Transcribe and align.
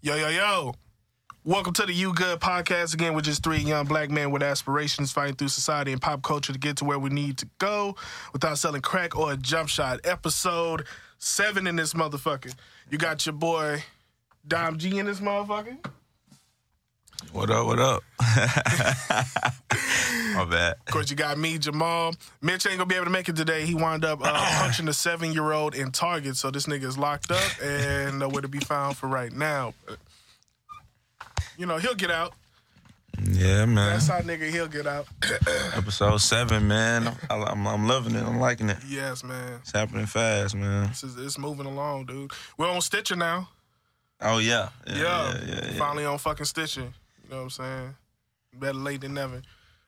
Yo, 0.00 0.14
yo, 0.14 0.28
yo. 0.28 0.74
Welcome 1.42 1.72
to 1.72 1.84
the 1.84 1.92
You 1.92 2.14
Good 2.14 2.38
podcast 2.38 2.94
again 2.94 3.14
with 3.14 3.24
just 3.24 3.42
three 3.42 3.58
young 3.58 3.84
black 3.84 4.12
men 4.12 4.30
with 4.30 4.44
aspirations 4.44 5.10
fighting 5.10 5.34
through 5.34 5.48
society 5.48 5.90
and 5.90 6.00
pop 6.00 6.22
culture 6.22 6.52
to 6.52 6.58
get 6.58 6.76
to 6.76 6.84
where 6.84 7.00
we 7.00 7.10
need 7.10 7.36
to 7.38 7.48
go 7.58 7.96
without 8.32 8.58
selling 8.58 8.80
crack 8.80 9.16
or 9.18 9.32
a 9.32 9.36
jump 9.36 9.68
shot. 9.68 9.98
Episode 10.04 10.84
seven 11.18 11.66
in 11.66 11.74
this 11.74 11.94
motherfucker. 11.94 12.54
You 12.88 12.96
got 12.96 13.26
your 13.26 13.32
boy 13.32 13.82
Dom 14.46 14.78
G 14.78 14.98
in 14.98 15.06
this 15.06 15.18
motherfucker. 15.18 15.78
What 17.32 17.50
up? 17.50 17.66
What 17.66 17.78
up? 17.78 18.02
My 20.34 20.44
bad. 20.48 20.76
Of 20.86 20.92
course, 20.92 21.10
you 21.10 21.16
got 21.16 21.36
me, 21.36 21.58
Jamal. 21.58 22.14
Mitch 22.40 22.66
ain't 22.66 22.76
gonna 22.78 22.86
be 22.86 22.94
able 22.94 23.04
to 23.06 23.10
make 23.10 23.28
it 23.28 23.36
today. 23.36 23.66
He 23.66 23.74
wound 23.74 24.04
up 24.04 24.20
uh, 24.22 24.32
punching 24.60 24.88
a 24.88 24.92
seven 24.92 25.32
year 25.32 25.52
old 25.52 25.74
in 25.74 25.90
Target, 25.90 26.36
so 26.36 26.50
this 26.50 26.66
nigga 26.66 26.84
is 26.84 26.96
locked 26.96 27.30
up 27.30 27.50
and 27.62 28.18
nowhere 28.18 28.42
to 28.42 28.48
be 28.48 28.60
found 28.60 28.96
for 28.96 29.08
right 29.08 29.32
now. 29.32 29.74
But, 29.86 29.98
you 31.56 31.66
know, 31.66 31.76
he'll 31.78 31.94
get 31.94 32.10
out. 32.10 32.32
Yeah, 33.20 33.66
man. 33.66 33.90
That's 33.94 34.06
how 34.06 34.20
nigga 34.20 34.48
he'll 34.50 34.68
get 34.68 34.86
out. 34.86 35.06
Episode 35.74 36.18
seven, 36.18 36.68
man. 36.68 37.08
I, 37.28 37.34
I'm, 37.34 37.66
I'm 37.66 37.88
loving 37.88 38.14
it. 38.14 38.22
I'm 38.22 38.38
liking 38.38 38.68
it. 38.70 38.78
yes, 38.88 39.24
man. 39.24 39.58
It's 39.62 39.72
happening 39.72 40.06
fast, 40.06 40.54
man. 40.54 40.86
This 40.88 41.02
is, 41.02 41.16
it's 41.18 41.36
moving 41.38 41.66
along, 41.66 42.06
dude. 42.06 42.30
We're 42.56 42.70
on 42.70 42.80
Stitcher 42.80 43.16
now. 43.16 43.48
Oh 44.20 44.38
yeah, 44.38 44.70
Yeah. 44.86 44.94
yeah, 44.96 45.02
yeah, 45.02 45.40
yeah. 45.46 45.54
yeah. 45.72 45.78
Finally 45.78 46.04
on 46.04 46.18
fucking 46.18 46.46
Stitcher. 46.46 46.92
You 47.28 47.34
know 47.34 47.42
what 47.42 47.44
I'm 47.44 47.50
saying? 47.50 47.94
Better 48.54 48.78
late 48.78 49.02
than 49.02 49.14
never. 49.14 49.42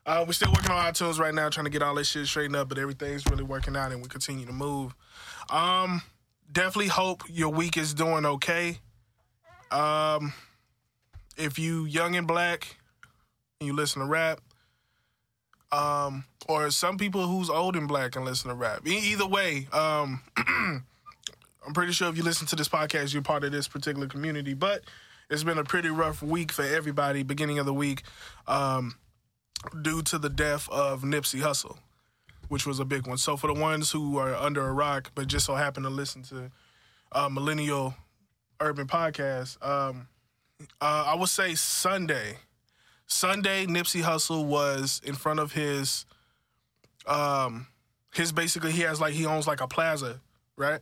Uh, 0.04 0.24
we're 0.26 0.32
still 0.32 0.52
working 0.52 0.70
on 0.70 0.92
iTunes 0.92 1.18
right 1.18 1.34
now, 1.34 1.48
trying 1.48 1.64
to 1.64 1.70
get 1.70 1.82
all 1.82 1.94
this 1.94 2.08
shit 2.08 2.26
straightened 2.26 2.56
up, 2.56 2.68
but 2.68 2.78
everything's 2.78 3.24
really 3.26 3.44
working 3.44 3.76
out 3.76 3.92
and 3.92 4.02
we 4.02 4.08
continue 4.08 4.44
to 4.44 4.52
move. 4.52 4.94
Um, 5.48 6.02
definitely 6.52 6.88
hope 6.88 7.22
your 7.28 7.50
week 7.50 7.76
is 7.76 7.94
doing 7.94 8.26
okay. 8.26 8.78
Um, 9.70 10.32
if 11.36 11.58
you 11.58 11.84
young 11.84 12.16
and 12.16 12.26
black 12.26 12.76
and 13.60 13.68
you 13.68 13.72
listen 13.72 14.02
to 14.02 14.08
rap, 14.08 14.40
um, 15.72 16.24
or 16.48 16.70
some 16.70 16.98
people 16.98 17.26
who's 17.26 17.48
old 17.48 17.76
and 17.76 17.86
black 17.86 18.16
and 18.16 18.24
listen 18.24 18.48
to 18.48 18.54
rap. 18.54 18.86
E- 18.86 19.12
either 19.12 19.26
way, 19.26 19.68
um, 19.72 20.20
I'm 20.36 21.72
pretty 21.72 21.92
sure 21.92 22.08
if 22.08 22.16
you 22.16 22.22
listen 22.22 22.46
to 22.48 22.56
this 22.56 22.68
podcast, 22.68 23.12
you're 23.12 23.22
part 23.22 23.44
of 23.44 23.52
this 23.52 23.68
particular 23.68 24.08
community. 24.08 24.54
But 24.54 24.82
it's 25.30 25.44
been 25.44 25.58
a 25.58 25.64
pretty 25.64 25.88
rough 25.88 26.22
week 26.22 26.52
for 26.52 26.64
everybody, 26.64 27.22
beginning 27.22 27.58
of 27.58 27.66
the 27.66 27.74
week, 27.74 28.02
um, 28.46 28.96
due 29.82 30.02
to 30.02 30.18
the 30.18 30.28
death 30.28 30.68
of 30.70 31.02
Nipsey 31.02 31.40
Hussle, 31.40 31.78
which 32.48 32.66
was 32.66 32.80
a 32.80 32.84
big 32.84 33.06
one. 33.06 33.16
So 33.18 33.36
for 33.36 33.46
the 33.46 33.54
ones 33.58 33.90
who 33.92 34.18
are 34.18 34.34
under 34.34 34.66
a 34.66 34.72
rock, 34.72 35.12
but 35.14 35.28
just 35.28 35.46
so 35.46 35.54
happen 35.54 35.84
to 35.84 35.90
listen 35.90 36.22
to 36.24 36.50
uh, 37.12 37.28
Millennial 37.28 37.94
Urban 38.60 38.86
Podcast, 38.86 39.64
um, 39.66 40.08
uh, 40.80 41.04
I 41.06 41.14
would 41.14 41.28
say 41.28 41.54
Sunday. 41.54 42.36
Sunday, 43.06 43.66
Nipsey 43.66 44.02
Hussle 44.02 44.44
was 44.44 45.00
in 45.04 45.14
front 45.14 45.40
of 45.40 45.52
his, 45.52 46.06
um, 47.06 47.66
his 48.14 48.32
basically 48.32 48.72
he 48.72 48.82
has 48.82 49.00
like 49.00 49.14
he 49.14 49.26
owns 49.26 49.46
like 49.46 49.60
a 49.60 49.66
plaza, 49.68 50.20
right? 50.56 50.80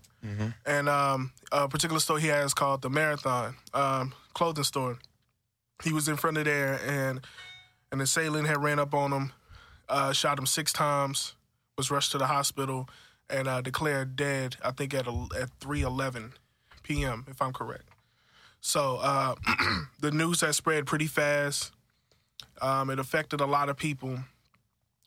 and 0.67 0.89
um, 0.89 1.33
a 1.53 1.69
particular 1.69 2.01
store 2.01 2.19
he 2.19 2.27
has 2.29 2.53
called 2.55 2.83
the 2.83 2.91
Marathon 2.91 3.57
um, 3.73 4.13
clothing 4.39 4.63
store. 4.63 4.99
He 5.83 5.93
was 5.93 6.09
in 6.09 6.17
front 6.17 6.39
of 6.39 6.45
there, 6.45 6.81
and 6.87 7.21
an 7.91 8.01
assailant 8.01 8.47
had 8.47 8.63
ran 8.63 8.79
up 8.79 8.95
on 8.95 9.13
him, 9.13 9.33
uh, 9.89 10.13
shot 10.13 10.39
him 10.39 10.47
six 10.47 10.73
times, 10.73 11.35
was 11.77 11.91
rushed 11.91 12.13
to 12.13 12.19
the 12.19 12.29
hospital, 12.29 12.89
and 13.29 13.49
uh, 13.49 13.61
declared 13.61 14.15
dead. 14.15 14.57
I 14.65 14.71
think 14.71 14.95
at 14.95 15.09
a, 15.09 15.27
at 15.37 15.51
three 15.59 15.83
eleven 15.83 16.35
p.m. 16.85 17.27
if 17.29 17.43
I'm 17.43 17.53
correct. 17.53 17.89
So 18.61 18.99
uh, 19.03 19.35
the 20.01 20.13
news 20.13 20.41
has 20.43 20.57
spread 20.57 20.87
pretty 20.87 21.09
fast. 21.09 21.73
Um, 22.63 22.91
it 22.91 23.01
affected 23.01 23.41
a 23.41 23.47
lot 23.47 23.69
of 23.69 23.77
people. 23.77 24.21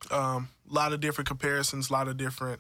Um, 0.10 0.50
a 0.70 0.74
lot 0.74 0.92
of 0.92 1.00
different 1.00 1.30
comparisons, 1.30 1.90
a 1.90 1.94
lot 1.94 2.10
of 2.10 2.18
different 2.18 2.60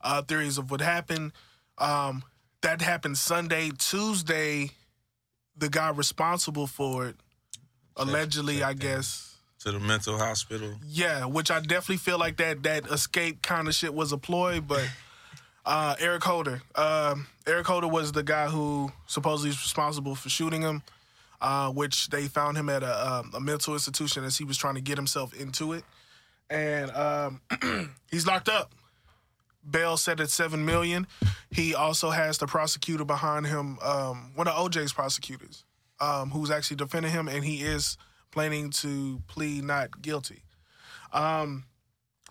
uh, 0.00 0.22
theories 0.22 0.56
of 0.56 0.70
what 0.70 0.80
happened. 0.80 1.32
Um, 1.76 2.22
that 2.62 2.80
happened 2.80 3.18
Sunday. 3.18 3.70
Tuesday, 3.76 4.70
the 5.56 5.68
guy 5.68 5.90
responsible 5.90 6.66
for 6.66 7.06
it, 7.08 7.16
allegedly, 7.96 8.62
I 8.62 8.74
guess, 8.74 9.36
To 9.60 9.72
the 9.72 9.80
mental 9.80 10.18
hospital. 10.18 10.74
yeah, 10.86 11.24
which 11.24 11.50
I 11.50 11.60
definitely 11.60 11.96
feel 11.98 12.18
like 12.18 12.36
that 12.38 12.62
that 12.64 12.86
escape 12.90 13.42
kind 13.42 13.68
of 13.68 13.74
shit 13.74 13.94
was 13.94 14.12
a 14.12 14.18
ploy, 14.18 14.60
but 14.60 14.88
uh, 15.64 15.96
Eric 15.98 16.22
Holder, 16.24 16.62
um, 16.74 17.26
Eric 17.46 17.66
Holder 17.66 17.88
was 17.88 18.12
the 18.12 18.22
guy 18.22 18.48
who 18.48 18.92
supposedly 19.06 19.50
is 19.50 19.60
responsible 19.62 20.14
for 20.14 20.28
shooting 20.28 20.62
him, 20.62 20.82
uh, 21.40 21.70
which 21.70 22.08
they 22.08 22.26
found 22.28 22.56
him 22.56 22.68
at 22.68 22.82
a, 22.82 23.14
um, 23.14 23.32
a 23.34 23.40
mental 23.40 23.74
institution 23.74 24.24
as 24.24 24.36
he 24.36 24.44
was 24.44 24.56
trying 24.58 24.74
to 24.74 24.80
get 24.80 24.96
himself 24.98 25.32
into 25.34 25.72
it, 25.72 25.84
and 26.50 26.90
um, 26.92 27.40
he's 28.10 28.26
locked 28.26 28.48
up. 28.48 28.72
Bail 29.68 29.96
set 29.96 30.20
at 30.20 30.30
seven 30.30 30.64
million. 30.64 31.06
He 31.50 31.74
also 31.74 32.10
has 32.10 32.38
the 32.38 32.46
prosecutor 32.46 33.04
behind 33.04 33.46
him, 33.46 33.78
um, 33.82 34.32
one 34.34 34.48
of 34.48 34.54
OJ's 34.54 34.92
prosecutors, 34.92 35.64
um, 36.00 36.30
who's 36.30 36.50
actually 36.50 36.76
defending 36.76 37.12
him, 37.12 37.28
and 37.28 37.44
he 37.44 37.62
is 37.62 37.96
planning 38.30 38.70
to 38.70 39.22
plead 39.28 39.64
not 39.64 40.02
guilty. 40.02 40.42
Um, 41.12 41.64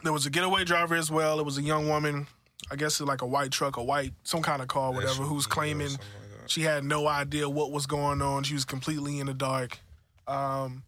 there 0.04 0.14
was 0.14 0.26
a 0.26 0.30
getaway 0.30 0.64
driver 0.64 0.96
as 0.96 1.10
well. 1.10 1.40
It 1.40 1.46
was 1.46 1.58
a 1.58 1.64
young 1.64 1.90
woman, 1.90 2.28
I 2.72 2.76
guess 2.76 3.00
it's 3.00 3.08
like 3.08 3.22
a 3.22 3.28
white 3.28 3.52
truck, 3.52 3.78
a 3.78 3.84
white 3.84 4.14
some 4.24 4.42
kind 4.42 4.62
of 4.62 4.68
car, 4.68 4.92
whatever, 4.92 5.24
who's 5.24 5.48
claiming 5.48 5.98
she 6.48 6.62
had 6.62 6.84
no 6.84 7.08
idea 7.08 7.50
what 7.50 7.72
was 7.72 7.86
going 7.86 8.22
on. 8.22 8.44
She 8.44 8.54
was 8.54 8.66
completely 8.66 9.20
in 9.20 9.28
the 9.28 9.34
dark. 9.34 9.80
Um, 10.28 10.84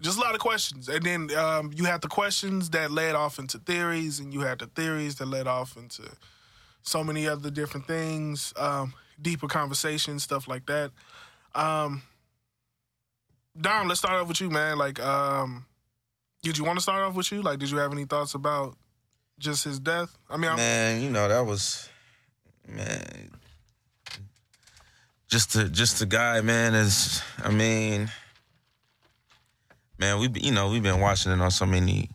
just 0.00 0.18
a 0.18 0.20
lot 0.20 0.34
of 0.34 0.40
questions, 0.40 0.88
and 0.88 1.02
then 1.04 1.36
um, 1.36 1.72
you 1.74 1.84
had 1.84 2.02
the 2.02 2.08
questions 2.08 2.70
that 2.70 2.90
led 2.90 3.14
off 3.14 3.38
into 3.38 3.58
theories, 3.58 4.20
and 4.20 4.32
you 4.32 4.40
had 4.40 4.58
the 4.58 4.66
theories 4.66 5.16
that 5.16 5.26
led 5.26 5.46
off 5.46 5.76
into 5.76 6.02
so 6.82 7.02
many 7.02 7.26
other 7.26 7.50
different 7.50 7.86
things, 7.86 8.52
um, 8.56 8.94
deeper 9.20 9.48
conversations, 9.48 10.22
stuff 10.22 10.46
like 10.48 10.66
that. 10.66 10.90
Um, 11.54 12.02
Dom, 13.58 13.88
let's 13.88 14.00
start 14.00 14.20
off 14.20 14.28
with 14.28 14.40
you, 14.40 14.50
man. 14.50 14.76
Like, 14.76 15.00
um, 15.00 15.64
did 16.42 16.58
you 16.58 16.64
want 16.64 16.78
to 16.78 16.82
start 16.82 17.02
off 17.02 17.14
with 17.14 17.32
you? 17.32 17.42
Like, 17.42 17.58
did 17.58 17.70
you 17.70 17.78
have 17.78 17.92
any 17.92 18.04
thoughts 18.04 18.34
about 18.34 18.76
just 19.38 19.64
his 19.64 19.78
death? 19.80 20.16
I 20.28 20.36
mean, 20.36 20.50
I'm, 20.50 20.56
Man, 20.56 21.02
you 21.02 21.10
know 21.10 21.26
that 21.28 21.44
was 21.44 21.88
man. 22.68 23.30
Just 25.28 25.54
the 25.54 25.68
just 25.68 25.98
the 25.98 26.06
guy, 26.06 26.40
man. 26.40 26.74
Is 26.74 27.22
I 27.42 27.50
mean, 27.50 28.10
man, 29.98 30.18
we 30.18 30.28
you 30.40 30.52
know 30.52 30.70
we've 30.70 30.82
been 30.82 31.00
watching 31.00 31.32
it 31.32 31.40
on 31.40 31.50
so 31.50 31.66
many. 31.66 32.10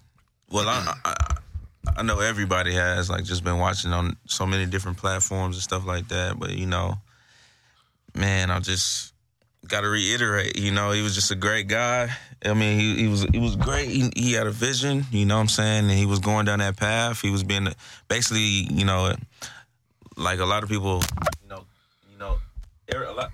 Well, 0.50 0.68
I, 0.68 0.94
I 1.06 1.38
I 1.98 2.04
know 2.04 2.20
everybody 2.20 2.74
has 2.74 3.10
like 3.10 3.24
just 3.24 3.44
been 3.44 3.58
watching 3.58 3.92
on 3.92 4.18
so 4.28 4.46
many 4.46 4.66
different 4.66 4.98
platforms 4.98 5.56
and 5.56 5.64
stuff 5.64 5.86
like 5.86 6.08
that. 6.10 6.40
But 6.40 6.52
you 6.52 6.66
know, 6.66 6.96
man, 8.16 8.52
I 8.52 8.60
just 8.60 9.14
got 9.68 9.82
to 9.82 9.90
reiterate. 9.90 10.58
You 10.58 10.72
know, 10.72 10.92
he 10.92 11.02
was 11.02 11.16
just 11.16 11.32
a 11.32 11.36
great 11.36 11.68
guy. 11.68 12.10
I 12.44 12.54
mean, 12.54 12.80
he, 12.80 12.96
he 12.96 13.08
was 13.08 13.24
he 13.32 13.40
was 13.40 13.56
great. 13.56 13.90
He, 13.90 14.10
he 14.16 14.34
had 14.34 14.48
a 14.48 14.52
vision. 14.52 15.06
You 15.12 15.26
know 15.26 15.36
what 15.36 15.42
I'm 15.42 15.48
saying? 15.50 15.86
And 15.90 15.98
he 15.98 16.06
was 16.06 16.20
going 16.20 16.46
down 16.46 16.60
that 16.60 16.78
path. 16.78 17.22
He 17.22 17.30
was 17.30 17.44
being 17.44 17.68
basically, 18.08 18.42
you 18.42 18.86
know, 18.86 19.14
like 20.18 20.40
a 20.40 20.46
lot 20.46 20.64
of 20.64 20.70
people, 20.70 21.02
you 21.42 21.50
know, 21.50 21.66
you 22.12 22.18
know, 22.18 22.38
er- 22.94 23.04
a 23.04 23.14
lot, 23.14 23.32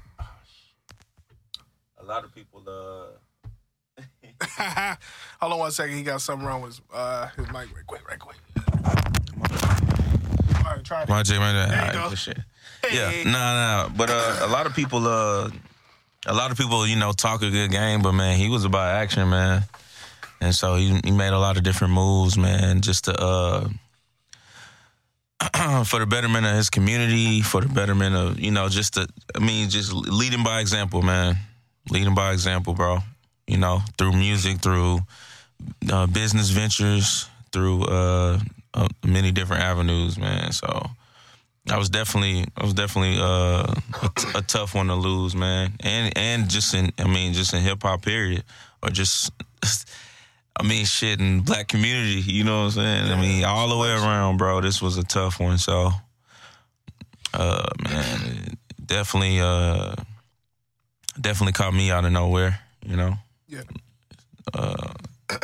a 2.00 2.04
lot 2.04 2.24
of 2.24 2.34
people. 2.34 2.64
uh 2.68 3.18
hold 5.40 5.54
on 5.54 5.60
one 5.60 5.72
second. 5.72 5.96
He 5.96 6.04
got 6.04 6.22
something 6.22 6.46
wrong 6.46 6.62
with 6.62 6.78
his, 6.78 6.82
uh, 6.94 7.28
his 7.36 7.48
mic. 7.48 7.54
Right 7.76 7.88
quick, 7.88 8.08
right 8.08 8.20
quick. 8.20 8.38
All 10.66 10.74
right, 10.74 10.84
try 10.84 11.04
it. 11.04 11.10
My 11.10 11.24
J, 11.24 11.40
my 11.40 11.52
J. 11.52 11.70
There 11.70 11.86
you 11.88 11.92
go. 11.94 12.16
shit. 12.16 12.38
Hey. 12.84 13.24
Yeah, 13.24 13.32
nah, 13.32 13.32
nah. 13.32 13.90
But 13.90 14.10
uh, 14.10 14.40
a 14.42 14.48
lot 14.48 14.66
of 14.66 14.76
people, 14.76 15.08
uh, 15.08 15.50
a 16.26 16.34
lot 16.34 16.52
of 16.52 16.58
people, 16.58 16.86
you 16.86 16.96
know, 16.96 17.12
talk 17.12 17.42
a 17.42 17.50
good 17.50 17.72
game, 17.72 18.02
but 18.02 18.12
man, 18.14 18.38
he 18.38 18.50
was 18.50 18.66
about 18.66 18.96
action, 18.96 19.30
man. 19.30 19.64
And 20.40 20.54
so 20.54 20.76
he, 20.76 21.00
he 21.04 21.12
made 21.12 21.34
a 21.34 21.40
lot 21.40 21.58
of 21.58 21.64
different 21.64 21.94
moves, 21.94 22.38
man, 22.38 22.82
just 22.82 23.06
to 23.06 23.20
uh, 23.20 23.70
for 25.86 26.00
the 26.00 26.06
betterment 26.06 26.46
of 26.46 26.54
his 26.56 26.70
community, 26.70 27.42
for 27.42 27.62
the 27.62 27.70
betterment 27.70 28.16
of 28.16 28.40
you 28.40 28.52
know, 28.52 28.70
just 28.70 28.96
to, 28.96 29.08
I 29.36 29.40
mean, 29.40 29.70
just 29.70 29.94
leading 29.94 30.44
by 30.44 30.60
example, 30.60 31.02
man. 31.02 31.38
Leading 31.90 32.14
by 32.14 32.34
example, 32.34 32.74
bro. 32.74 33.00
You 33.48 33.58
know, 33.58 33.80
through 33.98 34.14
music, 34.14 34.60
through 34.60 35.00
uh, 35.92 36.08
business 36.08 36.50
ventures, 36.50 37.30
through 37.52 37.84
uh, 37.86 38.40
uh, 38.74 38.88
many 39.06 39.32
different 39.32 39.64
avenues, 39.64 40.18
man. 40.18 40.52
So 40.52 40.90
I 41.70 41.78
was 41.78 41.90
definitely, 41.90 42.46
I 42.56 42.64
was 42.64 42.74
definitely 42.74 43.18
uh, 43.20 43.74
a, 44.04 44.10
t- 44.16 44.30
a 44.36 44.42
tough 44.42 44.76
one 44.76 44.88
to 44.88 44.96
lose, 44.96 45.36
man. 45.36 45.74
And 45.82 46.18
and 46.18 46.50
just 46.50 46.74
in, 46.74 46.92
I 46.98 47.08
mean, 47.08 47.34
just 47.34 47.54
in 47.54 47.62
hip 47.62 47.84
hop, 47.84 48.04
period, 48.04 48.44
or 48.84 48.90
just, 48.90 49.32
I 50.60 50.64
mean, 50.64 50.86
shit 50.86 51.20
in 51.20 51.42
black 51.42 51.68
community. 51.68 52.22
You 52.22 52.44
know 52.44 52.60
what 52.60 52.66
I'm 52.66 52.72
saying? 52.72 53.12
I 53.12 53.22
mean, 53.22 53.44
all 53.44 53.70
the 53.70 53.78
way 53.78 53.92
around, 53.92 54.38
bro. 54.38 54.62
This 54.62 54.82
was 54.82 54.98
a 54.98 55.04
tough 55.04 55.40
one. 55.40 55.58
So, 55.58 55.92
uh, 57.34 57.70
man, 57.84 58.22
it 58.48 58.58
definitely, 58.86 59.40
uh, 59.40 59.96
definitely 61.20 61.54
caught 61.54 61.74
me 61.74 61.92
out 61.92 62.06
of 62.06 62.12
nowhere. 62.12 62.60
You 62.86 62.96
know. 62.96 63.14
Yeah. 63.48 63.62
Uh, 64.54 64.94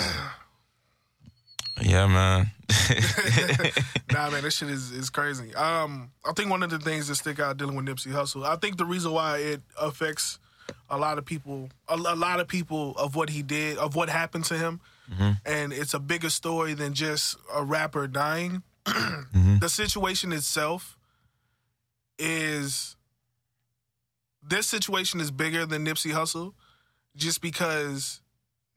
yeah, 1.82 2.08
man. 2.08 2.52
nah, 4.12 4.30
man, 4.30 4.44
this 4.44 4.58
shit 4.58 4.70
is, 4.70 4.92
is 4.92 5.10
crazy. 5.10 5.54
Um, 5.56 6.12
I 6.26 6.34
think 6.34 6.50
one 6.50 6.64
of 6.64 6.70
the 6.70 6.80
things 6.80 7.08
that 7.08 7.16
stick 7.16 7.40
out 7.40 7.58
dealing 7.58 7.76
with 7.76 7.86
Nipsey 7.86 8.12
Hussle, 8.12 8.46
I 8.46 8.56
think 8.58 8.78
the 8.78 8.86
reason 8.86 9.12
why 9.12 9.38
it 9.38 9.62
affects 9.80 10.40
a 10.90 10.98
lot 10.98 11.18
of 11.18 11.26
people, 11.26 11.70
a, 11.88 11.96
a 11.96 12.16
lot 12.16 12.40
of 12.40 12.48
people 12.48 12.94
of 12.98 13.16
what 13.16 13.30
he 13.30 13.42
did, 13.42 13.78
of 13.78 13.96
what 13.96 14.10
happened 14.10 14.46
to 14.46 14.58
him, 14.58 14.82
mm-hmm. 15.12 15.32
and 15.46 15.74
it's 15.74 15.94
a 15.94 16.00
bigger 16.00 16.30
story 16.30 16.74
than 16.74 16.94
just 16.94 17.38
a 17.54 17.64
rapper 17.64 18.08
dying. 18.08 18.64
Mm-hmm. 19.34 19.58
The 19.60 19.70
situation 19.70 20.32
itself 20.32 20.96
is 22.20 22.96
this 24.48 24.68
situation 24.68 25.20
is 25.20 25.32
bigger 25.32 25.66
than 25.66 25.84
Nipsey 25.84 26.12
Hussle, 26.12 26.54
just 27.16 27.42
because 27.42 28.22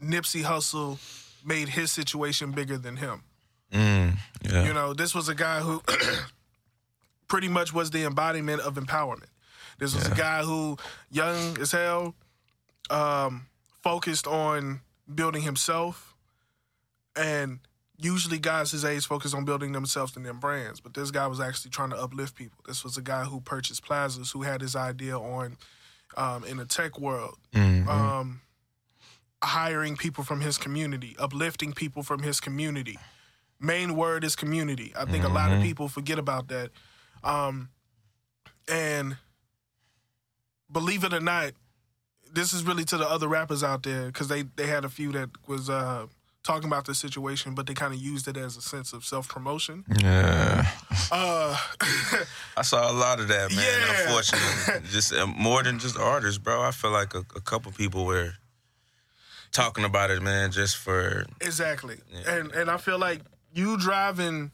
Nipsey 0.03 0.43
Hussle 0.43 0.99
made 1.45 1.69
his 1.69 1.93
situation 1.93 2.53
bigger 2.53 2.79
than 2.79 2.97
him. 2.97 3.23
Mm, 3.73 4.17
yeah. 4.43 4.65
You 4.65 4.73
know, 4.73 4.95
this 4.95 5.15
was 5.15 5.29
a 5.29 5.35
guy 5.35 5.61
who 5.61 5.83
pretty 7.29 7.49
much 7.49 7.73
was 7.73 7.91
the 7.91 8.05
embodiment 8.05 8.61
of 8.61 8.75
empowerment. 8.75 9.29
This 9.79 9.95
was 9.95 10.07
a 10.07 10.15
guy 10.15 10.43
who, 10.43 10.79
young 11.11 11.61
as 11.61 11.73
hell, 11.73 12.15
um, 12.89 13.47
focused 13.83 14.27
on 14.27 14.81
building 15.13 15.43
himself. 15.43 16.15
And 17.15 17.61
usually 17.99 18.39
guys 18.39 18.71
his 18.71 18.85
age 18.85 19.07
focus 19.07 19.35
on 19.35 19.45
building 19.45 19.73
themselves 19.73 20.17
and 20.17 20.25
their 20.25 20.35
brands. 20.35 20.81
But 20.81 20.95
this 20.95 21.11
guy 21.11 21.27
was 21.27 21.41
actually 21.41 21.71
trying 21.71 21.91
to 21.91 21.97
uplift 21.97 22.35
people. 22.35 22.59
This 22.67 22.85
was 22.85 22.97
a 22.97 23.03
guy 23.03 23.25
who 23.25 23.41
purchased 23.41 23.85
plazas, 23.85 24.31
who 24.31 24.43
had 24.43 24.61
his 24.61 24.77
idea 24.77 25.19
on 25.19 25.57
um, 26.17 26.45
in 26.45 26.57
the 26.57 26.65
tech 26.67 26.99
world. 26.99 27.37
Mhm. 27.53 27.87
Um, 27.89 28.41
hiring 29.43 29.97
people 29.97 30.25
from 30.25 30.41
his 30.41 30.59
community, 30.59 31.15
uplifting 31.19 31.73
people 31.73 32.03
from 32.03 32.23
his 32.23 32.41
community. 32.41 32.99
Main 33.61 33.95
word 33.97 34.25
is 34.25 34.35
community. 34.37 34.93
I 34.97 35.05
think 35.05 35.25
a 35.25 35.29
lot 35.29 35.53
of 35.53 35.63
people 35.63 35.89
forget 35.89 36.19
about 36.19 36.49
that. 36.49 36.71
Um, 37.23 37.71
and 38.69 39.17
believe 40.71 41.05
it 41.05 41.13
or 41.13 41.21
not, 41.21 41.53
this 42.31 42.53
is 42.53 42.65
really 42.65 42.85
to 42.85 42.97
the 42.99 43.09
other 43.09 43.29
rappers 43.29 43.63
out 43.63 43.83
there 43.83 44.07
because 44.07 44.29
they 44.29 44.43
they 44.43 44.67
had 44.67 44.85
a 44.85 44.89
few 44.89 45.13
that 45.13 45.31
was 45.47 45.71
uh, 45.71 46.07
talking 46.47 46.69
about 46.69 46.87
the 46.87 46.95
situation, 46.95 47.55
but 47.55 47.67
they 47.67 47.75
kind 47.75 47.93
of 47.93 48.01
used 48.01 48.29
it 48.29 48.37
as 48.37 48.57
a 48.57 48.63
sense 48.63 48.93
of 48.93 49.05
self 49.05 49.29
promotion. 49.29 49.85
yeah. 50.01 50.71
Uh, 51.11 51.57
I 52.57 52.63
saw 52.63 52.91
a 52.91 52.95
lot 52.95 53.21
of 53.21 53.29
that, 53.29 53.51
man. 53.51 53.65
Yeah. 53.65 54.03
Unfortunately, 54.07 54.89
just 54.91 55.13
uh, 55.13 55.27
more 55.27 55.63
than 55.63 55.79
just 55.79 55.99
artists, 55.99 56.39
bro. 56.39 56.63
I 56.63 56.71
feel 56.71 56.93
like 56.93 57.15
a, 57.15 57.25
a 57.35 57.41
couple 57.41 57.73
people 57.73 58.07
were 58.07 58.33
talking 59.53 59.85
about 59.85 60.11
it, 60.11 60.23
man, 60.23 60.53
just 60.53 60.77
for 60.77 61.27
Exactly. 61.41 61.99
And 62.27 62.53
and 62.53 62.71
I 62.71 62.77
feel 62.77 62.99
like 62.99 63.21
you 63.53 63.77
driving 63.77 64.53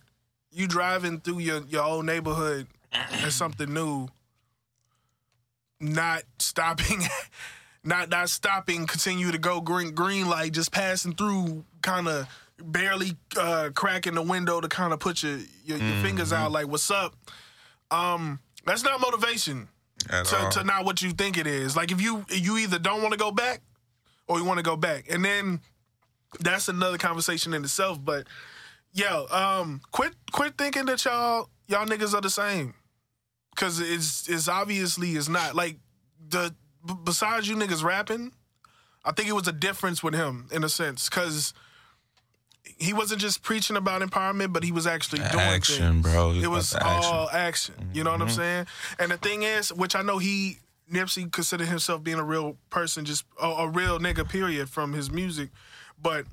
you 0.51 0.67
driving 0.67 1.21
through 1.21 1.41
your, 1.41 1.63
your 1.69 1.83
old 1.83 2.05
neighborhood 2.05 2.67
as 2.93 3.35
something 3.35 3.73
new, 3.73 4.09
not 5.81 6.23
stopping 6.39 7.03
not 7.85 8.11
not 8.11 8.31
stopping, 8.31 8.87
continue 8.87 9.33
to 9.33 9.39
go 9.39 9.61
green 9.61 9.95
green 9.95 10.29
light, 10.29 10.53
just 10.53 10.73
passing 10.73 11.15
through 11.15 11.65
kind 11.83 12.09
of 12.09 12.27
barely 12.59 13.17
uh, 13.37 13.71
cracking 13.75 14.15
the 14.15 14.23
window 14.23 14.61
to 14.61 14.69
kind 14.69 14.93
of 14.93 15.01
put 15.01 15.23
your 15.23 15.39
your, 15.65 15.79
your 15.79 16.03
fingers 16.03 16.33
out 16.33 16.53
like 16.53 16.69
what's 16.69 16.91
up. 16.91 17.15
Um 17.91 18.39
that's 18.65 18.85
not 18.85 19.01
motivation 19.01 19.69
at 20.09 20.27
to, 20.27 20.37
all. 20.37 20.51
to 20.51 20.65
not 20.65 20.85
what 20.85 21.03
you 21.03 21.11
think 21.11 21.37
it 21.37 21.47
is. 21.47 21.77
Like 21.77 21.91
if 21.91 22.01
you 22.01 22.25
you 22.29 22.59
either 22.59 22.79
don't 22.79 23.03
want 23.03 23.13
to 23.13 23.19
go 23.19 23.33
back 23.33 23.61
or 24.29 24.39
you 24.39 24.45
want 24.45 24.59
to 24.59 24.63
go 24.63 24.77
back, 24.77 25.11
and 25.11 25.25
then 25.25 25.61
that's 26.41 26.69
another 26.69 26.99
conversation 26.99 27.53
in 27.55 27.65
itself. 27.65 27.99
But 28.03 28.29
yo, 28.93 29.27
um, 29.31 29.81
quit 29.91 30.15
quit 30.31 30.57
thinking 30.57 30.87
that 30.87 31.05
y'all 31.05 31.49
y'all 31.67 31.87
niggas 31.87 32.15
are 32.15 32.21
the 32.21 32.31
same, 32.31 32.75
because 33.55 33.81
it's 33.81 34.29
it's 34.29 34.47
obviously 34.47 35.13
it's 35.13 35.29
not. 35.29 35.57
Like 35.57 35.79
the 36.29 36.55
b- 36.87 36.95
besides 37.05 37.49
you 37.49 37.57
niggas 37.57 37.83
rapping, 37.83 38.33
I 39.05 39.11
think 39.11 39.29
it 39.29 39.35
was 39.35 39.49
a 39.49 39.53
difference 39.53 40.03
with 40.03 40.15
him 40.15 40.47
in 40.53 40.63
a 40.63 40.69
sense, 40.69 41.09
because. 41.09 41.53
He 42.83 42.93
wasn't 42.93 43.21
just 43.21 43.43
preaching 43.43 43.77
about 43.77 44.03
empowerment, 44.03 44.53
but 44.53 44.65
he 44.65 44.73
was 44.73 44.87
actually 44.87 45.21
doing 45.31 45.41
Action, 45.41 46.03
things. 46.03 46.03
bro. 46.03 46.33
It 46.33 46.49
was 46.49 46.71
the 46.71 46.85
action. 46.85 47.13
all 47.15 47.29
action. 47.31 47.75
You 47.95 48.03
know 48.05 48.11
what 48.13 48.23
I'm 48.23 48.29
saying? 48.29 48.67
And 48.99 49.13
the 49.13 49.17
thing 49.19 49.43
is, 49.45 49.73
which 49.73 49.95
I 49.95 50.03
know 50.03 50.19
he 50.19 50.59
Nipsey 50.93 51.31
considered 51.31 51.69
himself 51.69 52.03
being 52.03 52.19
a 52.19 52.25
real 52.25 52.57
person, 52.71 53.05
just 53.05 53.25
a, 53.41 53.47
a 53.47 53.69
real 53.69 53.99
nigga, 53.99 54.29
period, 54.29 54.69
from 54.69 54.93
his 54.93 55.11
music. 55.11 55.51
But 56.01 56.27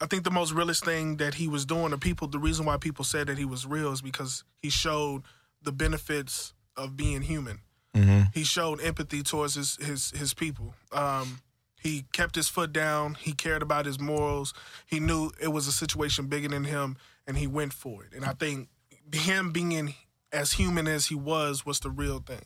I 0.00 0.06
think 0.06 0.24
the 0.24 0.30
most 0.30 0.52
realest 0.52 0.84
thing 0.84 1.16
that 1.16 1.34
he 1.34 1.48
was 1.48 1.66
doing, 1.66 1.90
the 1.90 1.98
people, 1.98 2.28
the 2.28 2.38
reason 2.38 2.64
why 2.64 2.76
people 2.76 3.04
said 3.04 3.26
that 3.26 3.36
he 3.36 3.44
was 3.44 3.66
real 3.66 3.92
is 3.92 4.00
because 4.00 4.44
he 4.62 4.70
showed 4.70 5.22
the 5.62 5.72
benefits 5.72 6.54
of 6.76 6.96
being 6.96 7.22
human. 7.22 7.60
Mhm. 7.94 8.32
He 8.32 8.44
showed 8.44 8.80
empathy 8.80 9.22
towards 9.24 9.54
his 9.56 9.76
his 9.76 10.10
his 10.12 10.32
people. 10.32 10.74
Um, 10.92 11.40
he 11.80 12.04
kept 12.12 12.34
his 12.34 12.48
foot 12.48 12.72
down. 12.72 13.14
He 13.14 13.32
cared 13.32 13.62
about 13.62 13.86
his 13.86 13.98
morals. 13.98 14.52
He 14.86 15.00
knew 15.00 15.30
it 15.40 15.48
was 15.48 15.66
a 15.66 15.72
situation 15.72 16.26
bigger 16.26 16.48
than 16.48 16.64
him, 16.64 16.98
and 17.26 17.38
he 17.38 17.46
went 17.46 17.72
for 17.72 18.04
it. 18.04 18.12
And 18.14 18.24
I 18.24 18.34
think 18.34 18.68
him 19.12 19.50
being 19.50 19.94
as 20.30 20.52
human 20.52 20.86
as 20.86 21.06
he 21.06 21.14
was 21.14 21.64
was 21.64 21.80
the 21.80 21.88
real 21.88 22.18
thing. 22.18 22.44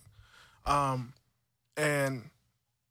Um, 0.64 1.14
and 1.76 2.30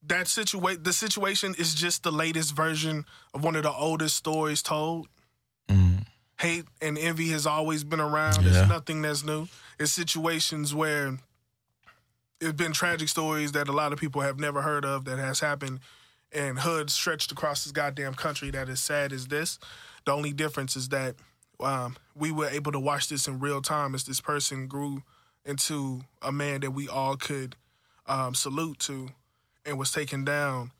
that 0.05 0.27
situation, 0.27 0.83
the 0.83 0.91
situation 0.91 1.55
is 1.57 1.73
just 1.73 2.03
the 2.03 2.11
latest 2.11 2.53
version 2.53 3.05
of 3.33 3.41
one 3.43 3.55
of 3.55 3.63
the 3.63 3.71
oldest 3.71 4.17
stories 4.17 4.61
told. 4.61 5.07
Mm. 5.69 6.05
Hate 6.39 6.65
and 6.81 6.97
envy 6.97 7.29
has 7.29 7.47
always 7.47 7.85
been 7.85 8.01
around. 8.01 8.43
Yeah. 8.43 8.49
It's 8.49 8.69
nothing 8.69 9.01
that's 9.01 9.23
new. 9.23 9.47
It's 9.79 9.93
situations 9.93 10.75
where 10.75 11.17
it's 12.41 12.51
been 12.51 12.73
tragic 12.73 13.07
stories 13.07 13.53
that 13.53 13.69
a 13.69 13.71
lot 13.71 13.93
of 13.93 13.99
people 13.99 14.19
have 14.19 14.41
never 14.41 14.61
heard 14.61 14.83
of 14.83 15.05
that 15.05 15.19
has 15.19 15.39
happened 15.39 15.79
in 16.33 16.57
hoods 16.57 16.93
stretched 16.93 17.31
across 17.31 17.63
this 17.63 17.71
goddamn 17.71 18.13
country 18.13 18.51
that 18.51 18.69
is 18.69 18.79
sad 18.79 19.13
as 19.13 19.27
this. 19.27 19.59
The 20.05 20.11
only 20.11 20.33
difference 20.33 20.75
is 20.75 20.89
that 20.89 21.15
um, 21.59 21.95
we 22.15 22.31
were 22.31 22.47
able 22.49 22.71
to 22.71 22.79
watch 22.79 23.07
this 23.09 23.27
in 23.27 23.39
real 23.39 23.61
time 23.61 23.95
as 23.95 24.03
this 24.03 24.19
person 24.19 24.67
grew 24.67 25.03
into 25.45 26.01
a 26.21 26.31
man 26.31 26.61
that 26.61 26.71
we 26.71 26.87
all 26.87 27.15
could 27.15 27.55
um, 28.07 28.33
salute 28.33 28.79
to 28.79 29.09
and 29.65 29.77
was 29.77 29.91
taken 29.91 30.25
down 30.25 30.71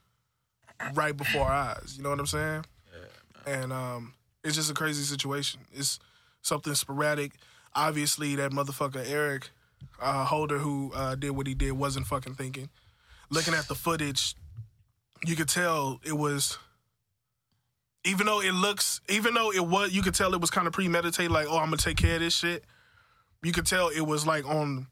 right 0.94 1.16
before 1.16 1.42
our 1.42 1.76
eyes. 1.76 1.94
You 1.96 2.02
know 2.02 2.10
what 2.10 2.20
I'm 2.20 2.26
saying? 2.26 2.64
Yeah, 2.92 3.54
and 3.54 3.72
um, 3.72 4.14
it's 4.42 4.56
just 4.56 4.70
a 4.70 4.74
crazy 4.74 5.02
situation. 5.02 5.60
It's 5.72 5.98
something 6.42 6.74
sporadic. 6.74 7.32
Obviously, 7.74 8.36
that 8.36 8.52
motherfucker 8.52 9.04
Eric 9.08 9.50
uh, 10.00 10.24
Holder, 10.24 10.58
who 10.58 10.92
uh, 10.94 11.14
did 11.14 11.30
what 11.30 11.46
he 11.46 11.54
did, 11.54 11.72
wasn't 11.72 12.06
fucking 12.06 12.34
thinking. 12.34 12.68
Looking 13.30 13.54
at 13.54 13.68
the 13.68 13.74
footage, 13.74 14.34
you 15.24 15.36
could 15.36 15.48
tell 15.48 16.00
it 16.04 16.16
was. 16.16 16.58
Even 18.06 18.26
though 18.26 18.40
it 18.42 18.52
looks, 18.52 19.00
even 19.08 19.32
though 19.32 19.50
it 19.50 19.66
was, 19.66 19.92
you 19.92 20.02
could 20.02 20.14
tell 20.14 20.34
it 20.34 20.40
was 20.40 20.50
kind 20.50 20.66
of 20.66 20.74
premeditated. 20.74 21.30
Like, 21.30 21.46
oh, 21.48 21.56
I'm 21.56 21.66
gonna 21.66 21.78
take 21.78 21.96
care 21.96 22.16
of 22.16 22.20
this 22.20 22.36
shit. 22.36 22.64
You 23.42 23.52
could 23.52 23.64
tell 23.66 23.88
it 23.88 24.02
was 24.02 24.26
like 24.26 24.46
on, 24.46 24.88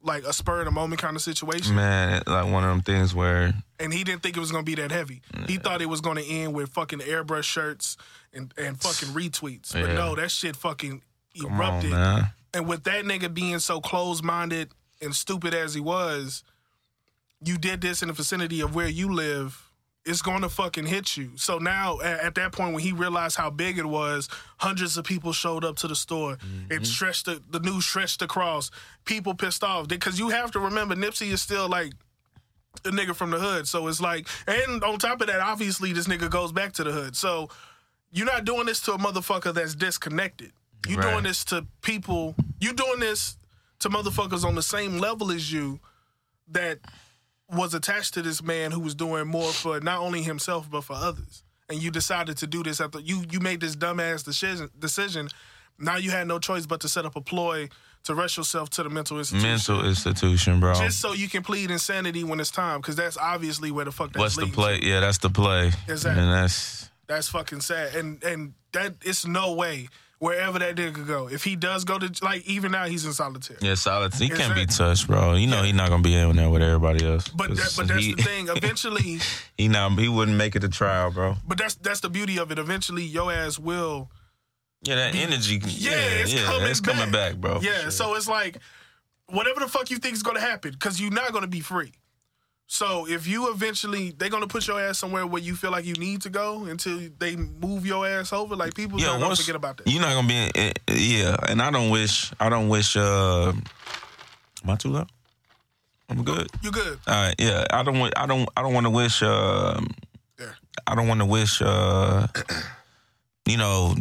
like 0.00 0.22
a 0.24 0.32
spur 0.32 0.60
of 0.60 0.66
the 0.66 0.70
moment 0.70 1.00
kind 1.00 1.16
of 1.16 1.22
situation 1.22 1.74
Man, 1.74 2.22
like 2.26 2.50
one 2.52 2.62
of 2.62 2.70
them 2.70 2.82
things 2.82 3.12
where 3.14 3.52
and 3.80 3.92
he 3.92 4.04
didn't 4.04 4.22
think 4.22 4.36
it 4.36 4.40
was 4.40 4.52
gonna 4.52 4.62
be 4.62 4.76
that 4.76 4.92
heavy. 4.92 5.22
He 5.48 5.56
thought 5.56 5.82
it 5.82 5.88
was 5.88 6.00
gonna 6.00 6.20
end 6.22 6.54
with 6.54 6.68
fucking 6.70 7.00
airbrush 7.00 7.42
shirts 7.44 7.96
and, 8.32 8.54
and 8.56 8.80
fucking 8.80 9.08
retweets. 9.08 9.72
But 9.72 9.80
Yeah. 9.88 9.94
no, 9.94 10.14
that 10.14 10.30
shit 10.30 10.54
fucking 10.54 11.02
on, 11.44 11.52
erupted. 11.52 11.90
man. 11.90 12.30
and 12.54 12.68
with 12.68 12.84
that 12.84 13.04
nigga 13.04 13.32
being 13.34 13.58
so 13.58 13.80
close 13.80 14.22
minded 14.22 14.70
and 15.02 15.14
stupid 15.14 15.52
as 15.52 15.74
he 15.74 15.80
was, 15.80 16.44
you 17.44 17.58
did 17.58 17.80
this 17.80 18.02
in 18.02 18.08
the 18.08 18.14
vicinity 18.14 18.60
of 18.60 18.74
where 18.74 18.88
you 18.88 19.12
live. 19.12 19.62
It's 20.04 20.22
gonna 20.22 20.48
fucking 20.48 20.86
hit 20.86 21.16
you. 21.16 21.32
So 21.34 21.58
now, 21.58 22.00
at 22.00 22.36
that 22.36 22.52
point, 22.52 22.74
when 22.74 22.82
he 22.82 22.92
realized 22.92 23.36
how 23.36 23.50
big 23.50 23.76
it 23.76 23.86
was, 23.86 24.28
hundreds 24.58 24.96
of 24.96 25.04
people 25.04 25.32
showed 25.32 25.64
up 25.64 25.76
to 25.78 25.88
the 25.88 25.96
store. 25.96 26.34
It 26.34 26.38
mm-hmm. 26.38 26.84
stretched 26.84 27.26
the, 27.26 27.42
the 27.50 27.58
news 27.58 27.84
stretched 27.84 28.22
across. 28.22 28.70
People 29.04 29.34
pissed 29.34 29.64
off 29.64 29.88
because 29.88 30.18
you 30.18 30.28
have 30.28 30.52
to 30.52 30.60
remember 30.60 30.94
Nipsey 30.94 31.32
is 31.32 31.42
still 31.42 31.68
like 31.68 31.92
a 32.84 32.90
nigga 32.90 33.16
from 33.16 33.30
the 33.30 33.38
hood. 33.38 33.66
So 33.66 33.88
it's 33.88 34.00
like, 34.00 34.28
and 34.46 34.84
on 34.84 34.98
top 34.98 35.20
of 35.20 35.26
that, 35.26 35.40
obviously 35.40 35.92
this 35.92 36.06
nigga 36.06 36.30
goes 36.30 36.52
back 36.52 36.72
to 36.74 36.84
the 36.84 36.92
hood. 36.92 37.16
So 37.16 37.48
you're 38.12 38.26
not 38.26 38.44
doing 38.44 38.66
this 38.66 38.80
to 38.82 38.92
a 38.92 38.98
motherfucker 38.98 39.52
that's 39.52 39.74
disconnected. 39.74 40.52
You 40.86 40.96
Right. 40.96 41.10
doing 41.10 41.24
this 41.24 41.44
to 41.46 41.66
people. 41.82 42.36
You're 42.60 42.74
doing 42.74 43.00
this 43.00 43.36
to 43.80 43.88
motherfuckers 43.88 44.44
on 44.44 44.54
the 44.54 44.62
same 44.62 44.98
level 44.98 45.32
as 45.32 45.52
you 45.52 45.80
that 46.48 46.78
was 47.50 47.74
attached 47.74 48.14
to 48.14 48.22
this 48.22 48.42
man 48.42 48.72
who 48.72 48.80
was 48.80 48.94
doing 48.94 49.26
more 49.26 49.52
for 49.52 49.80
not 49.80 50.00
only 50.00 50.22
himself 50.22 50.70
but 50.70 50.82
for 50.82 50.94
others. 50.94 51.42
And 51.68 51.82
you 51.82 51.90
decided 51.90 52.36
to 52.38 52.46
do 52.46 52.62
this 52.62 52.80
after 52.80 53.00
you 53.00 53.24
you 53.30 53.40
made 53.40 53.60
this 53.60 53.76
dumbass 53.76 54.24
decision 54.24 54.70
decision. 54.78 55.28
Now 55.78 55.96
you 55.96 56.10
had 56.10 56.26
no 56.26 56.38
choice 56.38 56.66
but 56.66 56.80
to 56.80 56.88
set 56.88 57.04
up 57.04 57.16
a 57.16 57.20
ploy 57.20 57.68
to 58.04 58.14
rush 58.14 58.36
yourself 58.36 58.70
to 58.70 58.84
the 58.84 58.88
mental 58.88 59.18
institution. 59.18 59.50
Mental 59.50 59.84
institution, 59.84 60.60
bro. 60.60 60.74
Just 60.74 61.00
so 61.00 61.12
you 61.12 61.28
can 61.28 61.42
plead 61.42 61.70
insanity 61.70 62.22
when 62.22 62.38
it's 62.38 62.52
time, 62.52 62.80
because 62.80 62.94
that's 62.94 63.18
obviously 63.18 63.72
where 63.72 63.84
the 63.84 63.90
fuck 63.90 64.12
that's 64.12 64.20
What's 64.20 64.36
the 64.36 64.46
play? 64.46 64.78
Yeah, 64.80 65.00
that's 65.00 65.18
the 65.18 65.28
play. 65.30 65.72
Exactly. 65.88 66.22
And 66.22 66.32
that's 66.32 66.88
That's 67.08 67.28
fucking 67.28 67.60
sad, 67.60 67.94
and 67.94 68.22
and 68.24 68.54
that 68.72 68.94
it's 69.02 69.26
no 69.26 69.54
way 69.54 69.88
wherever 70.18 70.58
that 70.58 70.76
nigga 70.76 71.06
go. 71.06 71.28
If 71.28 71.44
he 71.44 71.56
does 71.56 71.84
go 71.84 71.98
to 71.98 72.10
like 72.24 72.46
even 72.46 72.72
now 72.72 72.86
he's 72.86 73.04
in 73.04 73.12
solitary. 73.12 73.58
yeah, 73.62 73.74
solid. 73.74 74.14
He 74.14 74.28
can't 74.28 74.54
be 74.54 74.66
touched, 74.66 75.06
bro. 75.06 75.34
You 75.34 75.46
know 75.46 75.58
Yeah. 75.58 75.66
he's 75.66 75.74
not 75.74 75.90
gonna 75.90 76.02
be 76.02 76.14
in 76.14 76.36
there 76.36 76.48
with 76.50 76.62
everybody 76.62 77.06
else. 77.06 77.28
But 77.28 77.50
that, 77.56 77.74
but 77.76 77.88
that's 77.88 78.04
he, 78.04 78.14
the 78.14 78.22
thing. 78.22 78.48
Eventually, 78.48 79.18
He 79.58 79.68
not. 79.68 79.92
He 79.98 80.08
wouldn't 80.08 80.36
make 80.36 80.56
it 80.56 80.60
to 80.60 80.68
trial, 80.68 81.10
bro. 81.10 81.36
but 81.46 81.58
that's 81.58 81.74
that's 81.76 82.00
the 82.00 82.08
beauty 82.10 82.38
of 82.38 82.50
it. 82.50 82.58
Eventually, 82.58 83.04
your 83.04 83.32
ass 83.32 83.58
will. 83.58 84.10
Yeah, 84.82 84.94
that 84.96 85.14
energy. 85.14 85.60
Yeah, 85.64 85.90
Yeah, 85.90 85.96
it's 86.22 86.32
yeah, 86.32 86.42
coming 86.44 86.68
it's 86.68 86.80
coming 86.80 87.10
back, 87.10 87.36
bro. 87.36 87.60
Yeah, 87.60 87.80
sure. 87.82 87.90
so 87.90 88.14
it's 88.14 88.28
like 88.28 88.58
whatever 89.28 89.60
the 89.60 89.68
fuck 89.68 89.90
you 89.90 89.96
think 89.98 90.14
is 90.14 90.22
gonna 90.22 90.40
happen, 90.40 90.70
because 90.72 91.00
you're 91.00 91.10
not 91.10 91.32
gonna 91.32 91.46
be 91.48 91.60
free. 91.60 91.92
So 92.68 93.06
if 93.08 93.26
you 93.28 93.50
eventually 93.52 94.10
they're 94.18 94.28
gonna 94.28 94.46
put 94.48 94.66
your 94.66 94.80
ass 94.80 94.98
somewhere 94.98 95.26
where 95.26 95.40
you 95.40 95.54
feel 95.54 95.70
like 95.70 95.84
you 95.84 95.94
need 95.94 96.22
to 96.22 96.30
go 96.30 96.64
until 96.64 97.00
they 97.18 97.36
move 97.36 97.86
your 97.86 98.06
ass 98.06 98.32
over, 98.32 98.56
like 98.56 98.74
people 98.74 98.98
yeah, 99.00 99.16
not 99.18 99.38
forget 99.38 99.54
about 99.54 99.76
that. 99.78 99.86
you're 99.88 100.00
not 100.02 100.12
gonna 100.14 100.26
be. 100.28 100.34
In, 100.36 100.50
in- 100.54 100.72
yeah, 100.88 101.36
and 101.48 101.62
I 101.62 101.70
don't 101.70 101.90
wish. 101.90 102.32
I 102.40 102.48
don't 102.48 102.68
wish. 102.68 102.96
uh 102.96 103.52
Am 104.64 104.70
I 104.70 104.74
too 104.76 104.88
loud? 104.88 105.08
I'm 106.08 106.22
good. 106.24 106.48
You 106.62 106.70
good? 106.72 106.98
All 107.06 107.14
right, 107.14 107.34
yeah. 107.38 107.64
I 107.70 107.82
don't 107.84 107.98
want. 107.98 108.14
I 108.16 108.26
don't. 108.26 108.48
I 108.56 108.62
don't 108.62 108.74
want 108.74 108.86
to 108.86 108.90
wish. 108.90 109.22
Uh, 109.22 109.80
Yeah. 110.38 110.46
I 110.86 110.94
don't 110.96 111.06
want 111.08 111.20
to 111.20 111.26
wish. 111.26 111.62
Uh, 111.62 112.26
you 113.46 113.56
know, 113.56 113.94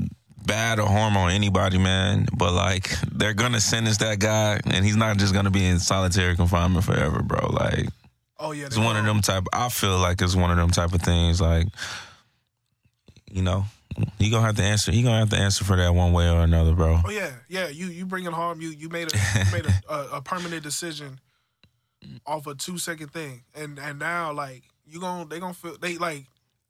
bad 0.45 0.79
or 0.79 0.87
harm 0.87 1.17
on 1.17 1.31
anybody, 1.31 1.77
man. 1.77 2.27
But 2.35 2.53
like, 2.53 2.89
they're 3.11 3.33
gonna 3.35 3.59
sentence 3.61 3.97
that 3.97 4.19
guy, 4.19 4.59
and 4.65 4.83
he's 4.85 4.95
not 4.95 5.17
just 5.17 5.33
gonna 5.35 5.51
be 5.51 5.65
in 5.65 5.77
solitary 5.79 6.35
confinement 6.35 6.85
forever, 6.85 7.21
bro. 7.21 7.47
Like, 7.51 7.89
Oh 8.37 8.51
yeah, 8.51 8.65
it's 8.65 8.77
one 8.77 8.97
of 8.97 9.05
them 9.05 9.21
type. 9.21 9.45
I 9.53 9.69
feel 9.69 9.97
like 9.97 10.21
it's 10.21 10.35
one 10.35 10.51
of 10.51 10.57
them 10.57 10.69
type 10.69 10.93
of 10.93 11.01
things. 11.01 11.39
Like, 11.39 11.67
you 13.31 13.41
know, 13.41 13.65
you 14.19 14.31
gonna 14.31 14.45
have 14.45 14.57
to 14.57 14.63
answer. 14.63 14.91
He 14.91 15.03
gonna 15.03 15.19
have 15.19 15.29
to 15.29 15.37
answer 15.37 15.63
for 15.63 15.77
that 15.77 15.93
one 15.93 16.11
way 16.11 16.29
or 16.29 16.41
another, 16.41 16.73
bro. 16.73 16.99
Oh 17.05 17.09
yeah, 17.09 17.31
yeah. 17.47 17.69
You 17.69 17.87
you 17.87 18.05
bringing 18.05 18.31
harm. 18.31 18.59
You 18.61 18.69
you 18.69 18.89
made 18.89 19.13
a 19.13 19.17
you 19.17 19.51
made 19.51 19.65
a, 19.65 19.73
a, 19.93 20.17
a 20.17 20.21
permanent 20.21 20.63
decision 20.63 21.19
off 22.25 22.47
a 22.47 22.55
two 22.55 22.77
second 22.77 23.11
thing, 23.11 23.43
and 23.53 23.79
and 23.79 23.99
now 23.99 24.33
like 24.33 24.63
you 24.85 24.99
gonna 24.99 25.25
they 25.25 25.39
gonna 25.39 25.53
feel 25.53 25.77
they 25.77 25.97
like. 25.97 26.25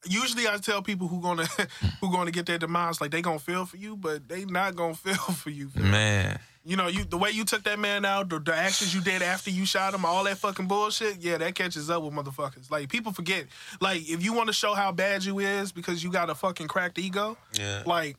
Usually 0.07 0.47
I 0.47 0.57
tell 0.57 0.81
people 0.81 1.07
who 1.07 1.19
gonna 1.21 1.45
who 2.01 2.11
gonna 2.11 2.31
get 2.31 2.45
their 2.45 2.57
demise 2.57 3.01
like 3.01 3.11
they 3.11 3.21
gonna 3.21 3.39
feel 3.39 3.65
for 3.65 3.77
you, 3.77 3.95
but 3.95 4.27
they 4.27 4.45
not 4.45 4.75
gonna 4.75 4.93
feel 5.05 5.13
for 5.15 5.49
you. 5.49 5.69
fam. 5.69 5.91
Man, 5.91 6.39
You 6.63 6.75
know, 6.77 6.87
you 6.87 7.03
the 7.03 7.17
way 7.17 7.31
you 7.31 7.43
took 7.45 7.63
that 7.63 7.79
man 7.79 8.05
out, 8.05 8.29
the, 8.29 8.39
the 8.39 8.53
actions 8.55 8.93
you 8.93 9.01
did 9.01 9.21
after 9.21 9.49
you 9.49 9.65
shot 9.65 9.93
him, 9.93 10.05
all 10.05 10.23
that 10.25 10.37
fucking 10.37 10.67
bullshit. 10.67 11.17
Yeah, 11.19 11.37
that 11.37 11.55
catches 11.55 11.89
up 11.89 12.03
with 12.03 12.13
motherfuckers. 12.13 12.69
Like 12.71 12.89
people 12.89 13.11
forget. 13.13 13.45
Like 13.81 14.07
if 14.09 14.23
you 14.23 14.33
want 14.33 14.47
to 14.47 14.53
show 14.53 14.73
how 14.73 14.91
bad 14.91 15.23
you 15.23 15.39
is 15.39 15.71
because 15.71 16.03
you 16.03 16.11
got 16.11 16.29
a 16.29 16.35
fucking 16.35 16.67
cracked 16.67 16.99
ego, 16.99 17.37
yeah, 17.53 17.83
like 17.85 18.17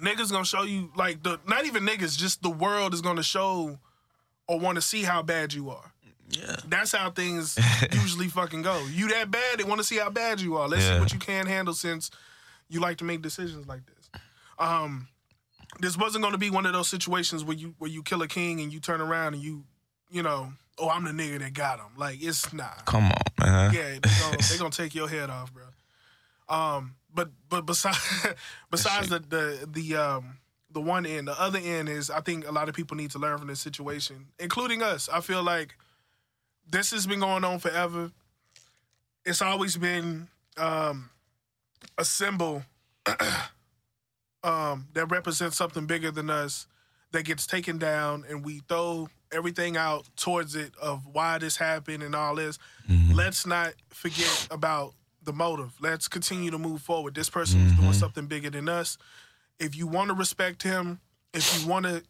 niggas 0.00 0.30
gonna 0.30 0.44
show 0.44 0.62
you 0.62 0.90
like 0.96 1.22
the 1.22 1.38
not 1.46 1.66
even 1.66 1.84
niggas, 1.86 2.16
just 2.16 2.42
the 2.42 2.50
world 2.50 2.94
is 2.94 3.00
gonna 3.00 3.22
show 3.22 3.78
or 4.48 4.58
want 4.58 4.76
to 4.76 4.82
see 4.82 5.02
how 5.02 5.22
bad 5.22 5.52
you 5.52 5.70
are. 5.70 5.91
Yeah. 6.32 6.56
That's 6.66 6.92
how 6.92 7.10
things 7.10 7.58
usually 7.92 8.28
fucking 8.28 8.62
go. 8.62 8.84
You 8.90 9.08
that 9.08 9.30
bad, 9.30 9.58
they 9.58 9.64
want 9.64 9.80
to 9.80 9.84
see 9.84 9.98
how 9.98 10.10
bad 10.10 10.40
you 10.40 10.56
are. 10.56 10.68
Let's 10.68 10.84
see 10.84 10.98
what 10.98 11.12
you 11.12 11.18
can 11.18 11.46
handle 11.46 11.74
since 11.74 12.10
you 12.68 12.80
like 12.80 12.98
to 12.98 13.04
make 13.04 13.22
decisions 13.22 13.66
like 13.66 13.82
this. 13.86 14.20
Um, 14.58 15.08
this 15.80 15.96
wasn't 15.96 16.22
going 16.22 16.32
to 16.32 16.38
be 16.38 16.50
one 16.50 16.66
of 16.66 16.72
those 16.72 16.88
situations 16.88 17.44
where 17.44 17.56
you 17.56 17.74
where 17.78 17.90
you 17.90 18.02
kill 18.02 18.22
a 18.22 18.28
king 18.28 18.60
and 18.60 18.72
you 18.72 18.80
turn 18.80 19.00
around 19.00 19.34
and 19.34 19.42
you 19.42 19.64
you 20.10 20.22
know 20.22 20.52
oh 20.78 20.88
I'm 20.88 21.04
the 21.04 21.10
nigga 21.10 21.38
that 21.40 21.54
got 21.54 21.78
him. 21.78 21.92
Like 21.96 22.22
it's 22.22 22.52
not. 22.52 22.84
Come 22.86 23.04
on, 23.04 23.22
man. 23.38 23.74
Yeah, 23.74 23.98
they 24.02 24.10
gonna, 24.20 24.36
they 24.50 24.58
gonna 24.58 24.70
take 24.70 24.94
your 24.94 25.08
head 25.08 25.30
off, 25.30 25.52
bro. 25.52 25.64
Um, 26.48 26.96
but 27.14 27.30
but 27.48 27.62
besides 27.66 28.26
besides 28.70 29.08
the 29.08 29.18
the 29.20 29.68
the 29.70 29.96
um 29.96 30.38
the 30.70 30.80
one 30.80 31.04
end, 31.04 31.28
the 31.28 31.40
other 31.40 31.58
end 31.58 31.88
is 31.88 32.10
I 32.10 32.20
think 32.20 32.48
a 32.48 32.52
lot 32.52 32.68
of 32.68 32.74
people 32.74 32.96
need 32.96 33.10
to 33.12 33.18
learn 33.18 33.38
from 33.38 33.48
this 33.48 33.60
situation, 33.60 34.28
including 34.38 34.82
us. 34.82 35.08
I 35.12 35.20
feel 35.20 35.42
like 35.42 35.76
this 36.72 36.90
has 36.90 37.06
been 37.06 37.20
going 37.20 37.44
on 37.44 37.58
forever. 37.60 38.10
It's 39.24 39.40
always 39.42 39.76
been 39.76 40.28
um 40.56 41.10
a 41.96 42.04
symbol 42.04 42.62
um 44.44 44.88
that 44.94 45.06
represents 45.06 45.56
something 45.56 45.86
bigger 45.86 46.10
than 46.10 46.28
us 46.30 46.66
that 47.12 47.24
gets 47.24 47.46
taken 47.46 47.78
down 47.78 48.24
and 48.28 48.44
we 48.44 48.60
throw 48.68 49.08
everything 49.30 49.76
out 49.76 50.06
towards 50.16 50.54
it 50.56 50.72
of 50.80 51.06
why 51.06 51.38
this 51.38 51.56
happened 51.56 52.02
and 52.02 52.14
all 52.14 52.34
this 52.34 52.58
let's 53.14 53.46
not 53.46 53.72
forget 53.90 54.48
about 54.50 54.94
the 55.24 55.32
motive. 55.32 55.72
Let's 55.80 56.08
continue 56.08 56.50
to 56.50 56.58
move 56.58 56.82
forward. 56.82 57.14
This 57.14 57.30
person 57.30 57.60
is 57.66 57.72
doing 57.74 57.92
something 57.92 58.26
bigger 58.26 58.50
than 58.50 58.68
us. 58.68 58.98
If 59.58 59.76
you 59.76 59.86
want 59.86 60.08
to 60.08 60.14
respect 60.14 60.62
him, 60.62 61.00
if 61.32 61.60
you 61.60 61.68
want 61.68 61.86
to 61.86 62.02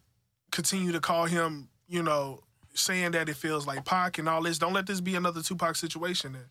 continue 0.51 0.93
to 0.93 1.01
call 1.01 1.27
him, 1.27 1.69
you 1.89 2.03
know, 2.03 2.41
saying 2.75 3.13
that 3.13 3.29
it 3.29 3.37
feels 3.37 3.67
like 3.67 3.85
Pac 3.85 4.19
and 4.19 4.29
all 4.29 4.43
this, 4.43 4.59
don't 4.59 4.73
let 4.73 4.87
this 4.87 5.01
be 5.01 5.15
another 5.15 5.43
Tupac 5.43 5.77
situation. 5.77 6.33
Then. 6.33 6.45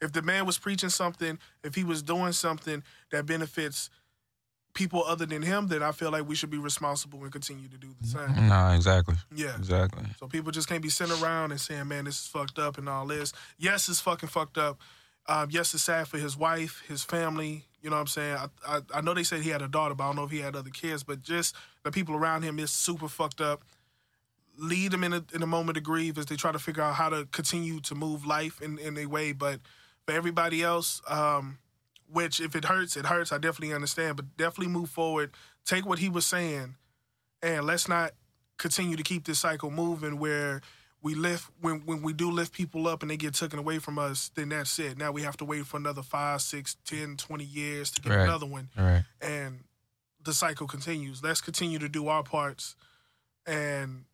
If 0.00 0.12
the 0.12 0.22
man 0.22 0.46
was 0.46 0.58
preaching 0.58 0.90
something, 0.90 1.38
if 1.64 1.74
he 1.74 1.84
was 1.84 2.02
doing 2.02 2.32
something 2.32 2.82
that 3.10 3.26
benefits 3.26 3.90
people 4.74 5.02
other 5.04 5.26
than 5.26 5.42
him, 5.42 5.66
then 5.68 5.82
I 5.82 5.90
feel 5.92 6.10
like 6.12 6.28
we 6.28 6.34
should 6.36 6.50
be 6.50 6.58
responsible 6.58 7.22
and 7.24 7.32
continue 7.32 7.68
to 7.68 7.76
do 7.78 7.88
the 8.00 8.06
same. 8.06 8.48
Nah, 8.48 8.74
exactly, 8.74 9.16
Yeah. 9.34 9.56
exactly. 9.56 10.04
So 10.20 10.28
people 10.28 10.52
just 10.52 10.68
can't 10.68 10.82
be 10.82 10.88
sitting 10.90 11.20
around 11.22 11.50
and 11.50 11.60
saying, 11.60 11.88
"Man, 11.88 12.04
this 12.04 12.20
is 12.20 12.26
fucked 12.28 12.58
up" 12.60 12.78
and 12.78 12.88
all 12.88 13.06
this. 13.06 13.32
Yes, 13.56 13.88
it's 13.88 14.00
fucking 14.00 14.28
fucked 14.28 14.56
up. 14.58 14.78
Um, 15.26 15.48
yes, 15.50 15.74
it's 15.74 15.82
sad 15.82 16.06
for 16.06 16.18
his 16.18 16.36
wife, 16.36 16.82
his 16.86 17.02
family. 17.02 17.64
You 17.82 17.90
know 17.90 17.96
what 17.96 18.02
I'm 18.02 18.06
saying? 18.06 18.36
I, 18.36 18.46
I 18.66 18.80
I 18.94 19.00
know 19.00 19.14
they 19.14 19.24
said 19.24 19.40
he 19.40 19.50
had 19.50 19.62
a 19.62 19.68
daughter, 19.68 19.94
but 19.94 20.04
I 20.04 20.06
don't 20.08 20.16
know 20.16 20.24
if 20.24 20.30
he 20.30 20.38
had 20.40 20.54
other 20.54 20.70
kids. 20.70 21.02
But 21.02 21.22
just 21.22 21.56
the 21.82 21.90
people 21.90 22.14
around 22.14 22.42
him 22.42 22.58
is 22.60 22.70
super 22.70 23.08
fucked 23.08 23.40
up. 23.40 23.64
Lead 24.60 24.90
them 24.90 25.04
in 25.04 25.12
a 25.12 25.24
in 25.32 25.42
a 25.42 25.46
moment 25.46 25.78
of 25.78 25.84
grief 25.84 26.18
as 26.18 26.26
they 26.26 26.34
try 26.36 26.50
to 26.52 26.58
figure 26.58 26.82
out 26.82 26.94
how 26.96 27.08
to 27.08 27.26
continue 27.30 27.80
to 27.80 27.94
move 27.94 28.26
life 28.26 28.60
in 28.60 28.78
in 28.78 28.98
a 28.98 29.06
way. 29.06 29.32
But 29.32 29.60
for 30.04 30.12
everybody 30.12 30.62
else, 30.62 31.00
um, 31.08 31.58
which 32.10 32.40
if 32.40 32.56
it 32.56 32.64
hurts, 32.64 32.96
it 32.96 33.06
hurts. 33.06 33.30
I 33.32 33.38
definitely 33.38 33.72
understand, 33.74 34.16
but 34.16 34.36
definitely 34.36 34.72
move 34.72 34.90
forward. 34.90 35.30
Take 35.64 35.86
what 35.86 36.00
he 36.00 36.08
was 36.08 36.26
saying, 36.26 36.74
and 37.42 37.66
let's 37.66 37.88
not 37.88 38.12
continue 38.56 38.96
to 38.96 39.02
keep 39.04 39.24
this 39.24 39.38
cycle 39.38 39.70
moving 39.70 40.18
where 40.18 40.60
we 41.00 41.14
lift 41.14 41.48
when 41.60 41.82
when 41.86 42.02
we 42.02 42.12
do 42.12 42.28
lift 42.28 42.52
people 42.52 42.88
up 42.88 43.02
and 43.02 43.10
they 43.12 43.16
get 43.16 43.34
taken 43.34 43.56
away 43.60 43.78
from 43.78 43.96
us 44.00 44.32
then 44.34 44.48
that's 44.48 44.76
it 44.80 44.98
now 44.98 45.12
we 45.12 45.22
have 45.22 45.36
to 45.36 45.44
wait 45.44 45.64
for 45.64 45.76
another 45.76 46.02
five 46.02 46.42
six 46.42 46.76
ten 46.84 47.16
twenty 47.16 47.44
years 47.44 47.92
to 47.92 48.02
get 48.02 48.10
Right. 48.10 48.24
another 48.24 48.46
one 48.46 48.68
right. 48.76 49.04
and 49.20 49.60
the 50.24 50.32
cycle 50.32 50.66
continues 50.66 51.22
let's 51.22 51.40
continue 51.40 51.78
to 51.78 51.88
do 51.88 52.08
our 52.08 52.24
parts 52.24 52.74
and 53.46 54.06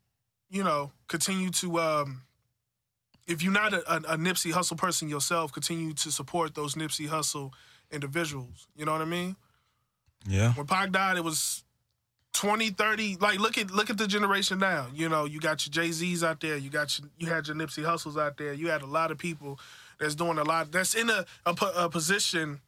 you 0.54 0.62
know 0.64 0.92
continue 1.08 1.50
to 1.50 1.78
um 1.80 2.22
if 3.26 3.42
you're 3.42 3.52
not 3.62 3.72
a, 3.74 3.80
a, 3.92 3.96
a 4.14 4.16
Nipsey 4.16 4.52
Hussle 4.52 4.76
person 4.76 5.08
yourself 5.08 5.52
continue 5.52 5.92
to 5.94 6.10
support 6.10 6.54
those 6.54 6.74
Nipsey 6.74 7.08
Hussle 7.08 7.50
individuals 7.90 8.66
you 8.76 8.84
know 8.84 8.92
what 8.92 9.02
i 9.02 9.04
mean 9.18 9.36
Yeah. 10.26 10.52
when 10.54 10.66
Pac 10.66 10.90
died, 10.92 11.16
it 11.16 11.24
was 11.24 11.62
20, 12.32 12.70
30. 12.70 13.16
Like 13.20 13.38
look 13.38 13.56
at 13.58 13.70
look 13.70 13.90
at 13.90 13.98
the 13.98 14.06
generation 14.08 14.58
now. 14.58 14.86
You 14.92 15.08
know, 15.08 15.24
you 15.24 15.38
got 15.38 15.64
your 15.64 15.70
Jay 15.72 15.92
Z's 15.92 16.24
out 16.24 16.40
there. 16.40 16.56
You 16.56 16.68
got 16.70 16.98
your, 16.98 17.08
you 17.18 17.26
had 17.28 17.46
your 17.46 17.54
Nipsey 17.56 17.84
Hussles 17.84 18.16
out 18.20 18.36
there. 18.38 18.52
You 18.52 18.68
had 18.70 18.82
a 18.82 18.86
lot 18.98 19.10
of 19.12 19.18
people 19.18 19.58
that's 20.00 20.16
doing 20.16 20.38
a 20.38 20.42
lot. 20.44 20.72
That's 20.72 20.94
in 20.94 21.10
a 21.10 21.24
a, 21.46 21.54
a 21.76 21.88
position. 21.88 22.60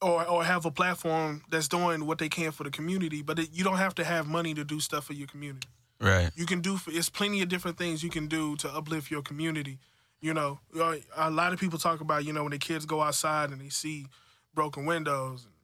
Or, 0.00 0.26
or 0.26 0.42
have 0.42 0.64
a 0.66 0.70
platform 0.72 1.42
that's 1.48 1.68
doing 1.68 2.06
what 2.06 2.18
they 2.18 2.28
can 2.28 2.50
for 2.50 2.64
the 2.64 2.70
community, 2.72 3.22
but 3.22 3.38
it, 3.38 3.50
you 3.52 3.62
don't 3.62 3.76
have 3.76 3.94
to 3.94 4.04
have 4.04 4.26
money 4.26 4.52
to 4.54 4.64
do 4.64 4.80
stuff 4.80 5.04
for 5.04 5.12
your 5.12 5.28
community. 5.28 5.68
Right. 6.02 6.30
You 6.34 6.46
can 6.46 6.60
do. 6.60 6.78
It's 6.88 7.08
plenty 7.08 7.40
of 7.42 7.48
different 7.48 7.78
things 7.78 8.02
you 8.02 8.10
can 8.10 8.26
do 8.26 8.56
to 8.56 8.68
uplift 8.68 9.10
your 9.10 9.22
community. 9.22 9.78
You 10.20 10.34
know, 10.34 10.58
Uh, 10.78 10.96
a 11.16 11.30
lot 11.30 11.52
of 11.52 11.60
people 11.60 11.78
talk 11.78 12.00
about 12.00 12.24
you 12.24 12.32
know 12.32 12.42
when 12.42 12.50
the 12.52 12.58
kids 12.58 12.84
go 12.86 13.00
outside 13.00 13.50
and 13.50 13.60
they 13.60 13.68
see 13.70 14.06
broken 14.54 14.84
windows 14.84 15.44
and 15.44 15.54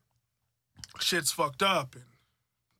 shit's 1.02 1.30
fucked 1.32 1.62
up 1.62 1.94
and 1.94 2.04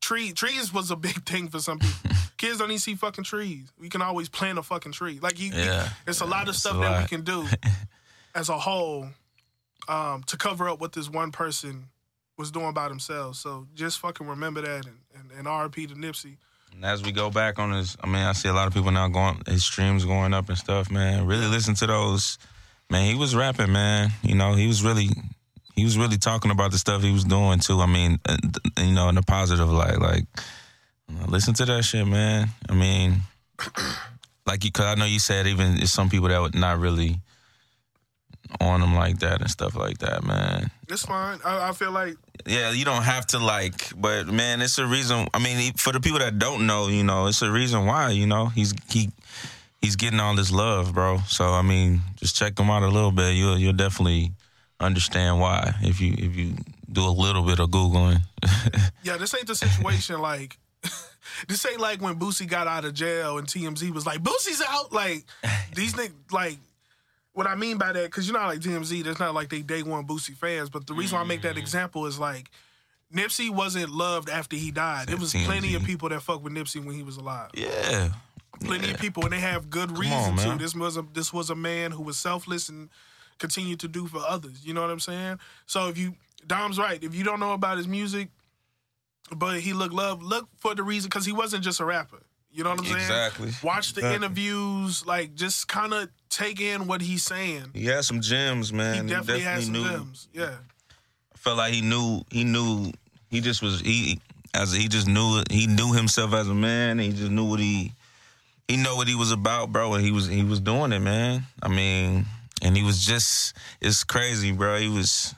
tree 0.00 0.33
trees 0.33 0.73
was 0.73 0.91
a 0.91 0.97
big 0.97 1.25
thing 1.27 1.49
for 1.49 1.61
some 1.61 1.79
people. 1.79 2.11
kids 2.37 2.59
don't 2.59 2.71
even 2.71 2.79
see 2.79 2.95
fucking 2.95 3.25
trees. 3.25 3.73
We 3.79 3.88
can 3.88 4.03
always 4.03 4.29
plant 4.29 4.59
a 4.59 4.62
fucking 4.62 4.93
tree. 4.93 5.19
Like 5.21 5.38
you, 5.41 5.50
Yeah. 5.53 5.88
it's 6.07 6.21
a 6.21 6.25
lot 6.27 6.49
of 6.49 6.55
stuff 6.57 6.77
a 6.77 6.81
that 6.81 7.03
we 7.03 7.09
can 7.09 7.23
do 7.25 7.47
as 8.35 8.49
a 8.49 8.59
whole 8.59 9.09
um, 9.88 10.23
to 10.25 10.37
cover 10.37 10.69
up 10.69 10.81
what 10.81 10.93
this 10.93 11.09
one 11.09 11.33
person 11.33 11.88
was 12.37 12.50
doing 12.53 12.73
by 12.73 12.88
themselves. 12.88 13.38
So 13.41 13.67
just 13.75 13.99
fucking 13.99 14.27
remember 14.27 14.61
that 14.62 14.87
and, 14.87 14.99
and, 15.15 15.31
and 15.33 15.47
RP 15.47 15.88
to 15.88 15.95
Nipsey. 15.95 16.37
And 16.75 16.85
as 16.85 17.03
we 17.03 17.13
go 17.13 17.31
back 17.31 17.59
on 17.59 17.73
this, 17.73 17.97
I 18.03 18.07
mean, 18.07 18.23
I 18.23 18.33
see 18.33 18.49
a 18.49 18.53
lot 18.53 18.67
of 18.67 18.75
people 18.75 18.91
now 18.91 19.09
going, 19.09 19.43
his 19.47 19.65
streams 19.65 20.05
going 20.05 20.35
up 20.35 20.49
and 20.49 20.59
stuff, 20.59 20.91
man. 20.91 21.27
Really 21.27 21.47
listen 21.47 21.75
to 21.77 21.87
those. 21.87 22.39
Man, 22.91 23.05
he 23.05 23.15
was 23.15 23.35
rapping, 23.35 23.73
man. 23.73 24.11
You 24.23 24.35
know, 24.35 24.55
he 24.55 24.67
was 24.67 24.83
really, 24.83 25.09
he 25.75 25.85
was 25.85 25.99
really 25.99 26.19
talking 26.19 26.51
about 26.51 26.71
the 26.71 26.79
stuff 26.79 27.03
he 27.03 27.13
was 27.13 27.25
doing 27.25 27.59
too. 27.59 27.81
I 27.81 27.87
mean, 27.87 28.19
you 28.79 28.93
know, 28.93 29.09
in 29.09 29.19
a 29.19 29.23
positive 29.23 29.71
light. 29.71 29.99
Like, 29.99 30.25
Listen 31.27 31.55
to 31.55 31.65
that 31.67 31.85
shit, 31.85 32.07
man. 32.07 32.49
I 32.69 32.75
mean, 32.75 33.23
like 34.47 34.65
you, 34.65 34.73
cause 34.73 34.87
I 34.87 34.95
know 34.95 35.05
you 35.05 35.19
said 35.19 35.47
even 35.47 35.87
some 35.87 36.09
people 36.09 36.29
that 36.29 36.41
would 36.41 36.55
not 36.55 36.79
really 36.79 37.21
on 38.61 38.81
them 38.81 38.95
like 38.95 39.19
that 39.21 39.40
and 39.40 39.50
stuff 39.50 39.75
like 39.75 39.99
that, 39.99 40.25
man. 40.25 40.71
It's 40.88 41.05
fine. 41.05 41.38
I, 41.45 41.69
I 41.69 41.73
feel 41.73 41.93
like 41.93 42.17
Yeah, 42.47 42.71
you 42.71 42.85
don't 42.85 43.02
have 43.02 43.26
to 43.28 43.38
like, 43.38 43.93
but 43.97 44.26
man, 44.26 44.62
it's 44.62 44.78
a 44.78 44.87
reason. 44.87 45.28
I 45.35 45.38
mean, 45.38 45.75
for 45.75 45.93
the 45.93 46.00
people 46.00 46.19
that 46.19 46.38
don't 46.38 46.67
know, 46.67 46.88
you 46.88 47.05
know, 47.05 47.26
it's 47.26 47.43
a 47.43 47.50
reason 47.50 47.87
why. 47.87 48.11
You 48.11 48.26
know, 48.26 48.47
he's 48.47 48.75
he 48.90 49.11
he's 49.81 49.97
getting 49.97 50.21
all 50.21 50.35
this 50.35 50.50
love, 50.50 50.95
bro. 50.95 51.19
So 51.28 51.52
I 51.52 51.62
mean, 51.62 52.00
just 52.17 52.37
check 52.37 52.59
him 52.59 52.71
out 52.71 52.83
a 52.83 52.88
little 52.88 53.12
bit. 53.12 53.35
You'll 53.35 53.59
you'll 53.59 53.73
definitely 53.73 54.33
understand 54.81 55.40
why 55.40 55.75
if 55.83 56.00
you 56.00 56.14
if 56.17 56.37
you 56.37 56.55
do 56.90 57.05
a 57.05 57.11
little 57.11 57.45
bit 57.45 57.61
of 57.61 57.71
googling. 57.71 58.21
yeah, 59.02 59.17
this 59.17 59.35
ain't 59.35 59.47
the 59.47 59.55
situation 59.55 60.21
like 60.21 60.59
this 61.49 61.64
ain't 61.67 61.81
like 61.81 62.00
when 62.00 62.19
Boosie 62.19 62.49
got 62.49 62.67
out 62.67 62.85
of 62.85 62.95
jail 62.95 63.38
and 63.38 63.47
TMZ 63.47 63.90
was 63.90 64.07
like, 64.07 64.23
Boosie's 64.23 64.62
out. 64.67 64.93
Like 64.93 65.25
these 65.75 65.95
niggas 65.95 66.33
like 66.33 66.59
what 67.38 67.47
I 67.47 67.54
mean 67.54 67.78
by 67.78 67.92
that, 67.92 68.07
because 68.07 68.26
you 68.26 68.33
know, 68.33 68.40
like 68.40 68.59
TMZ, 68.59 69.04
there's 69.04 69.21
not 69.21 69.33
like 69.33 69.49
they 69.49 69.62
day 69.62 69.85
one 69.85 70.04
Boosie 70.04 70.37
fans, 70.37 70.71
but 70.71 70.88
the 70.88 70.92
reason 70.92 71.16
why 71.16 71.23
I 71.23 71.25
make 71.25 71.42
that 71.42 71.57
example 71.57 72.07
is 72.07 72.18
like 72.18 72.50
Nipsey 73.14 73.49
wasn't 73.49 73.90
loved 73.90 74.28
after 74.28 74.57
he 74.57 74.73
died. 74.73 75.09
It 75.09 75.21
was 75.21 75.33
plenty 75.33 75.76
of 75.76 75.85
people 75.85 76.09
that 76.09 76.21
fucked 76.21 76.42
with 76.42 76.52
Nipsey 76.52 76.85
when 76.85 76.97
he 76.97 77.04
was 77.04 77.16
alive. 77.16 77.50
yeah, 77.54 78.09
Plenty 78.61 78.90
of 78.90 78.99
people, 78.99 79.23
and 79.23 79.33
they 79.33 79.38
have 79.38 79.71
good 79.71 79.97
reason 79.97 80.37
on, 80.37 80.37
to. 80.38 80.59
This 80.59 80.75
was 80.75 80.97
a 80.97 81.02
this 81.12 81.33
was 81.33 81.49
a 81.49 81.54
man 81.54 81.92
who 81.92 82.02
was 82.02 82.16
selfless 82.18 82.68
and 82.68 82.88
continued 83.38 83.78
to 83.80 83.88
do 83.88 84.09
for 84.09 84.18
others. 84.18 84.66
You 84.66 84.75
know 84.75 84.80
what 84.80 84.90
I'm 84.90 84.99
saying? 84.99 85.38
So 85.66 85.87
if 85.87 85.97
you 85.97 86.16
Dom's 86.45 86.76
right, 86.76 87.00
if 87.00 87.14
you 87.14 87.23
don't 87.23 87.38
know 87.38 87.52
about 87.52 87.76
his 87.76 87.87
music, 87.87 88.30
but 89.37 89.61
he 89.61 89.75
looked 89.75 89.95
love, 89.95 90.25
look 90.25 90.49
for 90.57 90.75
the 90.75 90.83
reason 90.83 91.09
because 91.09 91.25
he 91.25 91.33
wasn't 91.33 91.62
just 91.62 91.78
a 91.78 91.85
rapper. 91.85 92.18
You 92.50 92.64
know 92.64 92.71
what 92.71 92.81
I'm 92.81 92.85
saying? 92.87 92.97
Exactly. 92.99 93.50
Watch 93.62 93.93
the 93.93 94.00
Exactly. 94.00 94.17
interviews, 94.17 95.07
like 95.07 95.35
just 95.35 95.69
kind 95.69 95.93
of 95.95 96.09
take 96.31 96.61
in 96.61 96.87
what 96.87 97.00
he's 97.02 97.23
saying. 97.23 97.71
he 97.75 97.87
had 97.87 98.05
some 98.05 98.21
gems, 98.21 98.73
man. 98.73 99.05
he 99.07 99.11
definitely, 99.14 99.43
has 99.43 99.64
some 99.64 99.73
knew. 99.75 99.85
gems. 99.85 100.28
Yeah. 100.33 100.57
I 101.35 101.38
felt 101.38 101.59
like 101.59 101.73
he 101.73 101.83
knew. 101.83 102.23
He 102.31 102.45
knew. 102.45 102.90
He 103.31 103.40
just 103.40 103.62
was. 103.62 103.81
He 103.81 104.21
as 104.55 104.73
he 104.73 104.88
just 104.88 105.07
knew. 105.07 105.43
He 105.50 105.67
knew 105.67 105.93
himself 105.93 106.33
as 106.35 106.49
a 106.49 106.55
man. 106.55 106.99
He 106.99 107.11
just 107.12 107.31
knew 107.31 107.45
what 107.45 107.61
he. 107.61 107.93
He 108.67 108.76
know 108.76 108.97
what 108.97 109.09
he 109.09 109.14
was 109.14 109.31
about, 109.31 109.71
bro. 109.71 109.95
And 109.95 110.05
he 110.05 110.11
was. 110.11 110.26
He 110.26 110.43
was 110.43 110.61
doing 110.61 110.93
it, 110.93 110.99
man. 111.00 111.45
I 111.62 111.69
mean, 111.69 112.26
and 112.62 112.76
he 112.76 112.83
was 112.83 113.05
just. 113.05 113.55
It's 113.81 114.02
crazy, 114.05 114.52
bro. 114.52 114.78
He 114.78 114.88
was. 114.88 115.35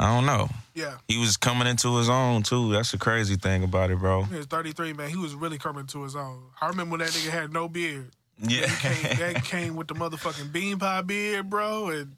I 0.00 0.14
don't 0.14 0.24
know. 0.24 0.48
Yeah. 0.74 0.96
He 1.08 1.18
was 1.18 1.36
coming 1.36 1.68
into 1.68 1.96
his 1.98 2.08
own 2.08 2.42
too. 2.42 2.72
That's 2.72 2.90
the 2.90 2.98
crazy 2.98 3.36
thing 3.36 3.62
about 3.62 3.90
it, 3.90 3.98
bro. 3.98 4.22
He 4.24 4.36
was 4.36 4.46
33, 4.46 4.94
man. 4.94 5.10
He 5.10 5.16
was 5.16 5.34
really 5.34 5.58
coming 5.58 5.86
to 5.88 6.02
his 6.02 6.16
own. 6.16 6.42
I 6.60 6.68
remember 6.68 6.92
when 6.92 7.00
that 7.00 7.10
nigga 7.10 7.30
had 7.30 7.52
no 7.52 7.68
beard. 7.68 8.10
Yeah. 8.38 8.66
He 8.66 8.88
came, 9.08 9.18
that 9.18 9.44
came 9.44 9.76
with 9.76 9.88
the 9.88 9.94
motherfucking 9.94 10.52
bean 10.52 10.78
pie 10.78 11.02
beard, 11.02 11.50
bro. 11.50 11.90
And 11.90 12.16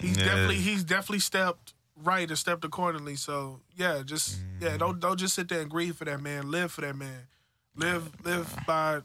he's 0.00 0.16
Yeah. 0.18 0.24
definitely 0.24 0.56
he's 0.56 0.82
definitely 0.82 1.20
stepped 1.20 1.74
right 2.02 2.28
and 2.28 2.36
stepped 2.38 2.64
accordingly. 2.64 3.14
So 3.16 3.60
yeah, 3.76 4.02
just 4.04 4.36
Mm-hmm. 4.38 4.64
yeah, 4.64 4.76
don't 4.76 4.98
don't 4.98 5.18
just 5.18 5.34
sit 5.36 5.48
there 5.48 5.60
and 5.60 5.70
grieve 5.70 5.94
for 5.96 6.04
that 6.06 6.20
man. 6.20 6.50
Live 6.50 6.72
for 6.72 6.80
that 6.80 6.96
man. 6.96 7.28
Live 7.76 8.10
live 8.24 8.52
by 8.66 9.02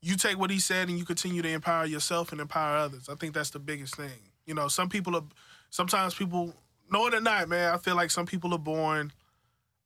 you 0.00 0.16
take 0.16 0.38
what 0.38 0.50
he 0.50 0.60
said 0.60 0.88
and 0.88 0.98
you 0.98 1.04
continue 1.04 1.42
to 1.42 1.48
empower 1.50 1.84
yourself 1.84 2.32
and 2.32 2.40
empower 2.40 2.78
others. 2.78 3.10
I 3.10 3.16
think 3.16 3.34
that's 3.34 3.50
the 3.50 3.58
biggest 3.58 3.96
thing. 3.96 4.30
You 4.46 4.54
know, 4.54 4.68
some 4.68 4.88
people 4.88 5.14
are 5.14 5.24
sometimes 5.68 6.14
people 6.14 6.54
know 6.90 7.06
it 7.06 7.14
or 7.14 7.20
not, 7.20 7.48
man, 7.48 7.72
I 7.74 7.78
feel 7.78 7.96
like 7.96 8.10
some 8.10 8.26
people 8.26 8.52
are 8.54 8.58
born 8.58 9.12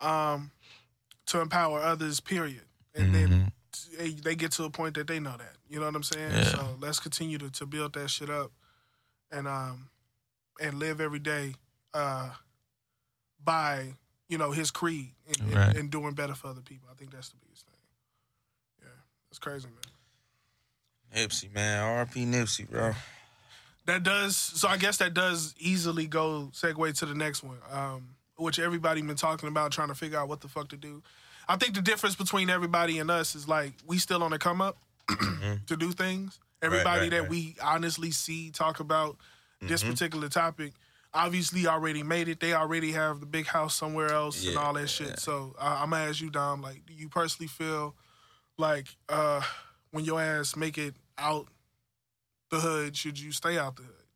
um 0.01 0.51
to 1.27 1.41
empower 1.41 1.81
others, 1.81 2.21
period. 2.21 2.63
And 2.95 3.15
then 3.15 3.53
they, 3.99 4.11
they 4.11 4.35
get 4.37 4.53
to 4.53 4.65
a 4.65 4.71
point 4.71 4.95
that 4.95 5.07
they 5.09 5.19
know 5.19 5.37
that. 5.37 5.55
You 5.69 5.81
know 5.81 5.87
what 5.87 5.97
I'm 5.97 6.03
saying? 6.03 6.31
Yeah. 6.33 6.45
So 6.45 6.77
let's 6.81 7.01
continue 7.01 7.39
to, 7.39 7.51
to 7.51 7.67
build 7.67 7.95
that 7.95 8.09
shit 8.11 8.31
up 8.31 8.53
and 9.33 9.49
um 9.49 9.89
and 10.61 10.79
live 10.79 11.01
every 11.01 11.19
day 11.19 11.55
uh 11.93 12.31
by, 13.43 13.95
you 14.29 14.39
know, 14.39 14.53
his 14.53 14.71
creed 14.71 15.13
and, 15.27 15.41
and- 15.41 15.55
Right. 15.55 15.77
and 15.77 15.91
doing 15.91 16.15
better 16.15 16.35
for 16.35 16.49
other 16.49 16.61
people. 16.63 16.89
I 16.91 16.95
think 16.95 17.11
that's 17.13 17.29
the 17.31 17.37
biggest 17.45 17.67
thing. 17.67 17.75
Yeah. 18.83 18.89
That's 19.31 19.39
crazy, 19.39 19.69
man. 19.69 21.25
Nipsey, 21.27 21.53
man. 21.53 22.07
RP 22.07 22.27
Nipsey, 22.27 22.69
bro. 22.69 22.93
That 23.87 24.03
does 24.03 24.37
so 24.37 24.69
I 24.69 24.77
guess 24.77 24.99
that 24.99 25.15
does 25.15 25.55
easily 25.59 26.07
go 26.07 26.51
segue 26.53 26.99
to 26.99 27.07
the 27.07 27.15
next 27.15 27.43
one. 27.43 27.59
Um 27.71 28.09
which 28.37 28.59
everybody 28.59 29.01
been 29.03 29.15
talking 29.17 29.49
about 29.49 29.71
trying 29.71 29.89
to 29.89 29.95
figure 29.95 30.19
out 30.19 30.29
what 30.29 30.41
the 30.41 30.49
fuck 30.49 30.69
to 30.69 30.77
do. 30.77 31.03
I 31.49 31.57
think 31.57 31.75
the 31.75 31.83
difference 31.83 32.17
between 32.17 32.51
everybody 32.51 32.99
and 32.99 33.11
us 33.11 33.35
is 33.35 33.47
like 33.47 33.73
we 33.87 33.99
still 33.99 34.23
on 34.23 34.31
the 34.33 34.39
come 34.39 34.61
up 34.61 34.79
to 35.67 35.77
do 35.77 35.93
things. 35.93 36.41
Everybody 36.63 37.03
right, 37.03 37.11
that 37.11 37.21
right. 37.23 37.31
we 37.31 37.57
honestly 37.63 38.11
see 38.11 38.51
talk 38.51 38.81
about 38.81 39.17
this 39.61 39.83
Mm-hmm. 39.83 39.93
particular 39.93 40.29
topic 40.29 40.73
obviously 41.15 41.67
already 41.67 42.03
made 42.03 42.29
it. 42.29 42.41
They 42.41 42.53
already 42.55 42.93
have 42.93 43.21
the 43.21 43.27
big 43.27 43.47
house 43.47 43.75
somewhere 43.75 44.11
else 44.13 44.47
and 44.47 44.59
all 44.59 44.73
that 44.75 44.91
shit. 44.91 45.21
So 45.21 45.55
uh, 45.59 45.79
I'm 45.81 45.91
gonna 45.91 46.09
ask 46.09 46.21
you, 46.21 46.29
Dom, 46.29 46.61
like, 46.61 46.85
do 46.87 46.93
you 46.93 47.09
personally 47.09 47.49
feel 47.49 47.95
like 48.59 48.87
uh, 49.09 49.41
when 49.93 50.05
your 50.05 50.21
ass 50.21 50.57
make 50.57 50.77
it 50.77 50.95
out 51.17 51.47
the 52.55 52.61
hood, 52.61 52.97
should 52.97 53.19
you 53.19 53.33
stay 53.33 53.59
out 53.59 53.77
the 53.77 53.83
hood? 53.83 54.07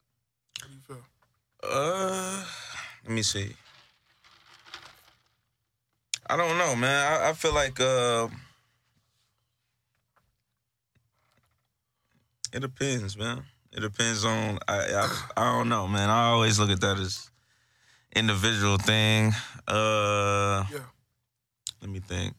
How 0.61 0.67
do 0.69 0.75
you 0.75 0.81
feel? 0.87 1.05
Uh, 1.63 2.45
let 3.05 3.13
me 3.13 3.23
see. 3.23 3.55
I 6.31 6.37
don't 6.37 6.59
know, 6.59 6.77
man. 6.77 7.13
I, 7.23 7.31
I 7.31 7.33
feel 7.33 7.55
like 7.55 7.81
uh, 7.81 8.29
it 12.53 12.61
depends, 12.61 13.17
man. 13.17 13.43
It 13.73 13.81
depends 13.81 14.25
on. 14.25 14.59
I, 14.69 14.79
I 14.95 15.23
I 15.37 15.45
don't 15.59 15.69
know, 15.69 15.89
man. 15.89 16.09
I 16.11 16.29
always 16.29 16.59
look 16.59 16.71
at 16.71 16.81
that 16.81 16.99
as 16.99 17.31
individual 18.15 18.79
thing. 18.79 19.33
Uh, 19.67 20.65
Yeah. 20.71 20.87
let 21.81 21.91
me 21.91 22.01
think. 22.01 22.35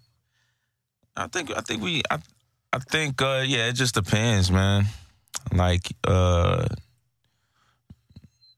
I 1.16 1.28
think 1.28 1.52
I 1.56 1.62
think 1.62 1.84
we 1.84 2.02
I 2.10 2.20
I 2.72 2.80
think 2.80 3.22
uh 3.22 3.44
yeah, 3.46 3.68
it 3.68 3.74
just 3.74 3.96
depends, 3.96 4.50
man. 4.52 4.86
Like 5.54 5.92
uh 6.06 6.68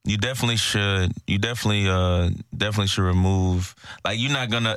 you 0.03 0.17
definitely 0.17 0.57
should 0.57 1.11
you 1.27 1.37
definitely 1.37 1.87
uh 1.87 2.29
definitely 2.55 2.87
should 2.87 3.03
remove 3.03 3.75
like 4.03 4.17
you're 4.19 4.31
not 4.31 4.49
gonna 4.49 4.75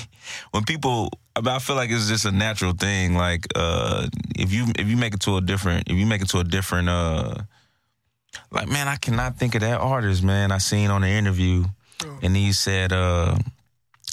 when 0.50 0.62
people 0.64 1.10
I 1.34 1.40
mean, 1.40 1.54
I 1.54 1.58
feel 1.58 1.74
like 1.76 1.88
it's 1.90 2.06
just 2.08 2.26
a 2.26 2.30
natural 2.32 2.72
thing 2.72 3.14
like 3.14 3.46
uh 3.56 4.06
if 4.36 4.52
you 4.52 4.66
if 4.78 4.86
you 4.86 4.96
make 4.98 5.14
it 5.14 5.20
to 5.20 5.36
a 5.38 5.40
different 5.40 5.88
if 5.88 5.96
you 5.96 6.04
make 6.04 6.20
it 6.20 6.28
to 6.30 6.38
a 6.40 6.44
different 6.44 6.88
uh 6.90 7.34
like 8.52 8.68
man 8.68 8.88
I 8.88 8.96
cannot 8.96 9.38
think 9.38 9.54
of 9.54 9.62
that 9.62 9.80
artist 9.80 10.22
man 10.22 10.52
I 10.52 10.58
seen 10.58 10.90
on 10.90 11.00
the 11.02 11.08
interview 11.08 11.64
Oh. 12.04 12.18
and 12.22 12.36
he 12.36 12.52
said 12.52 12.92
uh 12.92 13.36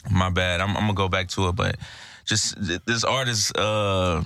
my 0.10 0.32
bad 0.32 0.60
I'm, 0.60 0.70
I'm 0.76 0.84
gonna 0.84 0.94
go 0.94 1.08
back 1.08 1.28
to 1.30 1.50
it 1.50 1.56
but 1.56 1.76
just 2.26 2.56
this 2.88 3.04
artist 3.04 3.56
uh 3.56 4.24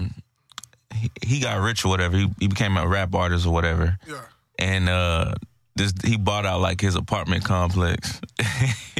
he, 0.93 1.11
he 1.25 1.39
got 1.39 1.59
rich 1.61 1.85
or 1.85 1.89
whatever 1.89 2.17
he, 2.17 2.27
he 2.39 2.47
became 2.47 2.77
a 2.77 2.87
rap 2.87 3.13
artist 3.15 3.45
or 3.45 3.53
whatever 3.53 3.97
Yeah. 4.07 4.21
and 4.57 4.89
uh 4.89 5.35
this 5.75 5.93
he 6.03 6.17
bought 6.17 6.45
out 6.45 6.59
like 6.61 6.81
his 6.81 6.95
apartment 6.95 7.43
complex. 7.45 8.19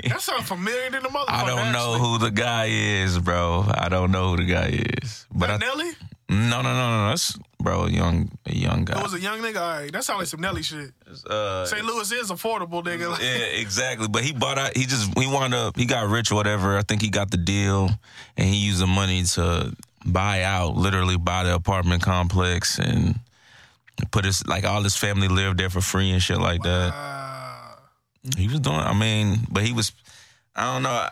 That 0.07 0.21
sounds 0.21 0.47
familiar 0.47 0.89
to 0.91 0.99
the 1.01 1.09
motherfucker. 1.09 1.25
I 1.27 1.45
don't 1.45 1.73
know 1.73 1.93
actually. 1.95 2.09
who 2.09 2.17
the 2.19 2.31
guy 2.31 2.65
is, 2.69 3.19
bro. 3.19 3.65
I 3.69 3.89
don't 3.89 4.11
know 4.11 4.29
who 4.31 4.37
the 4.37 4.45
guy 4.45 4.79
is. 5.03 5.25
But 5.29 5.49
I, 5.49 5.57
That 5.57 5.65
Nelly? 5.65 5.91
no, 6.29 6.61
no, 6.61 6.73
no, 6.73 6.97
no. 7.03 7.09
That's 7.09 7.37
bro, 7.61 7.83
a 7.83 7.89
young, 7.91 8.31
a 8.45 8.55
young 8.55 8.85
guy. 8.85 8.97
It 8.97 9.03
was 9.03 9.13
a 9.13 9.19
young 9.19 9.39
nigga. 9.41 9.57
All 9.59 9.77
right. 9.81 9.91
That 9.91 10.05
sounds 10.05 10.19
like 10.19 10.27
some 10.29 10.39
Nelly 10.39 10.63
shit. 10.63 10.91
Uh, 11.29 11.65
St. 11.65 11.83
Louis 11.85 12.09
is 12.13 12.31
affordable, 12.31 12.81
nigga. 12.81 13.09
Like, 13.11 13.21
yeah, 13.21 13.27
exactly. 13.61 14.07
But 14.07 14.23
he 14.23 14.31
bought 14.31 14.57
out. 14.57 14.75
He 14.77 14.85
just 14.85 15.11
he 15.19 15.27
wound 15.27 15.53
up. 15.53 15.75
He 15.77 15.85
got 15.85 16.07
rich 16.07 16.31
or 16.31 16.35
whatever. 16.35 16.77
I 16.77 16.81
think 16.83 17.01
he 17.01 17.09
got 17.09 17.29
the 17.29 17.37
deal, 17.37 17.89
and 18.37 18.47
he 18.47 18.55
used 18.55 18.79
the 18.81 18.87
money 18.87 19.23
to 19.23 19.75
buy 20.05 20.43
out, 20.43 20.75
literally 20.75 21.17
buy 21.17 21.43
the 21.43 21.53
apartment 21.55 22.01
complex 22.03 22.79
and 22.79 23.19
put 24.11 24.25
his 24.25 24.45
like 24.47 24.63
all 24.65 24.81
his 24.81 24.95
family 24.95 25.27
lived 25.27 25.59
there 25.59 25.69
for 25.69 25.81
free 25.81 26.11
and 26.11 26.21
shit 26.21 26.39
like 26.39 26.61
that. 26.63 26.93
uh, 26.93 27.75
He 28.37 28.47
was 28.47 28.59
doing. 28.59 28.75
I 28.77 28.93
mean, 28.93 29.39
but 29.51 29.63
he 29.63 29.73
was. 29.73 29.91
I 30.55 30.73
don't 30.73 30.83
know. 30.83 30.89
I, 30.89 31.09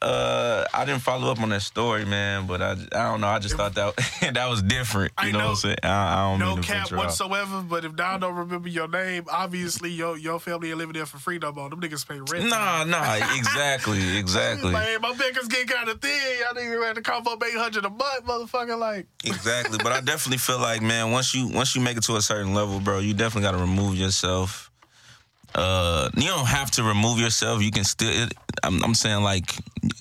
uh, 0.00 0.64
I 0.72 0.84
didn't 0.84 1.02
follow 1.02 1.30
up 1.30 1.40
on 1.40 1.48
that 1.50 1.62
story, 1.62 2.04
man. 2.04 2.46
But 2.46 2.62
I, 2.62 2.72
I 2.72 3.10
don't 3.10 3.20
know. 3.20 3.26
I 3.28 3.38
just 3.38 3.56
thought 3.56 3.74
that 3.74 3.94
that 4.34 4.48
was 4.48 4.62
different. 4.62 5.12
You 5.22 5.28
I 5.28 5.30
know, 5.32 5.38
know- 5.38 5.44
what 5.46 5.50
I'm 5.50 5.56
saying? 5.56 5.76
I, 5.82 5.88
I 5.88 6.30
don't 6.30 6.38
know. 6.38 6.46
no 6.46 6.54
mean 6.54 6.62
to 6.62 6.68
cap 6.68 6.76
venture 6.82 6.94
out. 6.96 6.98
whatsoever. 7.06 7.62
But 7.62 7.84
if 7.84 7.96
Don 7.96 8.20
don't 8.20 8.34
remember 8.34 8.68
your 8.68 8.88
name, 8.88 9.24
obviously 9.30 9.90
your 9.90 10.16
your 10.16 10.38
family 10.40 10.68
ain't 10.70 10.78
living 10.78 10.94
there 10.94 11.06
for 11.06 11.18
free 11.18 11.38
no 11.38 11.52
more. 11.52 11.68
Them 11.70 11.80
niggas 11.80 12.06
pay 12.08 12.20
rent. 12.20 12.48
Nah, 12.48 12.84
nah, 12.84 13.14
exactly, 13.36 14.16
exactly, 14.18 14.72
Like, 14.72 15.00
my 15.00 15.12
niggas 15.12 15.48
get 15.48 15.68
kind 15.68 15.88
of 15.88 16.00
thin. 16.00 16.10
Y'all 16.40 16.54
niggas 16.54 16.86
had 16.86 16.94
to 16.96 17.02
come 17.02 17.26
up 17.26 17.42
800 17.42 17.84
a 17.84 17.90
month, 17.90 18.24
motherfucker. 18.24 18.78
Like, 18.78 19.06
exactly. 19.24 19.78
But 19.82 19.92
I 19.92 20.00
definitely 20.02 20.38
feel 20.38 20.58
like, 20.60 20.82
man, 20.82 21.10
once 21.10 21.34
you 21.34 21.48
once 21.48 21.74
you 21.74 21.80
make 21.82 21.96
it 21.96 22.04
to 22.04 22.16
a 22.16 22.22
certain 22.22 22.54
level, 22.54 22.80
bro, 22.80 23.00
you 23.00 23.14
definitely 23.14 23.42
got 23.42 23.52
to 23.52 23.58
remove 23.58 23.96
yourself. 23.96 24.67
Uh, 25.54 26.10
you 26.16 26.26
don't 26.26 26.46
have 26.46 26.70
to 26.72 26.82
remove 26.82 27.18
yourself. 27.18 27.62
You 27.62 27.70
can 27.70 27.84
still. 27.84 28.10
It, 28.10 28.34
I'm, 28.62 28.82
I'm 28.84 28.94
saying 28.94 29.22
like, 29.22 29.54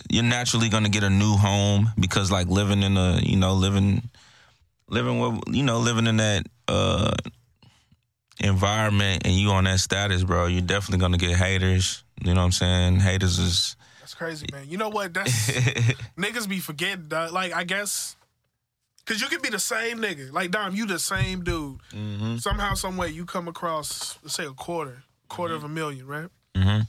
you're 0.09 0.23
naturally 0.23 0.69
gonna 0.69 0.89
get 0.89 1.03
a 1.03 1.09
new 1.09 1.35
home 1.35 1.91
because 1.99 2.31
like 2.31 2.47
living 2.47 2.83
in 2.83 2.97
a 2.97 3.19
you 3.23 3.37
know 3.37 3.53
living 3.53 4.09
living 4.89 5.19
with 5.19 5.55
you 5.55 5.63
know 5.63 5.79
living 5.79 6.07
in 6.07 6.17
that 6.17 6.45
uh 6.67 7.13
environment 8.39 9.23
and 9.25 9.33
you 9.33 9.49
on 9.49 9.63
that 9.65 9.79
status, 9.79 10.23
bro, 10.23 10.47
you're 10.47 10.61
definitely 10.61 10.99
gonna 10.99 11.17
get 11.17 11.35
haters. 11.35 12.03
You 12.23 12.33
know 12.33 12.41
what 12.41 12.45
I'm 12.45 12.51
saying? 12.51 12.99
Haters 12.99 13.39
is 13.39 13.75
That's 13.99 14.13
crazy, 14.13 14.47
man. 14.51 14.65
You 14.67 14.77
know 14.77 14.89
what? 14.89 15.13
That's 15.13 15.31
niggas 16.17 16.47
be 16.47 16.59
forgetting. 16.59 17.07
dog. 17.07 17.31
Like 17.31 17.53
I 17.53 17.63
guess, 17.63 18.15
cause 19.05 19.21
you 19.21 19.27
could 19.27 19.41
be 19.41 19.49
the 19.49 19.59
same 19.59 19.99
nigga. 19.99 20.31
Like 20.31 20.51
Dom, 20.51 20.75
you 20.75 20.85
the 20.85 20.99
same 20.99 21.43
dude. 21.43 21.79
mm-hmm. 21.91 22.37
Somehow, 22.37 22.73
some 22.73 22.97
way, 22.97 23.09
you 23.09 23.25
come 23.25 23.47
across, 23.47 24.17
let's 24.23 24.35
say, 24.35 24.45
a 24.45 24.51
quarter, 24.51 25.03
quarter 25.27 25.53
of 25.53 25.63
a 25.63 25.69
million, 25.69 26.05
right? 26.07 26.29
Mm-hmm. 26.55 26.81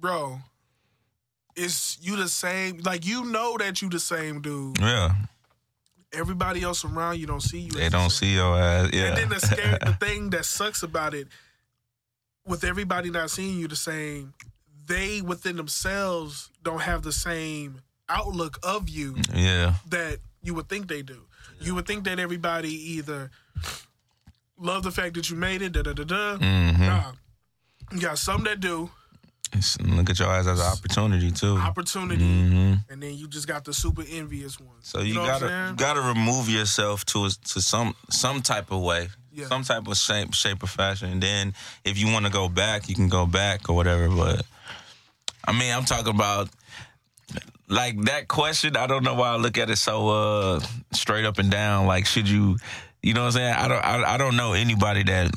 Bro, 0.00 0.38
it's 1.56 1.98
you 2.00 2.16
the 2.16 2.28
same. 2.28 2.78
Like 2.78 3.06
you 3.06 3.24
know 3.24 3.56
that 3.58 3.82
you 3.82 3.88
the 3.88 4.00
same 4.00 4.40
dude. 4.40 4.78
Yeah. 4.80 5.14
Everybody 6.12 6.62
else 6.62 6.84
around 6.84 7.18
you 7.18 7.26
don't 7.26 7.42
see 7.42 7.60
you. 7.60 7.70
They 7.70 7.88
don't 7.90 8.10
same. 8.10 8.28
see 8.28 8.34
your 8.34 8.58
ass. 8.58 8.90
Yeah. 8.92 9.08
And 9.08 9.16
then 9.16 9.28
the 9.28 9.40
scary, 9.40 9.78
the 9.84 9.92
thing 10.00 10.30
that 10.30 10.44
sucks 10.44 10.82
about 10.82 11.14
it, 11.14 11.28
with 12.46 12.64
everybody 12.64 13.10
not 13.10 13.30
seeing 13.30 13.58
you 13.58 13.68
the 13.68 13.76
same, 13.76 14.32
they 14.86 15.20
within 15.20 15.56
themselves 15.56 16.50
don't 16.62 16.80
have 16.80 17.02
the 17.02 17.12
same 17.12 17.82
outlook 18.08 18.58
of 18.62 18.88
you 18.88 19.16
yeah. 19.34 19.74
that 19.90 20.18
you 20.42 20.54
would 20.54 20.68
think 20.68 20.88
they 20.88 21.02
do. 21.02 21.24
You 21.60 21.74
would 21.74 21.86
think 21.86 22.04
that 22.04 22.18
everybody 22.18 22.70
either 22.94 23.30
love 24.56 24.82
the 24.82 24.90
fact 24.90 25.14
that 25.14 25.28
you 25.28 25.36
made 25.36 25.60
it, 25.60 25.72
da 25.72 25.82
da 25.82 25.92
da 25.92 26.04
da. 26.04 26.38
Mm-hmm. 26.38 26.86
Nah, 26.86 27.12
you 27.92 28.00
got 28.00 28.18
some 28.18 28.44
that 28.44 28.60
do 28.60 28.90
It's- 29.52 29.78
Look 29.80 30.10
at 30.10 30.18
your 30.18 30.28
ass 30.30 30.46
as 30.46 30.60
an 30.60 30.66
opportunity 30.66 31.30
too. 31.32 31.56
opportunity, 31.56 32.22
hmm 32.24 32.74
and 32.90 33.02
then 33.02 33.14
you 33.16 33.26
just 33.28 33.46
got 33.48 33.64
the 33.64 33.72
super 33.72 34.02
envious 34.08 34.60
ones. 34.60 34.88
So 34.88 35.00
you, 35.00 35.14
know 35.14 35.24
gotta 35.26 35.68
you 35.70 35.76
gotta 35.76 36.00
remove 36.02 36.48
yourself 36.50 37.04
to 37.06 37.24
a, 37.26 37.30
to 37.52 37.60
some 37.62 37.94
some 38.10 38.42
type 38.42 38.70
of 38.70 38.82
way, 38.82 39.08
Yeah. 39.32 39.46
some 39.48 39.62
type 39.64 39.86
of 39.88 39.96
shape 39.96 40.34
shape 40.34 40.62
or 40.62 40.66
fashion. 40.66 41.10
And 41.12 41.22
then 41.22 41.54
if 41.84 41.98
you 41.98 42.12
want 42.12 42.26
to 42.26 42.32
go 42.32 42.48
back, 42.48 42.88
you 42.90 42.94
can 42.94 43.08
go 43.08 43.24
back 43.26 43.68
or 43.70 43.74
whatever. 43.76 44.08
But 44.10 44.44
I 45.46 45.52
mean, 45.52 45.72
I'm 45.74 45.84
talking 45.86 46.14
about 46.14 46.50
like 47.68 47.98
that 48.04 48.28
question. 48.28 48.76
I 48.76 48.86
don't 48.86 49.02
know 49.02 49.14
why 49.14 49.28
I 49.30 49.36
look 49.36 49.56
at 49.58 49.70
it 49.70 49.76
so 49.76 50.08
uh 50.08 50.60
straight 50.92 51.24
up 51.24 51.38
and 51.38 51.50
down. 51.50 51.86
Like, 51.86 52.06
should 52.06 52.28
you? 52.28 52.58
You 53.02 53.14
know 53.14 53.20
what 53.22 53.26
I'm 53.28 53.32
saying? 53.32 53.54
I 53.54 53.68
don't. 53.68 53.84
I, 53.84 54.14
I 54.14 54.16
don't 54.18 54.36
know 54.36 54.52
anybody 54.54 55.04
that 55.04 55.30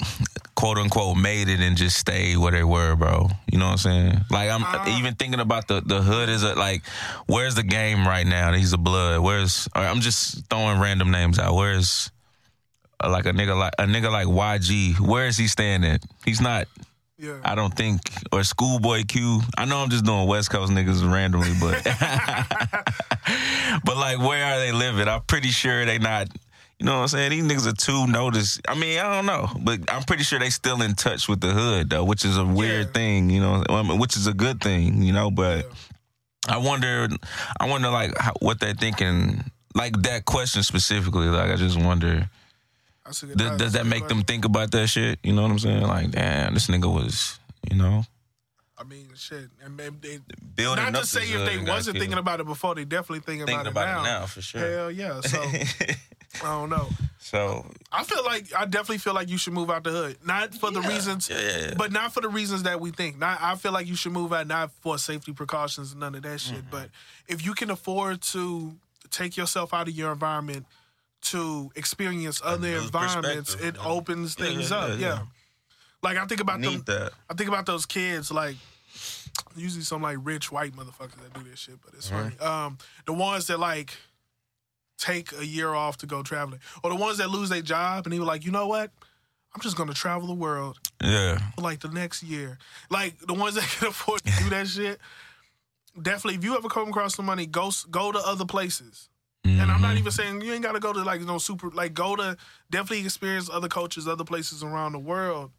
quote 0.61 0.77
unquote 0.77 1.17
made 1.17 1.49
it 1.49 1.59
and 1.59 1.75
just 1.75 1.97
stayed 1.97 2.37
where 2.37 2.51
they 2.51 2.63
were, 2.63 2.95
bro. 2.95 3.27
You 3.51 3.57
know 3.57 3.65
what 3.65 3.71
I'm 3.71 3.77
saying? 3.79 4.17
Like 4.29 4.51
I'm 4.51 4.63
Uh, 4.63 4.95
even 4.99 5.15
thinking 5.15 5.39
about 5.39 5.67
the 5.67 5.81
the 5.81 6.03
hood 6.03 6.29
is 6.29 6.43
a, 6.43 6.53
like, 6.53 6.83
where's 7.25 7.55
the 7.55 7.63
game 7.63 8.07
right 8.07 8.27
now? 8.27 8.53
He's 8.53 8.71
a 8.71 8.77
blood. 8.77 9.21
Where's 9.21 9.67
or 9.75 9.81
I'm 9.81 10.01
just 10.01 10.47
throwing 10.51 10.79
random 10.79 11.09
names 11.09 11.39
out. 11.39 11.55
Where's 11.55 12.11
uh, 13.03 13.09
like 13.09 13.25
a 13.25 13.31
nigga 13.31 13.57
like 13.57 13.73
a 13.79 13.85
nigga 13.85 14.11
like 14.11 14.27
YG? 14.27 14.99
Where 14.99 15.25
is 15.25 15.35
he 15.35 15.47
standing? 15.47 15.97
He's 16.25 16.41
not. 16.41 16.67
Yeah. 17.17 17.39
I 17.43 17.55
don't 17.55 17.75
think 17.75 18.01
or 18.31 18.43
Schoolboy 18.43 19.05
Q. 19.07 19.41
I 19.57 19.65
know 19.65 19.79
I'm 19.79 19.89
just 19.89 20.05
doing 20.05 20.27
West 20.27 20.51
Coast 20.51 20.71
niggas 20.71 21.01
randomly, 21.11 21.53
but 21.59 21.83
but 23.83 23.97
like 23.97 24.19
where 24.19 24.45
are 24.45 24.59
they 24.59 24.71
living? 24.71 25.07
I'm 25.07 25.23
pretty 25.23 25.49
sure 25.49 25.85
they 25.85 25.97
not. 25.97 26.27
You 26.81 26.85
know 26.87 26.93
what 26.95 27.01
I'm 27.01 27.07
saying? 27.09 27.29
These 27.29 27.43
niggas 27.43 27.67
are 27.67 27.75
too 27.75 28.07
notice. 28.07 28.59
I 28.67 28.73
mean, 28.73 28.97
I 28.97 29.13
don't 29.13 29.27
know, 29.27 29.47
but 29.63 29.81
I'm 29.87 30.01
pretty 30.01 30.23
sure 30.23 30.39
they 30.39 30.49
still 30.49 30.81
in 30.81 30.95
touch 30.95 31.29
with 31.29 31.39
the 31.39 31.49
hood 31.51 31.91
though, 31.91 32.03
which 32.03 32.25
is 32.25 32.37
a 32.39 32.43
weird 32.43 32.87
Yeah. 32.87 32.91
thing. 32.93 33.29
You 33.29 33.39
know, 33.39 33.63
which 33.99 34.17
is 34.17 34.25
a 34.25 34.33
good 34.33 34.59
thing. 34.61 35.03
You 35.03 35.13
know, 35.13 35.29
but 35.29 35.69
I 36.49 36.57
wonder, 36.57 37.07
I 37.59 37.69
wonder 37.69 37.91
like 37.91 38.17
how, 38.17 38.33
what 38.39 38.59
they're 38.59 38.73
thinking. 38.73 39.43
Like 39.75 40.01
that 40.01 40.25
question 40.25 40.63
specifically, 40.63 41.27
like 41.27 41.51
I 41.51 41.55
just 41.55 41.77
wonder, 41.79 42.27
That's 43.05 43.21
a 43.21 43.27
good- 43.27 43.37
does, 43.37 43.57
does 43.57 43.73
that 43.73 43.85
make 43.85 44.07
them 44.07 44.23
think 44.23 44.43
about 44.45 44.71
that 44.71 44.87
shit? 44.87 45.19
You 45.21 45.33
know 45.33 45.43
what 45.43 45.51
I'm 45.51 45.59
saying? 45.59 45.83
Like, 45.83 46.09
damn, 46.09 46.55
this 46.55 46.65
nigga 46.65 46.91
was, 46.91 47.37
you 47.69 47.77
know, 47.77 48.03
I 48.75 48.83
mean, 48.85 49.07
shit. 49.15 49.49
And 49.63 49.77
maybe 49.77 49.95
they, 50.01 50.19
building 50.55 50.91
not 50.91 51.01
to 51.01 51.05
say 51.05 51.21
if 51.31 51.45
they 51.45 51.59
wasn't 51.59 51.93
killed. 51.95 52.01
thinking 52.01 52.17
about 52.17 52.39
it 52.39 52.47
before, 52.47 52.73
they 52.73 52.85
definitely 52.85 53.19
thinking, 53.19 53.45
thinking 53.45 53.67
about, 53.67 53.83
about 53.83 53.99
it 54.01 54.03
now. 54.03 54.17
it 54.17 54.19
now 54.21 54.25
for 54.25 54.41
sure. 54.41 54.59
Hell 54.59 54.89
yeah. 54.91 55.21
So 55.21 55.39
I 56.43 56.45
don't 56.45 56.69
know. 56.69 56.87
so 57.19 57.65
I 57.91 58.03
feel 58.03 58.23
like 58.23 58.45
I 58.55 58.65
definitely 58.65 58.99
feel 58.99 59.13
like 59.13 59.29
you 59.29 59.37
should 59.37 59.53
move 59.53 59.69
out 59.69 59.83
the 59.83 59.91
hood. 59.91 60.17
Not 60.25 60.53
for 60.55 60.71
the 60.71 60.81
Yeah. 60.81 60.87
reasons, 60.89 61.29
Yeah, 61.29 61.39
yeah, 61.39 61.73
but 61.77 61.91
not 61.91 62.13
for 62.13 62.21
the 62.21 62.29
reasons 62.29 62.63
that 62.63 62.79
we 62.79 62.91
think. 62.91 63.17
Not 63.19 63.39
I 63.41 63.55
feel 63.55 63.71
like 63.71 63.87
you 63.87 63.95
should 63.95 64.11
move 64.13 64.31
out 64.33 64.47
not 64.47 64.71
for 64.81 64.97
safety 64.97 65.33
precautions 65.33 65.91
and 65.91 65.99
none 65.99 66.15
of 66.15 66.23
that 66.23 66.39
shit. 66.39 66.57
Mm-hmm. 66.57 66.69
But 66.71 66.89
if 67.27 67.45
you 67.45 67.53
can 67.53 67.69
afford 67.69 68.21
to 68.33 68.75
take 69.09 69.35
yourself 69.37 69.73
out 69.73 69.87
of 69.87 69.93
your 69.93 70.11
environment 70.11 70.65
to 71.23 71.71
experience 71.75 72.41
other 72.43 72.77
environments, 72.77 73.53
it 73.55 73.75
opens 73.85 74.35
things 74.35 74.71
up. 74.71 74.97
yeah. 74.99 75.23
Like 76.01 76.17
I 76.17 76.25
think 76.25 76.41
about 76.41 76.61
them. 76.61 76.81
that. 76.87 77.11
I 77.29 77.33
think 77.35 77.47
about 77.49 77.65
those 77.65 77.85
kids 77.85 78.31
like 78.31 78.55
usually 79.55 79.83
some 79.83 80.01
like 80.01 80.17
rich 80.21 80.51
white 80.51 80.73
motherfuckers 80.73 81.15
that 81.21 81.33
do 81.33 81.43
this 81.49 81.59
shit, 81.59 81.75
but 81.83 81.93
it's 81.93 82.09
funny. 82.09 82.37
Um, 82.39 82.77
the 83.05 83.13
ones 83.13 83.47
that 83.47 83.59
like 83.59 83.93
take 85.01 85.33
a 85.33 85.45
year 85.45 85.73
off 85.73 85.97
to 85.97 86.05
go 86.05 86.21
traveling, 86.23 86.61
or 86.83 86.89
the 86.91 86.95
ones 86.95 87.17
that 87.17 87.29
lose 87.29 87.49
their 87.49 87.61
job 87.61 88.05
and 88.05 88.13
they 88.13 88.19
were 88.19 88.25
like, 88.25 88.45
you 88.45 88.51
know 88.51 88.67
what? 88.67 88.91
I'm 89.53 89.61
just 89.61 89.75
gonna 89.75 89.93
travel 89.93 90.27
the 90.27 90.33
world 90.33 90.79
Yeah, 91.03 91.39
for 91.55 91.61
like 91.61 91.79
the 91.81 91.89
next 91.89 92.23
year. 92.23 92.57
Like 92.89 93.19
the 93.19 93.33
ones 93.33 93.55
that 93.55 93.63
can 93.79 93.87
afford 93.89 94.23
to 94.23 94.31
do 94.43 94.49
that 94.51 94.67
shit. 94.75 94.99
Definitely, 96.01 96.35
if 96.35 96.43
you 96.45 96.55
ever 96.55 96.69
come 96.69 96.87
across 96.87 97.15
some 97.15 97.25
money, 97.25 97.45
go 97.45 97.69
go 97.89 98.11
to 98.13 98.19
other 98.19 98.45
places. 98.45 99.09
And 99.43 99.59
I'm 99.59 99.67
Mm-hmm. 99.67 99.81
not 99.81 99.97
even 99.97 100.11
saying 100.11 100.41
you 100.41 100.53
ain't 100.53 100.61
got 100.63 100.73
to 100.73 100.79
go 100.79 100.93
to 100.93 101.01
like 101.03 101.19
you 101.19 101.25
know 101.25 101.37
super 101.39 101.69
like 101.71 101.93
go 101.93 102.15
to 102.15 102.37
definitely 102.69 103.03
experience 103.03 103.49
other 103.49 103.67
cultures, 103.67 104.07
other 104.07 104.23
places 104.23 104.63
around 104.63 104.93
the 104.93 104.99
world, 104.99 105.51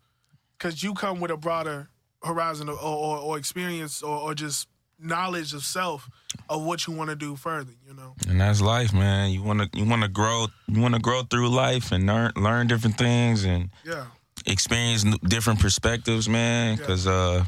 because 0.57 0.83
you 0.83 0.94
come 0.94 1.20
with 1.20 1.31
a 1.33 1.37
broader 1.37 1.88
horizon 2.22 2.68
or 2.70 2.78
or, 2.81 3.18
or 3.18 3.37
experience 3.38 4.02
or, 4.02 4.16
or 4.16 4.35
just 4.35 4.68
knowledge 5.02 5.52
of 5.54 5.62
self 5.64 6.08
of 6.48 6.64
what 6.64 6.86
you 6.86 6.92
want 6.92 7.10
to 7.10 7.16
do 7.16 7.36
further. 7.36 7.72
You 7.86 7.94
know, 7.94 8.14
and 8.28 8.40
that's 8.40 8.60
life, 8.60 8.92
man. 8.92 9.30
You 9.30 9.42
wanna 9.42 9.68
you 9.72 9.84
wanna 9.84 10.08
grow 10.08 10.46
you 10.68 10.80
wanna 10.80 10.98
grow 10.98 11.22
through 11.22 11.48
life 11.48 11.92
and 11.92 12.06
learn 12.06 12.32
learn 12.36 12.66
different 12.66 12.96
things 12.96 13.44
and 13.44 13.70
yeah, 13.84 14.06
experience 14.46 15.04
different 15.28 15.60
perspectives, 15.60 16.28
man. 16.28 16.76
Because 16.76 17.06
uh, 17.06 17.44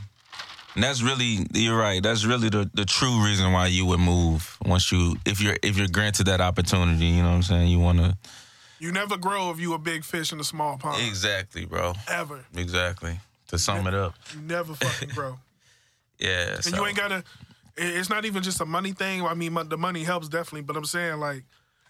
and 0.74 0.82
that's 0.82 1.02
really 1.02 1.46
you're 1.54 1.78
right. 1.78 2.02
That's 2.02 2.24
really 2.24 2.48
the, 2.48 2.68
the 2.74 2.84
true 2.84 3.24
reason 3.24 3.52
why 3.52 3.68
you 3.68 3.86
would 3.86 4.00
move 4.00 4.58
once 4.64 4.90
you 4.90 5.16
if 5.24 5.40
you're 5.40 5.56
if 5.62 5.78
you're 5.78 5.88
granted 5.88 6.26
that 6.26 6.40
opportunity. 6.40 7.06
You 7.06 7.22
know 7.22 7.30
what 7.30 7.36
I'm 7.36 7.42
saying? 7.42 7.68
You 7.68 7.78
wanna 7.78 8.18
you 8.80 8.92
never 8.92 9.16
grow 9.16 9.50
if 9.50 9.60
you 9.60 9.72
a 9.74 9.78
big 9.78 10.04
fish 10.04 10.32
in 10.32 10.40
a 10.40 10.44
small 10.44 10.76
pond. 10.76 11.02
exactly, 11.06 11.64
bro. 11.64 11.94
Ever, 12.08 12.44
Exactly. 12.56 13.18
To 13.48 13.58
sum 13.58 13.86
it 13.86 13.94
up, 13.94 14.14
you 14.34 14.40
never 14.40 14.74
fucking 14.74 15.10
grow. 15.10 15.38
Yeah. 16.18 16.55
And 16.55 16.64
so- 16.64 16.77
you 16.77 16.87
ain't 16.87 16.96
gotta. 16.96 17.24
It's 17.77 18.09
not 18.09 18.24
even 18.24 18.42
just 18.44 18.61
a 18.61 18.64
money 18.64 18.92
thing. 18.92 19.22
I 19.24 19.35
mean, 19.35 19.53
the 19.68 19.77
money 19.77 20.05
helps 20.05 20.29
definitely, 20.29 20.62
but 20.62 20.77
I'm 20.77 20.85
saying 20.85 21.18
like, 21.18 21.42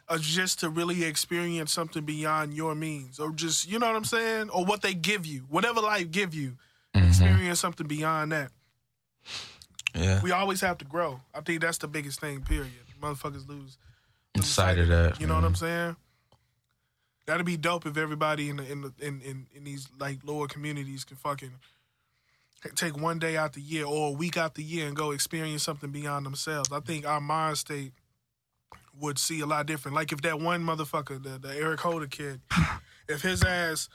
uh, 0.08 0.16
just 0.18 0.60
to 0.60 0.70
really 0.70 1.04
experience 1.04 1.72
something 1.72 2.04
beyond 2.04 2.54
your 2.54 2.74
means, 2.74 3.20
or 3.20 3.30
just 3.32 3.68
you 3.70 3.78
know 3.78 3.86
what 3.88 3.96
I'm 3.96 4.04
saying, 4.04 4.48
or 4.50 4.64
what 4.64 4.80
they 4.80 4.94
give 4.94 5.26
you, 5.26 5.40
whatever 5.50 5.80
life 5.80 6.10
give 6.10 6.34
you, 6.34 6.56
Mm-hmm. 6.94 7.08
experience 7.08 7.58
something 7.60 7.86
beyond 7.88 8.30
that. 8.32 8.50
yeah. 9.94 10.22
We 10.22 10.30
always 10.30 10.60
have 10.60 10.78
to 10.78 10.84
grow. 10.84 11.20
I 11.34 11.40
think 11.40 11.60
that's 11.60 11.78
the 11.78 11.88
biggest 11.88 12.20
thing. 12.20 12.40
Period. 12.42 12.70
Motherfuckers 13.02 13.46
lose. 13.48 13.76
Inside 14.34 14.78
of 14.78 14.88
that, 14.88 15.20
You 15.20 15.26
know 15.26 15.34
what. 15.34 15.44
I'm 15.44 15.54
saying? 15.54 15.96
That'd 17.26 17.46
be 17.46 17.56
dope 17.56 17.86
if 17.86 17.96
everybody 17.96 18.48
in 18.50 18.56
the, 18.56 18.70
in, 18.70 18.80
the, 18.82 18.92
in 19.00 19.20
in 19.22 19.46
in 19.54 19.64
these 19.64 19.88
like 19.98 20.18
lower 20.24 20.46
communities 20.46 21.04
can 21.04 21.16
fucking 21.16 21.52
take 22.74 22.96
one 23.00 23.18
day 23.18 23.36
out 23.36 23.52
the 23.52 23.60
year 23.60 23.84
or 23.84 24.08
a 24.08 24.12
week 24.12 24.36
out 24.36 24.54
the 24.54 24.62
year 24.62 24.86
and 24.86 24.96
go 24.96 25.10
experience 25.10 25.62
something 25.62 25.90
beyond 25.90 26.24
themselves. 26.26 26.72
I 26.72 26.80
think 26.80 27.06
our 27.06 27.20
mind 27.20 27.58
state 27.58 27.92
would 29.00 29.18
see 29.18 29.40
a 29.40 29.46
lot 29.46 29.66
different. 29.66 29.94
Like 29.94 30.12
if 30.12 30.22
that 30.22 30.40
one 30.40 30.64
motherfucker, 30.64 31.22
the, 31.22 31.38
the 31.38 31.54
Eric 31.54 31.80
Holder 31.80 32.06
kid, 32.06 32.40
if 33.08 33.22
his 33.22 33.42
ass 33.42 33.88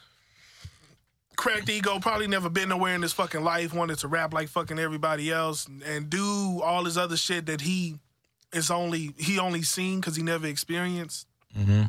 cracked 1.36 1.70
ego, 1.70 2.00
probably 2.00 2.28
never 2.28 2.50
been 2.50 2.70
nowhere 2.70 2.96
in 2.96 3.02
his 3.02 3.14
fucking 3.14 3.44
life, 3.44 3.74
wanted 3.74 3.98
to 4.00 4.08
rap 4.08 4.34
like 4.34 4.50
fucking 4.50 4.78
everybody 4.78 5.32
else 5.32 5.66
and, 5.68 5.82
and 5.84 6.10
do 6.10 6.62
all 6.64 6.84
this 6.84 6.98
other 6.98 7.18
shit 7.18 7.46
that 7.48 7.62
he 7.62 7.96
is 8.54 8.70
only 8.72 9.14
he 9.18 9.40
only 9.40 9.62
seen 9.62 10.00
because 10.00 10.16
he 10.16 10.24
never 10.24 10.48
experienced. 10.48 11.28
hmm 11.56 11.84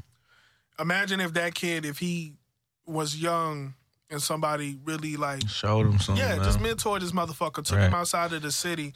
Imagine 0.78 1.20
if 1.20 1.34
that 1.34 1.54
kid, 1.54 1.84
if 1.84 1.98
he 1.98 2.36
was 2.86 3.20
young 3.20 3.74
and 4.11 4.20
somebody 4.20 4.77
really 4.85 5.16
like 5.16 5.49
Showed 5.49 5.87
him 5.87 5.99
something. 5.99 6.25
yeah, 6.25 6.37
man. 6.37 6.44
just 6.44 6.59
mentored 6.59 7.01
this 7.01 7.12
motherfucker, 7.12 7.64
took 7.64 7.79
him 7.79 7.94
outside 7.94 8.33
of 8.33 8.42
the 8.42 8.51
city 8.53 8.92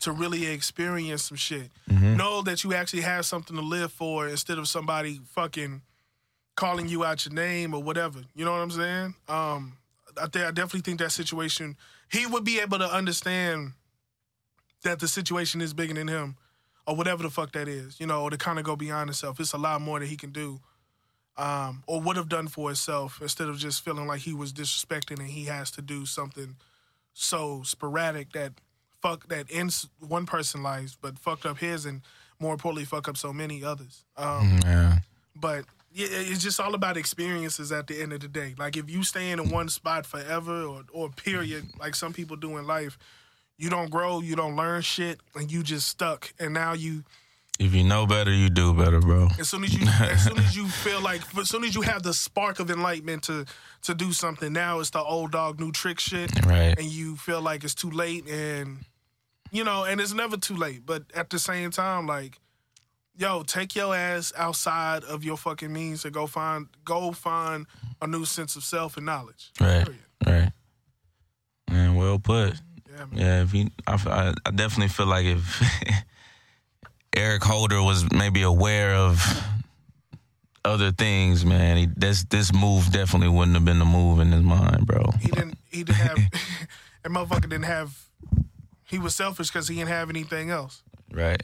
to 0.00 0.12
really 0.12 0.46
experience 0.46 1.24
some 1.24 1.36
shit. 1.36 1.70
Mhm. 1.90 2.16
Know 2.16 2.42
that 2.42 2.62
you 2.64 2.74
actually 2.74 3.02
have 3.02 3.26
something 3.26 3.56
to 3.56 3.62
live 3.62 3.92
for 3.92 4.28
instead 4.28 4.58
of 4.58 4.68
somebody 4.68 5.20
fucking 5.34 5.82
calling 6.54 6.88
you 6.88 7.04
out 7.04 7.24
your 7.24 7.34
name 7.34 7.74
or 7.74 7.82
whatever. 7.82 8.20
You 8.34 8.44
know 8.44 8.52
what 8.52 8.60
I'm 8.60 8.70
saying? 8.70 9.14
Um, 9.28 9.76
I, 10.20 10.26
th- 10.26 10.44
I 10.44 10.50
definitely 10.50 10.80
think 10.80 10.98
that 11.00 11.12
situation, 11.12 11.76
he 12.10 12.26
would 12.26 12.44
be 12.44 12.60
able 12.60 12.78
to 12.78 12.92
understand 12.92 13.72
that 14.82 14.98
the 15.00 15.08
situation 15.08 15.60
is 15.60 15.72
bigger 15.74 15.94
than 15.94 16.08
him 16.08 16.36
or 16.86 16.94
whatever 16.96 17.22
the 17.22 17.30
fuck 17.30 17.52
that 17.52 17.68
is, 17.68 17.98
you 18.00 18.06
know, 18.06 18.22
or 18.22 18.30
to 18.30 18.36
kind 18.36 18.58
of 18.58 18.64
go 18.64 18.76
beyond 18.76 19.08
himself. 19.08 19.40
It's 19.40 19.52
a 19.52 19.58
lot 19.58 19.80
more 19.80 19.98
that 20.00 20.06
he 20.06 20.16
can 20.16 20.30
do, 20.30 20.60
um, 21.38 21.82
or 21.86 22.00
would 22.02 22.16
have 22.16 22.28
done 22.28 22.48
for 22.48 22.68
himself 22.68 23.20
instead 23.22 23.48
of 23.48 23.56
just 23.58 23.82
feeling 23.84 24.06
like 24.06 24.20
he 24.20 24.34
was 24.34 24.52
disrespecting 24.52 25.18
and 25.20 25.28
he 25.30 25.44
has 25.44 25.70
to 25.70 25.80
do 25.82 26.04
something 26.04 26.56
so 27.14 27.62
sporadic 27.64 28.32
that 28.32 28.52
fuck 29.00 29.28
that 29.28 29.46
ends 29.50 29.88
one 30.00 30.26
person's 30.26 30.64
lives, 30.64 30.96
but 31.00 31.18
fucked 31.18 31.46
up 31.46 31.58
his 31.58 31.84
and 31.86 32.02
more 32.40 32.52
importantly 32.52 32.84
fuck 32.84 33.08
up 33.08 33.16
so 33.16 33.32
many 33.32 33.64
others. 33.64 34.04
Um, 34.16 34.58
Yeah. 34.64 34.98
but 35.34 35.64
yeah, 35.90 36.06
it's 36.10 36.42
just 36.42 36.60
all 36.60 36.74
about 36.74 36.96
experiences 36.96 37.72
at 37.72 37.86
the 37.86 38.02
end 38.02 38.12
of 38.12 38.20
the 38.20 38.28
day. 38.28 38.54
Like 38.58 38.76
if 38.76 38.90
you 38.90 39.02
stay 39.04 39.30
in 39.30 39.50
one 39.50 39.68
spot 39.68 40.04
forever 40.06 40.64
or 40.64 40.82
or 40.92 41.08
period, 41.10 41.64
like 41.78 41.94
some 41.94 42.12
people 42.12 42.36
do 42.36 42.56
in 42.58 42.66
life, 42.66 42.98
you 43.56 43.70
don't 43.70 43.90
grow, 43.90 44.20
you 44.20 44.36
don't 44.36 44.54
learn 44.56 44.82
shit, 44.82 45.18
and 45.34 45.50
you 45.50 45.62
just 45.62 45.88
stuck. 45.88 46.32
And 46.38 46.52
now 46.54 46.74
you, 46.74 47.04
If 47.58 47.74
you 47.74 47.82
know 47.82 48.06
better, 48.06 48.30
you 48.32 48.50
do 48.50 48.72
better, 48.72 49.00
bro. 49.00 49.28
as 49.38 49.48
soon 49.48 49.64
as 49.64 49.74
you, 49.74 49.84
as 49.88 50.24
soon 50.24 50.38
as 50.38 50.56
you 50.56 50.68
feel 50.84 51.00
like, 51.00 51.22
as 51.36 51.48
soon 51.48 51.64
as 51.64 51.74
you 51.74 51.80
have 51.82 52.02
the 52.04 52.14
spark 52.14 52.60
of 52.60 52.70
enlightenment 52.70 53.24
to 53.24 53.46
to 53.82 53.94
do 53.94 54.12
something, 54.12 54.52
now 54.52 54.78
it's 54.80 54.90
the 54.90 55.02
old 55.02 55.32
dog 55.32 55.58
new 55.58 55.72
trick 55.72 55.98
shit, 55.98 56.30
Right. 56.46 56.74
and 56.78 56.86
you 56.86 57.16
feel 57.16 57.40
like 57.42 57.64
it's 57.64 57.74
too 57.74 57.90
late, 57.90 58.28
and 58.28 58.78
you 59.50 59.64
know, 59.64 59.84
and 59.84 60.00
it's 60.00 60.12
never 60.14 60.36
too 60.36 60.54
late. 60.56 60.86
But 60.86 61.04
at 61.14 61.30
the 61.30 61.38
same 61.40 61.70
time, 61.72 62.06
like, 62.06 62.38
yo, 63.16 63.42
take 63.42 63.74
your 63.74 63.92
ass 63.94 64.32
outside 64.36 65.02
of 65.04 65.24
your 65.24 65.36
fucking 65.36 65.72
means 65.72 66.02
to 66.02 66.10
go 66.10 66.26
find 66.28 66.68
go 66.84 67.10
find 67.12 67.66
a 68.00 68.06
new 68.06 68.24
sense 68.24 68.54
of 68.54 68.62
self 68.62 68.96
and 68.96 69.06
knowledge. 69.06 69.50
Right. 69.60 69.84
Period. 69.84 70.02
Right. 70.24 70.52
Man, 71.70 71.96
well 71.96 72.18
put. 72.20 72.54
Yeah, 72.88 73.04
man. 73.06 73.08
Yeah, 73.14 73.42
if 73.88 74.06
I, 74.06 74.10
I, 74.28 74.34
I 74.46 74.50
definitely 74.52 74.88
feel 74.88 75.06
like 75.06 75.26
if 75.26 75.62
Eric 77.14 77.42
Holder 77.42 77.82
was 77.82 78.10
maybe 78.12 78.42
aware 78.42 78.94
of 78.94 79.20
other 80.64 80.92
things, 80.92 81.44
man, 81.44 81.76
he, 81.76 81.86
this 81.96 82.24
this 82.24 82.52
move 82.52 82.92
definitely 82.92 83.28
wouldn't 83.28 83.56
have 83.56 83.64
been 83.64 83.78
the 83.78 83.84
move 83.84 84.20
in 84.20 84.32
his 84.32 84.42
mind, 84.42 84.86
bro. 84.86 85.10
He 85.20 85.30
didn't. 85.30 85.58
He 85.70 85.84
didn't 85.84 85.98
have. 85.98 86.16
that 87.02 87.10
motherfucker 87.10 87.42
didn't 87.42 87.64
have. 87.64 87.96
He 88.84 88.98
was 88.98 89.14
selfish 89.14 89.48
because 89.48 89.68
he 89.68 89.76
didn't 89.76 89.88
have 89.88 90.10
anything 90.10 90.50
else. 90.50 90.82
Right. 91.12 91.42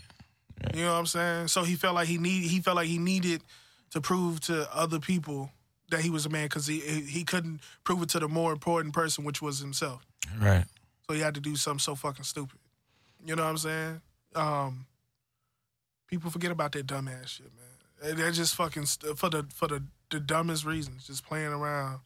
You 0.74 0.82
know 0.82 0.92
what 0.92 0.98
I'm 0.98 1.06
saying? 1.06 1.48
So 1.48 1.62
he 1.62 1.74
felt 1.74 1.94
like 1.94 2.08
he 2.08 2.18
need. 2.18 2.44
He 2.44 2.60
felt 2.60 2.76
like 2.76 2.88
he 2.88 2.98
needed 2.98 3.42
to 3.90 4.00
prove 4.00 4.40
to 4.42 4.68
other 4.74 4.98
people 4.98 5.50
that 5.90 6.00
he 6.00 6.10
was 6.10 6.26
a 6.26 6.28
man 6.28 6.46
because 6.46 6.66
he 6.66 6.80
he 6.80 7.24
couldn't 7.24 7.60
prove 7.84 8.02
it 8.02 8.08
to 8.10 8.18
the 8.18 8.28
more 8.28 8.52
important 8.52 8.94
person, 8.94 9.24
which 9.24 9.40
was 9.40 9.58
himself. 9.58 10.04
Right. 10.38 10.64
So 11.06 11.14
he 11.14 11.20
had 11.20 11.34
to 11.34 11.40
do 11.40 11.56
something 11.56 11.80
so 11.80 11.94
fucking 11.94 12.24
stupid. 12.24 12.58
You 13.24 13.36
know 13.36 13.44
what 13.44 13.50
I'm 13.50 13.58
saying? 13.58 14.00
Um, 14.34 14.86
people 16.06 16.30
forget 16.30 16.50
about 16.50 16.72
that 16.72 16.86
dumbass 16.86 17.28
shit, 17.28 17.50
man. 17.54 18.16
They're 18.16 18.30
just 18.30 18.54
fucking 18.54 18.86
st- 18.86 19.18
for 19.18 19.30
the 19.30 19.44
for 19.54 19.68
the, 19.68 19.82
the 20.10 20.20
dumbest 20.20 20.64
reasons, 20.64 21.06
just 21.06 21.26
playing 21.26 21.52
around. 21.52 22.00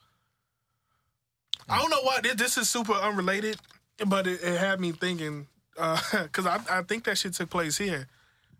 I 1.69 1.79
don't 1.81 1.91
know 1.91 2.03
why 2.03 2.21
this, 2.21 2.57
is 2.57 2.69
super 2.69 2.93
unrelated, 2.93 3.59
but 4.07 4.27
it, 4.27 4.41
it 4.43 4.59
had 4.59 4.81
me 4.81 4.93
thinking 4.93 5.49
because 5.77 6.47
I 6.47 6.61
I 6.71 6.83
think 6.83 7.05
that 7.05 7.19
shit 7.19 7.35
took 7.35 7.51
place 7.51 7.77
here. 7.77 8.09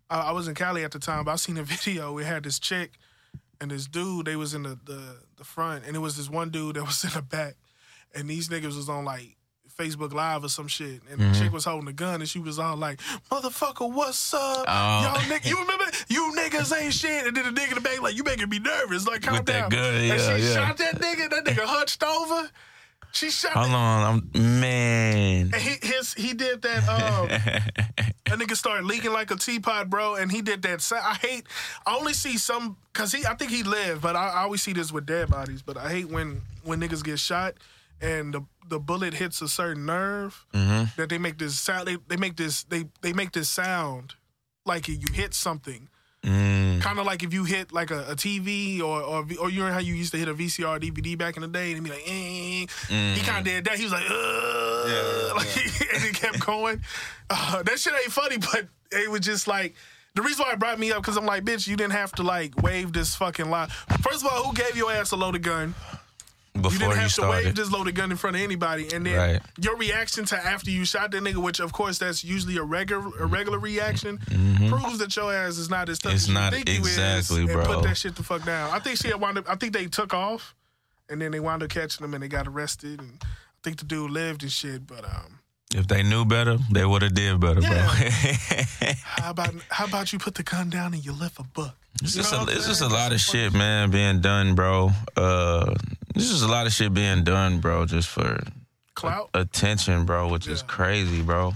Uh, 0.09 0.23
I 0.27 0.31
was 0.31 0.47
in 0.47 0.55
Cali 0.55 0.83
at 0.83 0.91
the 0.91 0.99
time, 0.99 1.25
but 1.25 1.31
I 1.31 1.35
seen 1.35 1.57
a 1.57 1.63
video. 1.63 2.11
We 2.13 2.23
had 2.23 2.43
this 2.43 2.59
chick 2.59 2.93
and 3.61 3.71
this 3.71 3.87
dude. 3.87 4.25
They 4.25 4.35
was 4.35 4.53
in 4.53 4.63
the, 4.63 4.77
the 4.85 5.17
the 5.37 5.43
front, 5.43 5.85
and 5.85 5.95
it 5.95 5.99
was 5.99 6.17
this 6.17 6.29
one 6.29 6.49
dude 6.49 6.75
that 6.75 6.85
was 6.85 7.03
in 7.05 7.11
the 7.11 7.21
back, 7.21 7.55
and 8.13 8.29
these 8.29 8.49
niggas 8.49 8.75
was 8.75 8.89
on 8.89 9.05
like 9.05 9.37
Facebook 9.79 10.11
Live 10.11 10.43
or 10.43 10.49
some 10.49 10.67
shit, 10.67 11.01
and 11.09 11.19
the 11.21 11.39
chick 11.39 11.53
was 11.53 11.63
holding 11.63 11.87
a 11.87 11.93
gun, 11.93 12.19
and 12.19 12.29
she 12.29 12.39
was 12.39 12.59
all 12.59 12.75
like, 12.75 12.99
"Motherfucker, 13.31 13.89
what's 13.91 14.33
up? 14.33 14.65
Oh. 14.67 15.01
Y'all 15.03 15.15
niggas, 15.31 15.49
you 15.49 15.57
remember? 15.61 15.85
You 16.09 16.33
niggas 16.37 16.77
ain't 16.77 16.93
shit." 16.93 17.25
And 17.27 17.35
then 17.37 17.45
the 17.45 17.57
nigga 17.61 17.69
in 17.69 17.75
the 17.75 17.81
back 17.81 18.01
like, 18.01 18.15
"You 18.15 18.23
making 18.25 18.49
me 18.49 18.59
nervous." 18.59 19.07
Like, 19.07 19.21
calm 19.21 19.37
With 19.37 19.45
that 19.45 19.61
down. 19.61 19.69
gun, 19.69 19.93
and 19.95 20.05
yeah, 20.07 20.17
she 20.37 20.43
yeah. 20.43 20.53
shot 20.53 20.77
that 20.77 20.95
nigga. 20.95 21.29
That 21.29 21.45
nigga 21.45 21.63
hunched 21.65 22.03
over. 22.03 22.49
She 23.13 23.29
shot. 23.31 23.53
Hold 23.53 23.67
that- 23.69 23.73
on, 23.75 24.29
I'm 24.35 24.59
man. 24.59 25.51
and 25.53 25.55
he 25.55 25.77
his 25.81 26.13
he 26.13 26.33
did 26.33 26.61
that. 26.61 26.87
Um, 26.89 27.27
that 28.27 28.37
nigga 28.37 28.55
started 28.57 28.85
leaking 28.85 29.13
like 29.13 29.31
a 29.31 29.35
teapot, 29.37 29.89
bro. 29.89 30.15
And 30.15 30.29
he 30.29 30.41
did 30.41 30.61
that. 30.63 30.85
I 30.91 31.13
hate. 31.15 31.45
I 31.87 31.95
only 31.95 32.13
see 32.13 32.37
some 32.37 32.75
because 32.91 33.13
he. 33.13 33.25
I 33.25 33.33
think 33.35 33.49
he 33.49 33.63
lived, 33.63 34.01
but 34.01 34.17
I, 34.17 34.27
I 34.29 34.41
always 34.43 34.61
see 34.61 34.73
this 34.73 34.91
with 34.91 35.05
dead 35.05 35.29
bodies. 35.29 35.61
But 35.61 35.77
I 35.77 35.89
hate 35.89 36.09
when 36.09 36.41
when 36.65 36.81
niggas 36.81 37.01
get 37.03 37.17
shot 37.17 37.55
and 38.01 38.33
the 38.33 38.41
the 38.67 38.79
bullet 38.79 39.15
hits 39.15 39.41
a 39.41 39.47
certain 39.47 39.85
nerve 39.85 40.45
that 40.53 41.09
they 41.09 41.17
make 41.17 41.37
this 41.37 41.59
sound. 41.59 41.87
They 41.87 41.97
they 42.07 42.17
make 42.17 42.35
this 42.35 42.63
they 42.63 42.85
they 43.01 43.13
make 43.13 43.31
this 43.31 43.49
sound 43.49 44.15
like 44.65 44.87
you 44.87 44.99
hit 45.13 45.33
something. 45.33 45.89
Mm, 46.23 46.81
Kind 46.81 46.99
of 46.99 47.05
like 47.05 47.23
if 47.23 47.33
you 47.33 47.45
hit 47.45 47.71
like 47.71 47.91
a, 47.91 48.01
a 48.09 48.15
TV 48.15 48.81
or, 48.81 49.01
or 49.01 49.25
or 49.39 49.49
you 49.49 49.63
know 49.63 49.71
how 49.71 49.79
you 49.79 49.93
used 49.93 50.11
to 50.11 50.17
hit 50.17 50.27
a 50.27 50.33
VCR 50.33 50.77
DVD 50.81 51.17
back 51.17 51.37
in 51.37 51.41
the 51.41 51.47
day 51.47 51.71
and 51.71 51.83
be 51.83 51.89
like, 51.89 52.03
eh. 52.05 52.65
he 52.89 53.21
kind 53.21 53.39
of 53.39 53.45
did 53.45 53.63
that. 53.65 53.77
He 53.77 53.85
was 53.85 53.93
like, 53.93 54.03
Ugh. 54.09 55.31
like, 55.37 55.55
and 55.95 56.03
it 56.05 56.13
kept 56.15 56.45
going. 56.45 56.81
Uh, 57.29 57.63
that 57.63 57.79
shit 57.79 57.93
ain't 57.93 58.11
funny, 58.11 58.37
but 58.37 58.67
it 58.91 59.09
was 59.09 59.21
just 59.21 59.47
like 59.47 59.75
the 60.15 60.21
reason 60.21 60.45
why 60.45 60.51
it 60.53 60.59
brought 60.59 60.77
me 60.77 60.91
up 60.91 61.01
because 61.01 61.15
I'm 61.15 61.25
like, 61.25 61.45
bitch, 61.45 61.67
you 61.67 61.77
didn't 61.77 61.93
have 61.93 62.11
to 62.13 62.23
like 62.23 62.61
wave 62.61 62.91
this 62.91 63.15
fucking 63.15 63.49
lie. 63.49 63.67
First 64.01 64.25
of 64.25 64.31
all, 64.31 64.43
who 64.43 64.53
gave 64.53 64.75
your 64.75 64.91
ass 64.91 65.11
a 65.11 65.15
loaded 65.15 65.43
gun? 65.43 65.73
You 66.63 66.69
didn't 66.79 66.91
you, 66.91 66.95
have 66.97 67.13
to 67.15 67.27
wave 67.29 67.55
this 67.55 67.71
loaded 67.71 67.95
gun 67.95 68.11
in 68.11 68.17
front 68.17 68.35
of 68.35 68.41
anybody, 68.41 68.93
and 68.93 69.05
then 69.05 69.15
Right. 69.15 69.41
your 69.59 69.75
reaction 69.77 70.25
to 70.25 70.35
after 70.37 70.69
you 70.71 70.85
shot 70.85 71.11
that 71.11 71.23
nigga, 71.23 71.37
which 71.37 71.59
of 71.59 71.71
course 71.73 71.97
that's 71.97 72.23
usually 72.23 72.57
a 72.57 72.63
regular 72.63 73.07
a 73.19 73.25
regular 73.25 73.59
reaction, 73.59 74.17
proves 74.69 74.99
that 74.99 75.15
your 75.15 75.33
ass 75.33 75.57
is 75.57 75.69
not 75.69 75.89
as 75.89 75.99
tough 75.99 76.09
Mm-hmm. 76.11 76.15
It's 76.15 76.23
as 76.23 76.27
you 76.29 76.33
not 76.33 76.53
think 76.53 76.69
you 76.69 76.75
exactly, 76.75 77.43
is, 77.43 77.49
and 77.49 77.63
bro. 77.63 77.75
put 77.75 77.83
that 77.83 77.97
shit 77.97 78.15
the 78.15 78.23
fuck 78.23 78.43
down. 78.45 78.71
I 78.71 78.79
think 78.79 78.97
she 78.97 79.07
had 79.07 79.19
wound 79.19 79.37
up. 79.37 79.49
I 79.49 79.55
think 79.55 79.73
they 79.73 79.85
took 79.87 80.13
off, 80.13 80.55
and 81.09 81.21
then 81.21 81.31
they 81.31 81.39
wound 81.39 81.63
up 81.63 81.69
catching 81.69 82.03
them, 82.03 82.13
and 82.13 82.21
they 82.23 82.27
got 82.27 82.47
arrested, 82.47 82.99
and 82.99 83.17
I 83.21 83.27
think 83.63 83.77
the 83.77 83.85
dude 83.85 84.11
lived 84.11 84.43
and 84.43 84.51
shit. 84.51 84.85
But 84.85 85.03
um, 85.05 85.38
If 85.73 85.87
they 85.87 86.01
knew 86.01 86.25
better, 86.25 86.57
they 86.71 86.83
would 86.83 87.03
have 87.03 87.13
did 87.13 87.39
better, 87.39 87.61
bro. 87.61 87.69
how 89.03 89.29
about 89.29 89.53
how 89.69 89.85
about 89.85 90.11
you 90.11 90.17
put 90.17 90.33
the 90.35 90.41
gun 90.43 90.69
down 90.69 90.93
and 90.95 91.05
you 91.05 91.11
lift 91.13 91.39
a 91.39 91.43
book? 91.43 91.75
It's 92.01 92.15
You 92.15 92.23
just, 92.23 92.33
a, 92.33 92.41
it's 92.49 92.65
just 92.67 92.81
a 92.81 92.87
lot 92.87 93.11
of 93.11 93.19
shit, 93.19 93.53
man, 93.53 93.91
being 93.91 94.19
done, 94.21 94.55
bro. 94.55 94.89
Uh, 95.15 95.75
this 96.15 96.31
is 96.31 96.41
a 96.41 96.47
lot 96.47 96.65
of 96.65 96.73
shit 96.73 96.93
being 96.93 97.23
done, 97.23 97.59
bro, 97.59 97.85
just 97.85 98.07
for 98.09 98.41
Clout. 98.95 99.29
attention, 99.33 100.05
bro, 100.05 100.27
which 100.29 100.47
is 100.47 100.63
crazy, 100.63 101.21
bro. 101.21 101.53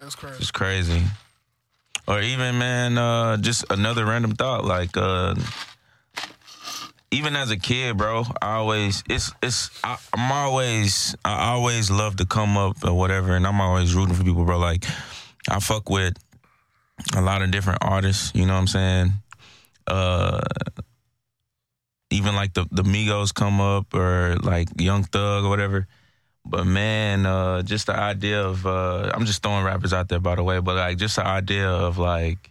That's 0.00 0.14
crazy. 0.16 0.36
It's 0.40 0.50
crazy. 0.50 1.02
Or 2.08 2.20
even, 2.20 2.58
man, 2.58 2.98
uh, 2.98 3.36
just 3.36 3.64
another 3.70 4.04
random 4.04 4.32
thought, 4.34 4.64
like, 4.64 4.96
uh, 4.96 5.34
even 7.14 7.36
as 7.36 7.50
a 7.52 7.56
kid, 7.56 7.96
bro, 7.96 8.24
I 8.42 8.56
always 8.56 9.04
it's 9.08 9.32
it's 9.40 9.70
I, 9.84 9.96
I'm 10.12 10.32
always 10.32 11.14
I 11.24 11.52
always 11.52 11.88
love 11.88 12.16
to 12.16 12.26
come 12.26 12.56
up 12.56 12.84
or 12.84 12.92
whatever, 12.92 13.36
and 13.36 13.46
I'm 13.46 13.60
always 13.60 13.94
rooting 13.94 14.16
for 14.16 14.24
people, 14.24 14.44
bro. 14.44 14.58
Like 14.58 14.84
I 15.48 15.60
fuck 15.60 15.88
with 15.88 16.14
a 17.16 17.22
lot 17.22 17.42
of 17.42 17.52
different 17.52 17.78
artists, 17.82 18.32
you 18.34 18.46
know 18.46 18.54
what 18.54 18.60
I'm 18.60 18.66
saying? 18.66 19.12
Uh 19.86 20.40
even 22.10 22.34
like 22.34 22.52
the 22.54 22.66
the 22.72 22.82
Migos 22.82 23.32
come 23.32 23.60
up 23.60 23.94
or 23.94 24.36
like 24.42 24.68
Young 24.80 25.04
Thug 25.04 25.44
or 25.44 25.48
whatever. 25.48 25.86
But 26.44 26.66
man, 26.66 27.26
uh 27.26 27.62
just 27.62 27.86
the 27.86 27.96
idea 27.96 28.42
of 28.42 28.66
uh 28.66 29.12
I'm 29.14 29.24
just 29.24 29.40
throwing 29.40 29.64
rappers 29.64 29.92
out 29.92 30.08
there 30.08 30.20
by 30.20 30.34
the 30.34 30.42
way, 30.42 30.58
but 30.58 30.74
like 30.74 30.98
just 30.98 31.14
the 31.14 31.24
idea 31.24 31.68
of 31.70 31.96
like 31.96 32.50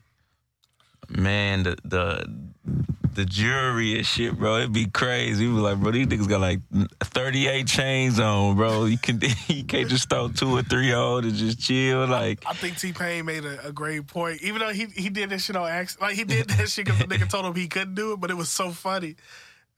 man, 1.09 1.63
the 1.63 1.75
the 1.83 2.93
the 3.15 3.25
jury 3.25 3.95
and 3.97 4.05
shit, 4.05 4.37
bro, 4.37 4.57
it'd 4.57 4.73
be 4.73 4.85
crazy. 4.87 5.47
We 5.47 5.53
be 5.53 5.59
like, 5.59 5.77
bro, 5.79 5.91
these 5.91 6.07
niggas 6.07 6.27
got 6.27 6.41
like 6.41 6.59
38 7.01 7.67
chains 7.67 8.19
on, 8.19 8.55
bro. 8.55 8.85
You 8.85 8.97
can 8.97 9.21
you 9.47 9.63
can't 9.63 9.89
just 9.89 10.09
throw 10.09 10.29
two 10.29 10.57
or 10.57 10.63
three 10.63 10.93
on 10.93 11.23
and 11.23 11.33
just 11.33 11.59
chill. 11.59 12.05
Like, 12.07 12.43
I 12.45 12.53
think 12.53 12.77
T 12.77 12.93
Pain 12.93 13.25
made 13.25 13.45
a, 13.45 13.67
a 13.67 13.71
great 13.71 14.07
point. 14.07 14.41
Even 14.41 14.59
though 14.59 14.73
he 14.73 14.85
he 14.85 15.09
did 15.09 15.29
that 15.29 15.39
shit 15.39 15.55
on 15.55 15.69
accident, 15.69 16.09
like 16.09 16.15
he 16.15 16.23
did 16.23 16.49
that 16.49 16.69
shit 16.69 16.85
because 16.85 16.99
the 16.99 17.05
nigga 17.05 17.29
told 17.29 17.45
him 17.45 17.55
he 17.55 17.67
couldn't 17.67 17.95
do 17.95 18.13
it, 18.13 18.19
but 18.19 18.31
it 18.31 18.35
was 18.37 18.49
so 18.49 18.71
funny. 18.71 19.15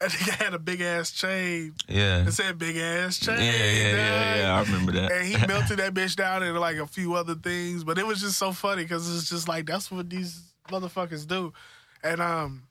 And 0.02 0.12
he 0.12 0.30
had 0.32 0.54
a 0.54 0.60
big 0.60 0.82
ass 0.82 1.12
chain. 1.12 1.74
yeah. 1.88 2.28
It 2.28 2.34
said 2.34 2.58
big 2.58 2.76
ass 2.76 3.18
chain. 3.18 3.38
Yeah, 3.40 3.52
yeah, 3.52 3.96
yeah, 3.96 4.36
yeah. 4.36 4.56
I 4.56 4.62
remember 4.64 4.92
that. 4.92 5.10
And 5.10 5.26
he 5.26 5.48
melted 5.48 5.80
that 5.80 5.94
bitch 5.94 6.18
down 6.18 6.44
into 6.44 6.60
like 6.60 6.76
a 6.76 6.86
few 6.86 7.14
other 7.14 7.36
things, 7.36 7.86
but 7.86 7.98
it 7.98 8.06
was 8.06 8.20
just 8.20 8.38
so 8.38 8.52
funny 8.52 8.84
because 8.84 9.08
it's 9.16 9.30
just 9.30 9.48
like 9.48 9.66
that's 9.66 9.90
what 9.90 10.10
these 10.10 10.54
motherfuckers 10.70 11.26
do. 11.26 11.54
And 12.04 12.22
um, 12.22 12.64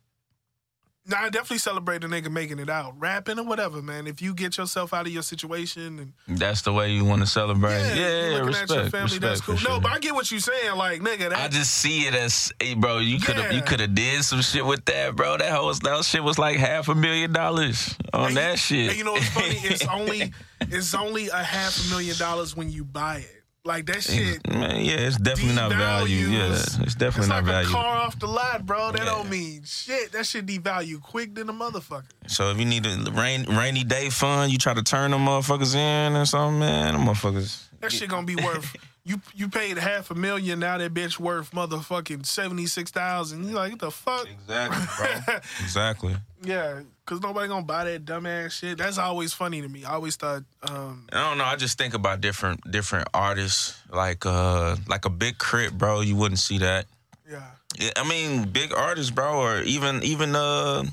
now 1.07 1.23
I 1.23 1.29
definitely 1.29 1.59
celebrate 1.59 2.03
a 2.05 2.09
nigga 2.09 2.31
making 2.31 2.59
it 2.59 2.71
out, 2.71 2.99
rapping 2.99 3.39
or 3.39 3.45
whatever, 3.45 3.83
man. 3.83 4.07
If 4.07 4.23
you 4.23 4.35
get 4.35 4.57
yourself 4.57 4.95
out 4.95 5.07
of 5.07 5.13
your 5.13 5.23
situation 5.23 5.99
and 6.29 6.39
That's 6.39 6.63
the 6.63 6.73
way 6.73 6.93
you 6.93 7.05
want 7.05 7.21
to 7.21 7.27
celebrate. 7.27 7.79
Yeah, 7.79 7.95
yeah, 7.95 8.29
yeah, 8.31 8.39
respect, 8.41 8.69
family, 8.91 9.03
respect 9.03 9.21
that's 9.21 9.41
cool. 9.43 9.57
sure. 9.57 9.71
No, 9.71 9.81
but 9.81 9.93
I 9.93 9.99
get 9.99 10.15
what 10.15 10.31
you're 10.31 10.41
saying, 10.41 10.77
like 10.77 11.01
nigga. 11.03 11.31
That, 11.31 11.39
I 11.39 11.49
just 11.49 11.73
see 11.73 12.07
it 12.07 12.15
as, 12.15 12.53
hey, 12.59 12.75
bro, 12.75 12.99
you 12.99 13.19
could 13.21 13.37
have 13.37 13.53
you 13.53 13.63
could 13.63 13.81
have 13.81 13.95
did 13.95 14.25
some 14.25 14.41
shit 14.41 14.65
with 14.65 14.85
that, 14.87 15.15
bro. 15.17 15.37
That 15.37 15.53
whole 15.53 15.73
that 15.73 16.05
shit 16.05 16.23
was 16.25 16.39
like 16.39 16.57
half 16.57 16.89
a 16.89 16.95
million 16.95 17.33
dollars 17.33 17.95
on 18.13 18.29
And 18.29 18.37
that 18.37 18.53
you- 18.71 18.89
shit. 18.89 18.97
You 18.97 19.05
know 19.05 19.13
what's 19.13 19.29
funny? 19.29 19.57
It's 19.63 19.87
only 19.89 20.33
it's 20.61 20.95
only 20.95 21.29
a 21.29 21.37
half 21.43 21.87
a 21.87 21.91
million 21.91 22.17
dollars 22.17 22.57
when 22.57 22.71
you 22.71 22.85
buy 22.85 23.19
it. 23.19 23.34
Like 23.67 23.87
that 23.87 24.03
shit. 24.03 24.47
Man, 24.47 24.85
yeah, 24.85 24.97
it's 24.99 25.17
definitely 25.17 25.55
not 25.55 25.71
value. 25.73 26.27
Yeah, 26.27 26.53
it's 26.53 26.77
definitely 26.95 27.21
It's 27.21 27.29
not 27.29 27.37
like 27.45 27.45
value. 27.47 27.69
a 27.69 27.73
car 27.73 27.97
off 27.97 28.19
the 28.19 28.27
lot, 28.29 28.67
bro. 28.67 28.93
That 28.93 28.99
Yeah. 29.01 29.05
don't 29.07 29.31
mean 29.31 29.63
shit. 29.65 30.13
That 30.13 30.27
shit 30.27 30.45
devalue 30.45 31.01
quick 31.01 31.35
than 31.35 31.49
a 31.49 31.53
motherfucker. 31.55 32.05
So 32.27 32.51
if 32.51 32.59
you 32.59 32.67
need 32.67 32.85
a 32.85 33.11
rain, 33.13 33.45
rainy 33.57 33.83
day 33.83 34.11
fund, 34.11 34.53
you 34.53 34.59
try 34.59 34.75
to 34.75 34.83
turn 34.83 35.13
them 35.13 35.25
motherfuckers 35.25 35.75
in 35.75 36.15
or 36.15 36.27
something, 36.27 36.59
man. 36.59 36.93
Them 36.93 37.07
motherfuckers. 37.07 37.63
That 37.81 37.91
shit 37.91 38.11
gonna 38.11 38.27
be 38.27 38.37
worth. 38.37 38.77
You 39.07 39.21
you 39.35 39.51
paid 39.51 39.77
half 39.77 40.11
a 40.11 40.15
million. 40.15 40.61
Now 40.61 40.79
that 40.79 40.95
bitch 40.95 41.19
worth 41.21 41.51
motherfucking 41.51 42.25
seventy 42.25 42.65
six 42.65 42.91
thousand. 42.91 43.47
You 43.47 43.55
like 43.55 43.73
what 43.73 43.81
the 43.81 43.91
fuck? 43.91 44.27
Exactly, 44.27 44.87
bro. 45.27 45.35
exactly. 45.61 46.17
Yeah, 46.43 46.81
cause 47.07 47.21
nobody 47.21 47.49
gonna 47.49 47.65
buy 47.65 47.85
that 47.85 48.05
dumbass 48.05 48.53
shit. 48.53 48.79
That's 48.79 48.99
always 48.99 49.33
funny 49.33 49.61
to 49.63 49.69
me. 49.69 49.85
I 49.85 49.93
always 49.95 50.17
thought, 50.17 50.43
um, 50.63 51.07
I 51.13 51.29
don't 51.29 51.39
know. 51.39 51.45
I 51.45 51.57
just 51.57 51.77
think 51.79 51.95
about 51.95 52.21
different 52.21 52.71
different 52.71 53.09
artists, 53.15 53.79
like 53.91 54.25
uh 54.27 54.77
like 54.89 55.05
a 55.05 55.11
big 55.11 55.39
crit, 55.39 55.77
bro. 55.77 56.01
You 56.01 56.17
wouldn't 56.17 56.39
see 56.41 56.59
that. 56.59 56.87
yeah, 57.31 57.43
Yeah, 57.79 57.91
I 57.97 58.09
mean, 58.09 58.49
big 58.49 58.73
artists, 58.75 59.11
bro, 59.11 59.39
or 59.41 59.61
even 59.63 60.03
even 60.03 60.35
uh 60.35 60.85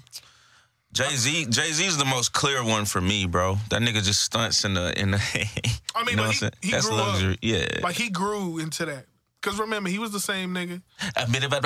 Jay 0.94 1.16
Z. 1.16 1.46
Jay 1.50 1.72
Z 1.72 1.86
is 1.86 1.98
the 1.98 2.04
most 2.06 2.34
clear 2.34 2.64
one 2.64 2.84
for 2.86 3.00
me, 3.00 3.26
bro. 3.26 3.58
That 3.70 3.82
nigga 3.82 4.04
just 4.04 4.22
stunts 4.24 4.66
in 4.66 4.74
the 4.74 5.00
in 5.00 5.12
the. 5.12 5.18
I 5.96 6.04
mean, 6.04 6.18
you 6.18 6.24
know 6.24 6.30
he- 6.30 6.50
he 6.62 6.72
That's 6.72 6.86
grew 6.88 6.98
up. 6.98 7.08
luxury. 7.14 7.38
Yeah. 7.42 7.66
like 7.82 7.96
he 7.96 8.10
grew 8.10 8.58
into 8.60 8.86
that. 8.86 9.06
Cause 9.42 9.58
remember, 9.60 9.90
he 9.90 9.98
was 9.98 10.12
the 10.12 10.20
same 10.20 10.54
nigga. 10.54 10.84
I 11.18 11.26
mean, 11.26 11.42
but 11.50 11.64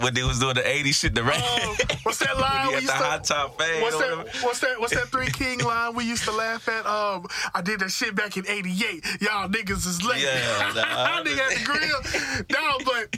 when 0.00 0.14
they 0.14 0.22
was 0.22 0.38
doing 0.38 0.54
the 0.54 0.60
'80s 0.62 0.94
shit, 0.94 1.14
the 1.16 1.24
rap. 1.24 1.40
Oh, 1.42 1.76
what's 2.04 2.18
that 2.18 2.38
line 2.38 2.68
we 2.68 2.74
used 2.74 2.86
the 2.86 2.92
to- 2.92 2.98
hot 2.98 3.24
top 3.24 3.60
fade. 3.60 3.82
What's 3.82 3.98
that? 3.98 4.28
What's 4.42 4.60
that? 4.60 4.78
What's 4.80 4.94
that 4.94 5.08
Three 5.08 5.26
King 5.26 5.58
line 5.58 5.94
we 5.96 6.04
used 6.04 6.22
to 6.24 6.30
laugh 6.32 6.68
at? 6.68 6.86
Um, 6.86 7.26
I 7.54 7.60
did 7.60 7.80
that 7.80 7.90
shit 7.90 8.14
back 8.14 8.36
in 8.36 8.44
'88. 8.48 9.04
Y'all 9.20 9.48
niggas 9.48 9.84
is 9.86 10.00
late. 10.04 10.22
Yeah, 10.22 10.72
nah. 10.76 11.22
nigga 11.24 11.38
at 11.38 11.58
the 11.58 11.64
grill. 11.64 12.42
no, 12.52 12.78
but 12.84 13.10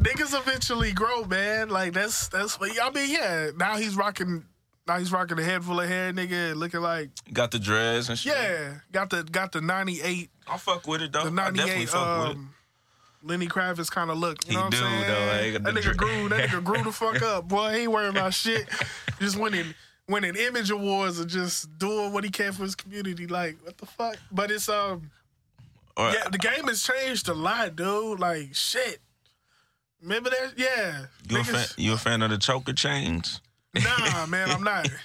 niggas 0.00 0.38
eventually 0.38 0.92
grow, 0.92 1.24
man. 1.24 1.70
Like 1.70 1.92
that's 1.92 2.28
that's. 2.28 2.56
I 2.60 2.90
mean, 2.90 3.10
yeah. 3.10 3.50
Now 3.56 3.76
he's 3.78 3.96
rocking. 3.96 4.44
Now 4.86 4.98
he's 4.98 5.10
rocking 5.12 5.38
a 5.40 5.42
head 5.42 5.64
full 5.64 5.80
of 5.80 5.88
hair, 5.88 6.12
nigga, 6.12 6.54
looking 6.54 6.80
like 6.80 7.10
Got 7.32 7.50
the 7.50 7.58
dreads 7.58 8.08
and 8.08 8.18
shit. 8.18 8.32
yeah. 8.32 8.74
Got 8.92 9.10
the 9.10 9.24
got 9.24 9.50
the 9.52 9.60
'98 9.60 10.30
I 10.48 10.56
fuck 10.56 10.86
with 10.86 11.02
it 11.02 11.12
though. 11.12 11.28
the 11.28 11.42
I 11.42 11.50
definitely 11.50 11.86
'98 11.86 11.88
fuck 11.88 12.18
with 12.22 12.30
it. 12.30 12.36
um, 12.36 12.54
Lenny 13.22 13.46
Kravitz 13.48 13.90
kind 13.90 14.10
of 14.10 14.18
look. 14.18 14.46
You 14.48 14.54
know 14.54 14.64
what 14.64 14.74
I'm 14.74 14.80
saying? 14.80 15.00
though. 15.06 15.58
That 15.70 15.74
nigga 15.74 15.82
dr- 15.82 15.96
grew. 15.96 16.28
That 16.30 16.48
nigga 16.48 16.64
grew 16.64 16.82
the 16.82 16.92
fuck 16.92 17.20
up, 17.22 17.48
boy. 17.48 17.72
He 17.72 17.78
ain't 17.80 17.92
worrying 17.92 18.10
about 18.16 18.32
shit. 18.34 18.68
Just 19.20 19.36
winning, 19.36 19.74
winning 20.08 20.36
image 20.36 20.70
awards 20.70 21.18
and 21.18 21.28
just 21.28 21.76
doing 21.78 22.12
what 22.12 22.24
he 22.24 22.30
can 22.30 22.52
for 22.52 22.62
his 22.62 22.74
community. 22.74 23.26
Like 23.26 23.58
what 23.62 23.76
the 23.78 23.86
fuck? 23.86 24.16
But 24.32 24.50
it's 24.50 24.68
um, 24.68 25.10
Or- 25.96 26.10
yeah, 26.12 26.28
the 26.30 26.38
game 26.38 26.64
has 26.68 26.82
changed 26.82 27.28
a 27.28 27.34
lot, 27.34 27.76
dude. 27.76 28.18
Like 28.20 28.54
shit. 28.54 29.00
Remember 30.02 30.30
that? 30.30 30.52
Yeah. 30.56 31.04
You 31.28 31.40
a, 31.40 31.44
fan, 31.44 31.66
you 31.76 31.92
a 31.92 31.96
fan 31.98 32.22
of 32.22 32.30
the 32.30 32.38
choker 32.38 32.72
chains? 32.72 33.42
Nah, 33.74 34.24
man, 34.26 34.50
I'm 34.50 34.62
not. 34.64 34.88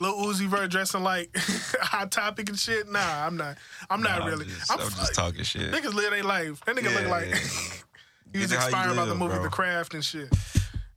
Lil 0.00 0.14
Uzi 0.14 0.46
Vert 0.46 0.70
dressing 0.70 1.02
like 1.02 1.30
Hot 1.36 2.10
Topic 2.10 2.48
and 2.48 2.58
shit. 2.58 2.90
Nah, 2.90 3.26
I'm 3.26 3.36
not. 3.36 3.56
I'm 3.90 4.02
not 4.02 4.24
really. 4.24 4.44
I'm 4.44 4.50
just, 4.50 4.72
I'm, 4.72 4.80
I'm 4.80 4.90
just 4.90 5.14
talking 5.14 5.44
shit. 5.44 5.72
Niggas 5.72 5.94
live 5.94 6.10
their 6.10 6.22
life. 6.22 6.62
That 6.64 6.76
nigga 6.76 6.94
look 6.94 7.08
like 7.08 7.28
yeah. 7.28 7.36
he 8.32 8.38
was 8.40 8.50
Get 8.50 8.58
it 8.58 8.58
how 8.58 8.68
you 8.68 8.90
inspired 8.90 8.96
by 8.96 9.04
the 9.04 9.14
movie 9.14 9.34
bro. 9.34 9.42
The 9.42 9.48
Craft 9.48 9.94
and 9.94 10.04
shit. 10.04 10.30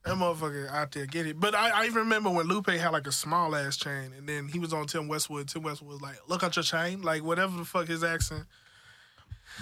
That 0.04 0.16
motherfucker 0.16 0.68
out 0.70 0.92
there 0.92 1.06
get 1.06 1.28
it. 1.28 1.40
But 1.40 1.54
I, 1.54 1.82
I 1.82 1.86
even 1.86 2.00
remember 2.00 2.32
when 2.32 2.48
Lupe 2.48 2.70
had 2.70 2.90
like 2.90 3.06
a 3.06 3.12
small 3.12 3.56
ass 3.56 3.78
chain, 3.78 4.14
and 4.18 4.28
then 4.28 4.48
he 4.48 4.58
was 4.58 4.74
on 4.74 4.88
Tim 4.88 5.08
Westwood. 5.08 5.48
Tim 5.48 5.62
Westwood 5.62 5.92
was 5.92 6.02
like, 6.02 6.18
"Look 6.28 6.42
at 6.44 6.56
your 6.56 6.64
chain," 6.64 7.02
like 7.02 7.24
whatever 7.24 7.56
the 7.58 7.66
fuck 7.66 7.88
his 7.88 8.04
accent. 8.04 8.46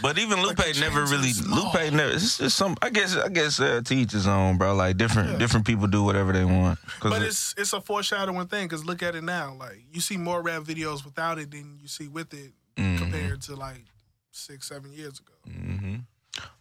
But 0.02 0.18
even 0.18 0.42
Lupe 0.42 0.56
the 0.56 0.78
never 0.80 1.04
really. 1.06 1.32
Lupe 1.46 1.92
never. 1.94 2.12
It's 2.12 2.38
just 2.38 2.56
some. 2.56 2.78
I 2.82 2.90
guess. 2.90 3.16
I 3.18 3.28
guess 3.30 3.60
uh, 3.60 3.82
to 3.84 3.94
each 3.96 4.12
his 4.14 4.28
own, 4.28 4.58
bro. 4.58 4.74
Like 4.74 4.96
different. 4.98 5.40
Different 5.40 5.66
people 5.68 5.88
do 5.88 6.04
whatever 6.04 6.32
they 6.32 6.46
want. 6.46 6.80
But 7.02 7.22
it- 7.22 7.28
it's 7.28 7.54
it's 7.58 7.74
a 7.74 7.82
foreshadowing 7.82 8.48
thing 8.48 8.68
because 8.68 8.86
look 8.86 9.04
at 9.04 9.16
it 9.16 9.24
now. 9.24 9.56
Like 9.60 9.84
you 9.92 10.00
see 10.02 10.16
more 10.18 10.42
rap 10.42 10.64
videos 10.64 11.04
without 11.04 11.38
it 11.38 11.52
than 11.52 11.78
you 11.82 11.88
see 11.88 12.08
with 12.08 12.34
it 12.34 12.54
Mm-hmm. 12.78 12.98
compared 13.04 13.42
to 13.42 13.56
like 13.56 13.84
six, 14.32 14.70
seven 14.70 14.94
years 14.94 15.20
ago. 15.20 15.34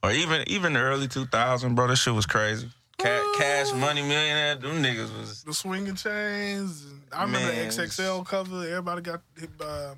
or 0.02 0.10
even 0.10 0.42
even 0.48 0.72
the 0.72 0.80
early 0.80 1.06
2000, 1.06 1.74
bro. 1.76 1.86
That 1.86 1.96
shit 1.96 2.14
was 2.14 2.26
crazy. 2.26 2.68
Ca- 2.98 3.34
cash 3.38 3.72
money 3.74 4.02
millionaire. 4.02 4.56
Them 4.56 4.82
niggas 4.82 5.16
was. 5.16 5.44
The 5.44 5.54
swinging 5.54 5.94
chains. 5.94 6.84
And 6.84 7.02
I 7.12 7.22
remember 7.22 7.52
Man. 7.52 7.68
the 7.68 7.72
XXL 7.82 8.26
cover. 8.26 8.62
Everybody 8.68 9.02
got 9.02 9.20
uh, 9.60 9.94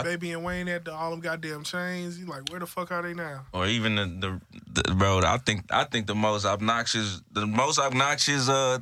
I- 0.00 0.02
Baby 0.02 0.32
and 0.32 0.44
Wayne 0.44 0.66
had 0.66 0.84
the, 0.84 0.92
all 0.94 1.10
them 1.10 1.20
goddamn 1.20 1.62
chains. 1.64 2.18
You 2.18 2.26
like, 2.26 2.48
where 2.50 2.60
the 2.60 2.66
fuck 2.66 2.90
are 2.92 3.02
they 3.02 3.14
now? 3.14 3.46
Or 3.52 3.66
even 3.66 3.96
the, 3.96 4.40
the, 4.74 4.82
the 4.82 4.94
bro. 4.94 5.20
I 5.20 5.38
think 5.38 5.64
I 5.70 5.84
think 5.84 6.06
the 6.06 6.14
most 6.14 6.44
obnoxious. 6.44 7.20
The 7.32 7.46
most 7.46 7.78
obnoxious 7.78 8.48
uh 8.48 8.78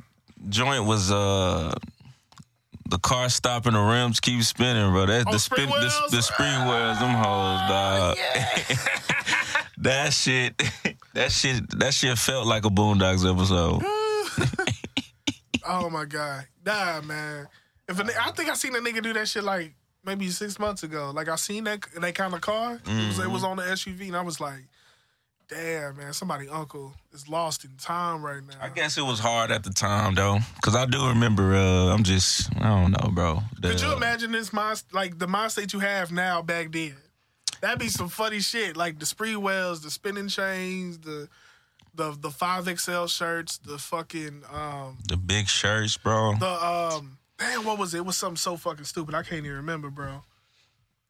joint 0.49 0.85
was 0.85 1.11
uh. 1.11 1.73
The 2.87 2.99
car 2.99 3.29
stopping, 3.29 3.73
the 3.73 3.79
rims 3.81 4.19
keep 4.19 4.43
spinning, 4.43 4.91
bro. 4.91 5.07
That 5.07 5.25
Oh, 5.27 5.31
the 5.31 5.39
spring 5.39 5.67
spin, 5.69 5.81
the, 5.81 6.07
the 6.17 6.21
spring 6.21 6.67
wheels, 6.67 6.99
them 6.99 7.15
hoes, 7.15 7.59
dog. 7.67 8.17
that 9.79 10.13
shit, 10.13 10.55
that 11.15 11.31
shit, 11.31 11.67
that 11.79 11.95
shit 11.95 12.15
felt 12.19 12.45
like 12.45 12.63
a 12.63 12.69
Boondocks 12.69 13.27
episode. 13.27 13.81
Oh 15.67 15.89
my 15.89 16.05
god, 16.05 16.45
nah, 16.63 17.01
man. 17.01 17.47
If 17.87 17.99
a, 17.99 18.03
I 18.21 18.31
think 18.31 18.49
I 18.49 18.53
seen 18.53 18.75
a 18.75 18.79
nigga 18.79 19.01
do 19.01 19.13
that 19.13 19.27
shit 19.27 19.43
like 19.43 19.73
maybe 20.05 20.29
six 20.29 20.59
months 20.59 20.83
ago. 20.83 21.11
Like 21.13 21.27
I 21.29 21.35
seen 21.35 21.63
that 21.65 21.81
that 21.99 22.15
kind 22.15 22.33
of 22.33 22.41
car. 22.41 22.75
It, 22.85 23.07
was, 23.07 23.19
it 23.19 23.29
was 23.29 23.41
Mm-hmm. 23.43 23.45
on 23.45 23.57
the 23.57 23.63
SUV, 23.63 24.07
and 24.07 24.15
I 24.15 24.21
was 24.21 24.39
like, 24.39 24.65
damn, 25.47 25.97
man, 25.97 26.13
somebody 26.13 26.47
uncle 26.49 26.93
is 27.13 27.27
lost 27.29 27.63
in 27.65 27.71
time 27.77 28.23
right 28.25 28.41
now. 28.45 28.55
I 28.61 28.69
guess 28.69 28.97
it 28.97 29.03
was 29.03 29.19
hard 29.19 29.51
at 29.51 29.63
the 29.63 29.69
time 29.71 30.15
though, 30.15 30.39
cause 30.63 30.75
I 30.75 30.85
do 30.85 31.07
remember. 31.09 31.55
Uh, 31.55 31.93
I'm 31.93 32.03
just, 32.03 32.49
I 32.57 32.69
don't 32.69 32.91
know, 32.91 33.09
bro. 33.11 33.41
The- 33.59 33.69
Could 33.69 33.81
you 33.81 33.93
imagine 33.93 34.31
this 34.31 34.51
mind, 34.51 34.83
like 34.91 35.19
the 35.19 35.27
mind 35.27 35.51
state 35.51 35.73
you 35.73 35.79
have 35.79 36.11
now 36.11 36.41
back 36.41 36.71
then? 36.71 36.95
That'd 37.61 37.79
be 37.79 37.87
some 37.89 38.09
funny 38.09 38.41
shit, 38.41 38.75
like 38.77 38.99
the 38.99 39.05
Sprewells, 39.05 39.81
the 39.81 39.89
spinning 39.89 40.27
chains, 40.27 40.99
the 40.99 41.29
the 41.93 42.11
the 42.19 42.29
five 42.29 42.65
XL 42.79 43.05
shirts, 43.05 43.57
the 43.57 43.77
fucking 43.77 44.43
um 44.51 44.97
the 45.07 45.15
big 45.17 45.47
shirts, 45.47 45.95
bro? 45.97 46.33
the 46.39 46.47
um 46.65 47.17
damn 47.37 47.65
what 47.65 47.77
was 47.77 47.93
it? 47.93 47.99
It 47.99 48.05
was 48.05 48.17
something 48.17 48.37
so 48.37 48.57
fucking 48.57 48.85
stupid 48.85 49.15
I 49.15 49.23
can't 49.23 49.45
even 49.45 49.57
remember, 49.57 49.89
bro. 49.89 50.23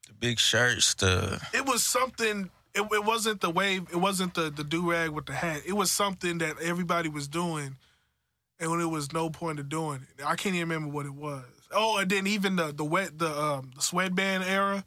The 0.08 0.14
big 0.14 0.40
shirts, 0.40 0.94
the 0.96 1.42
It 1.54 1.66
was 1.66 1.84
something. 1.84 2.50
It, 2.74 2.82
it 2.92 3.06
wasn't 3.06 3.42
the 3.42 3.50
wave. 3.50 3.88
It 3.92 3.98
wasn't 3.98 4.34
the 4.34 4.50
the 4.50 4.64
do 4.64 4.92
rag 4.92 5.10
with 5.12 5.26
the 5.26 5.34
hat. 5.34 5.62
It 5.66 5.74
was 5.74 5.92
something 5.92 6.40
that 6.40 6.60
everybody 6.62 7.10
was 7.10 7.28
doing, 7.28 7.78
and 8.60 8.72
when 8.72 8.82
it 8.82 8.90
was 8.90 9.14
no 9.14 9.30
point 9.30 9.60
of 9.60 9.70
doing 9.70 10.06
it. 10.18 10.26
I 10.26 10.36
can't 10.36 10.56
even 10.56 10.70
remember 10.70 10.94
what 10.94 11.06
it 11.06 11.14
was. 11.14 11.46
Oh, 11.72 11.98
and 11.98 12.10
then 12.10 12.28
even 12.28 12.58
the 12.58 12.74
the 12.74 12.84
wet 12.84 13.18
the 13.18 13.30
um 13.30 13.72
the 13.76 13.82
sweatband 13.82 14.44
era. 14.44 14.84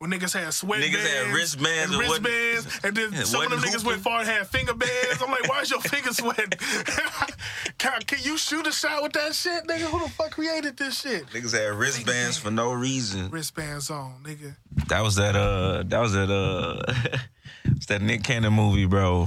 When 0.00 0.12
niggas 0.12 0.32
had 0.32 0.46
sweatbands, 0.50 0.90
Niggas 0.90 1.06
had 1.12 1.34
wristbands 1.34 1.92
and 1.92 1.98
wristbands, 2.00 2.80
and 2.84 2.96
then 2.96 3.12
some 3.26 3.42
of 3.42 3.50
them 3.50 3.58
niggas 3.58 3.84
went 3.84 4.00
far 4.00 4.20
and 4.20 4.28
had 4.28 4.46
finger 4.46 4.72
bands. 4.84 5.20
I'm 5.20 5.28
like, 5.28 5.48
why 5.48 5.62
is 5.62 5.70
your 5.72 5.80
finger 5.80 6.12
sweating? 6.12 6.50
can, 7.78 8.00
can 8.02 8.18
you 8.22 8.38
shoot 8.38 8.64
a 8.68 8.70
shot 8.70 9.02
with 9.02 9.12
that 9.14 9.34
shit, 9.34 9.66
nigga? 9.66 9.90
Who 9.90 9.98
the 9.98 10.08
fuck 10.10 10.30
created 10.30 10.76
this 10.76 11.00
shit? 11.00 11.26
niggas 11.30 11.52
had 11.52 11.74
wristbands 11.74 12.38
for 12.38 12.52
no 12.52 12.72
reason. 12.72 13.28
Wristbands 13.30 13.90
on, 13.90 14.22
nigga. 14.22 14.54
That 14.86 15.02
was 15.02 15.16
that. 15.16 15.34
Uh, 15.34 15.82
that 15.86 15.98
was 16.00 16.12
that. 16.12 16.30
Uh, 16.30 17.18
it's 17.64 17.86
that 17.86 18.00
Nick 18.00 18.22
Cannon 18.22 18.52
movie, 18.52 18.86
bro. 18.86 19.26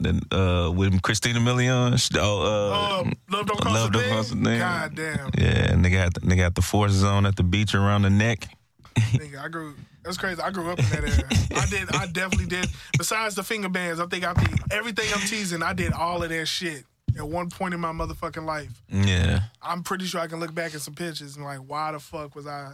Then 0.00 0.20
uh, 0.32 0.72
with 0.74 1.02
Christina 1.02 1.38
Milian. 1.40 2.00
Oh, 2.16 2.42
uh, 2.42 3.00
Um, 3.00 3.12
love 3.30 3.46
don't 3.46 3.60
cost 3.60 3.74
Love 3.74 3.94
a 3.94 3.98
thing. 3.98 4.18
A 4.18 4.22
Thing. 4.22 4.58
God 4.58 4.94
damn, 4.94 5.30
yeah, 5.36 5.66
nigga 5.74 5.98
had 5.98 6.14
the, 6.14 6.20
nigga 6.20 6.38
had 6.44 6.54
the 6.54 6.62
forces 6.62 7.04
on 7.04 7.26
at 7.26 7.36
the 7.36 7.44
beach 7.44 7.74
around 7.74 8.02
the 8.02 8.10
neck. 8.10 8.48
nigga. 9.14 9.42
I 9.44 9.48
grew. 9.48 9.74
That's 10.02 10.16
crazy. 10.18 10.40
I 10.40 10.50
grew 10.50 10.70
up 10.70 10.78
in 10.78 10.84
that 10.90 11.04
era. 11.04 11.62
I 11.62 11.66
did. 11.66 11.94
I 11.94 12.06
definitely 12.06 12.46
did. 12.46 12.68
Besides 12.98 13.34
the 13.34 13.42
finger 13.42 13.68
bands, 13.68 14.00
I 14.00 14.06
think 14.06 14.24
I 14.24 14.34
think 14.34 14.60
everything 14.72 15.06
I'm 15.14 15.20
teasing. 15.26 15.62
I 15.62 15.72
did 15.72 15.92
all 15.92 16.22
of 16.22 16.28
that 16.28 16.46
shit 16.46 16.84
at 17.16 17.26
one 17.26 17.48
point 17.48 17.74
in 17.74 17.80
my 17.80 17.92
motherfucking 17.92 18.44
life. 18.44 18.70
Yeah, 18.90 19.40
I'm 19.62 19.82
pretty 19.82 20.04
sure 20.06 20.20
I 20.20 20.26
can 20.26 20.40
look 20.40 20.54
back 20.54 20.74
at 20.74 20.80
some 20.82 20.94
pictures 20.94 21.36
and 21.36 21.44
like, 21.44 21.58
why 21.60 21.92
the 21.92 22.00
fuck 22.00 22.34
was 22.34 22.46
I 22.46 22.72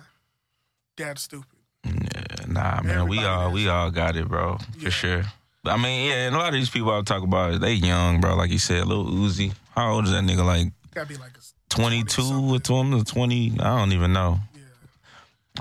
that 0.97 1.19
stupid? 1.19 1.47
yeah. 1.85 2.47
Nah, 2.49 2.83
man, 2.83 3.09
we 3.09 3.19
all 3.25 3.53
we 3.53 3.69
all 3.69 3.91
got 3.91 4.17
it, 4.17 4.29
bro, 4.29 4.59
for 4.59 4.79
Yeah. 4.79 4.89
sure. 4.91 5.23
I 5.65 5.77
mean, 5.77 6.09
yeah, 6.09 6.27
and 6.27 6.35
a 6.35 6.39
lot 6.39 6.49
of 6.49 6.55
these 6.55 6.71
people 6.71 6.91
I 6.91 7.03
talk 7.03 7.23
about, 7.23 7.61
they 7.61 7.75
young, 7.75 8.21
bro. 8.21 8.35
Like 8.35 8.51
you 8.51 8.59
said, 8.59 8.87
little 8.87 9.05
Uzi. 9.07 9.53
How 9.77 9.93
old 9.93 10.07
is 10.07 10.11
that 10.11 10.25
nigga? 10.25 10.45
Like 10.45 10.73
Gotta 10.95 11.07
be 11.09 11.17
like 11.17 11.33
a 11.37 11.41
22 11.69 12.23
20-something. 12.23 12.51
or 12.51 12.59
20, 12.59 13.05
20? 13.05 13.61
I 13.61 13.79
don't 13.79 13.93
even 13.93 14.13
know. 14.13 14.41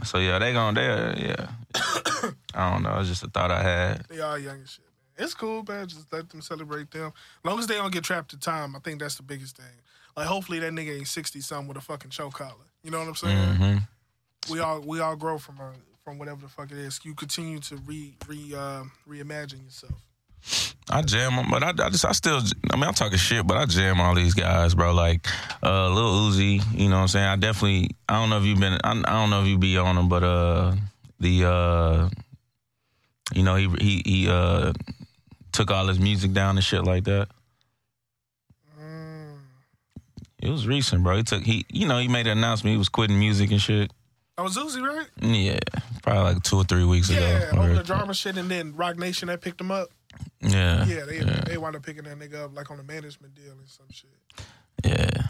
So 0.04 0.18
yeah, 0.20 0.40
they 0.40 0.54
gonna 0.54 0.80
they 0.80 1.28
yeah. 1.28 1.48
I 2.54 2.72
don't 2.72 2.84
know. 2.84 2.98
It's 3.00 3.10
just 3.10 3.24
a 3.24 3.28
thought 3.28 3.52
I 3.52 3.62
had. 3.62 4.06
They 4.10 4.20
all 4.20 4.38
young 4.38 4.62
as 4.62 4.72
shit, 4.72 4.86
man. 4.86 5.26
It's 5.26 5.34
cool, 5.34 5.64
man. 5.68 5.88
Just 5.88 6.12
let 6.12 6.30
them 6.30 6.42
celebrate 6.42 6.92
them. 6.92 7.08
As 7.08 7.46
long 7.50 7.60
as 7.60 7.68
they 7.68 7.76
don't 7.76 7.92
get 7.92 8.04
trapped 8.04 8.34
in 8.34 8.40
time, 8.40 8.76
I 8.76 8.80
think 8.80 9.00
that's 9.00 9.16
the 9.16 9.24
biggest 9.24 9.58
thing. 9.58 9.66
Like, 10.16 10.28
hopefully 10.28 10.60
that 10.60 10.74
nigga 10.74 10.98
ain't 10.98 11.08
sixty 11.08 11.42
something 11.42 11.68
with 11.68 11.78
a 11.78 11.82
fucking 11.82 12.12
choke 12.12 12.34
collar. 12.34 12.54
You 12.84 12.92
know 12.92 13.00
what 13.00 13.08
I'm 13.08 13.16
saying? 13.16 13.56
hmm 13.56 14.52
We 14.52 14.60
all 14.60 14.82
we 14.82 15.00
all 15.00 15.16
grow 15.16 15.38
from 15.38 15.60
a 15.60 15.72
from 16.04 16.18
whatever 16.18 16.42
the 16.42 16.48
fuck 16.50 16.72
it 16.72 16.78
is. 16.78 17.00
You 17.04 17.14
continue 17.14 17.60
to 17.60 17.76
re 17.78 18.16
re 18.28 18.54
uh, 18.56 18.84
reimagine 19.08 19.64
yourself. 19.66 20.76
I 20.92 21.02
jam, 21.04 21.48
but 21.52 21.64
I, 21.64 21.70
I 21.70 21.90
just 21.90 22.04
I 22.06 22.12
still 22.14 22.42
I 22.72 22.76
mean 22.76 22.86
I'm 22.86 22.94
talking 22.94 23.18
shit, 23.18 23.46
but 23.46 23.58
I 23.58 23.66
jam 23.66 24.02
all 24.02 24.16
these 24.16 24.34
guys, 24.34 24.74
bro. 24.76 24.94
Like 24.94 25.28
uh, 25.62 25.90
Lil 25.90 26.32
Uzi, 26.32 26.62
you 26.74 26.90
know 26.90 26.96
what 26.96 27.02
I'm 27.04 27.08
saying. 27.10 27.28
I 27.28 27.36
definitely 27.36 27.92
I 28.08 28.14
don't 28.20 28.30
know 28.30 28.40
if 28.40 28.46
you've 28.46 28.60
been 28.60 28.80
I, 28.84 28.92
I 28.92 29.12
don't 29.22 29.30
know 29.30 29.42
if 29.42 29.48
you 29.48 29.58
be 29.58 29.78
on 29.78 29.98
him, 29.98 30.10
but 30.10 30.24
uh 30.24 30.76
the 31.20 31.46
uh 31.48 32.10
you 33.34 33.44
know 33.44 33.56
he 33.56 33.68
he 33.80 34.02
he 34.06 34.28
uh 34.30 34.74
took 35.52 35.70
all 35.72 35.88
his 35.88 36.00
music 36.00 36.34
down 36.34 36.56
and 36.58 36.64
shit 36.64 36.84
like 36.84 37.04
that. 37.04 37.28
Mm. 38.82 39.38
It 40.42 40.50
was 40.50 40.68
recent, 40.68 41.04
bro. 41.04 41.18
He 41.18 41.24
took 41.24 41.44
he 41.44 41.66
you 41.70 41.88
know 41.88 42.00
he 42.00 42.08
made 42.08 42.28
an 42.28 42.38
announcement 42.38 42.74
he 42.74 42.78
was 42.78 42.90
quitting 42.90 43.20
music 43.20 43.52
and 43.52 43.62
shit. 43.62 43.92
That 44.38 44.44
was 44.44 44.56
Uzi, 44.58 44.82
right? 44.82 45.06
Yeah, 45.22 45.60
probably 46.02 46.34
like 46.34 46.44
two 46.44 46.56
or 46.58 46.64
three 46.64 46.86
weeks 46.86 47.10
Yeah, 47.10 47.20
ago. 47.50 47.62
over 47.62 47.72
or- 47.72 47.76
the 47.76 47.84
drama 47.84 48.14
shit, 48.14 48.38
and 48.38 48.50
then 48.50 48.74
Roc 48.76 48.98
Nation 48.98 49.28
that 49.28 49.42
picked 49.42 49.60
him 49.60 49.70
up. 49.70 49.90
Yeah, 50.42 50.86
Yeah, 50.86 51.06
they 51.06 51.20
they 51.46 51.58
wound 51.58 51.76
up 51.76 51.84
picking 51.84 52.04
that 52.04 52.18
nigga 52.18 52.46
up 52.46 52.56
like 52.56 52.72
on 52.72 52.80
a 52.80 52.84
management 52.84 53.36
deal 53.36 53.52
and 53.52 53.68
some 53.68 53.88
shit. 53.92 54.10
Yeah. 54.84 55.28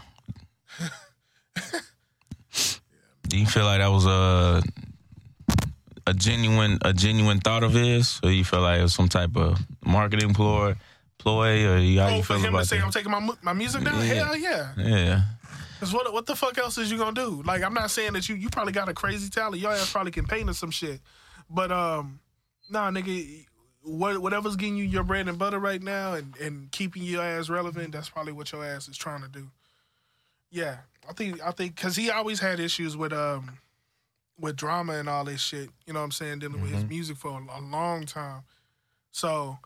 Do 3.28 3.38
you 3.38 3.46
feel 3.46 3.64
like 3.64 3.78
that 3.80 3.88
was 3.90 4.06
a 4.06 4.62
a 6.06 6.14
genuine 6.14 6.78
a 6.82 6.92
genuine 6.92 7.40
thought 7.40 7.62
of 7.62 7.72
his, 7.72 8.18
or 8.22 8.30
you 8.30 8.44
feel 8.44 8.60
like 8.60 8.80
it 8.80 8.82
was 8.82 8.94
some 8.94 9.08
type 9.08 9.36
of 9.36 9.58
marketing 9.84 10.34
ploy, 10.34 10.74
ploy, 11.18 11.66
or 11.68 11.78
you, 11.78 12.00
how 12.00 12.08
Oh, 12.08 12.16
you 12.16 12.22
for 12.22 12.34
feel 12.34 12.36
him 12.38 12.42
to 12.42 12.48
about 12.48 12.66
say 12.66 12.80
I'm 12.80 12.90
taking 12.90 13.10
my 13.12 13.30
my 13.42 13.52
music 13.52 13.84
down? 13.84 13.98
Yeah. 14.06 14.14
Hell 14.14 14.36
yeah. 14.36 14.72
Yeah, 14.76 15.22
Cause 15.78 15.92
what 15.92 16.12
what 16.12 16.26
the 16.26 16.34
fuck 16.34 16.58
else 16.58 16.78
is 16.78 16.90
you 16.90 16.98
gonna 16.98 17.12
do? 17.12 17.42
Like 17.44 17.62
I'm 17.62 17.74
not 17.74 17.90
saying 17.90 18.14
that 18.14 18.28
you 18.28 18.34
you 18.34 18.48
probably 18.50 18.72
got 18.72 18.88
a 18.88 18.94
crazy 18.94 19.28
talent. 19.30 19.60
Your 19.62 19.72
ass 19.72 19.92
probably 19.92 20.12
can 20.12 20.26
paint 20.26 20.50
or 20.50 20.54
some 20.54 20.70
shit. 20.70 21.00
But 21.48 21.70
um, 21.70 22.20
nah, 22.68 22.90
nigga, 22.90 23.46
whatever's 23.82 24.56
getting 24.56 24.76
you 24.76 24.84
your 24.84 25.04
bread 25.04 25.28
and 25.28 25.38
butter 25.38 25.58
right 25.58 25.82
now 25.82 26.14
and 26.14 26.36
and 26.38 26.70
keeping 26.70 27.02
your 27.02 27.22
ass 27.22 27.48
relevant, 27.48 27.92
that's 27.92 28.08
probably 28.08 28.32
what 28.32 28.52
your 28.52 28.64
ass 28.64 28.88
is 28.88 28.96
trying 28.96 29.22
to 29.22 29.28
do. 29.28 29.48
Yeah, 30.50 30.78
I 31.08 31.12
think 31.12 31.40
I 31.42 31.50
think 31.52 31.76
because 31.76 31.96
he 31.96 32.10
always 32.10 32.40
had 32.40 32.60
issues 32.60 32.96
with 32.96 33.12
um 33.12 33.58
with 34.38 34.56
drama 34.56 34.94
and 34.94 35.08
all 35.08 35.24
this 35.24 35.40
shit. 35.40 35.70
You 35.86 35.92
know 35.92 36.00
what 36.00 36.04
I'm 36.04 36.12
saying? 36.12 36.40
Dealing 36.40 36.60
with 36.60 36.70
his 36.70 36.84
music 36.84 37.16
for 37.16 37.30
a, 37.30 37.58
a 37.58 37.60
long 37.60 38.06
time. 38.06 38.42
So. 39.12 39.58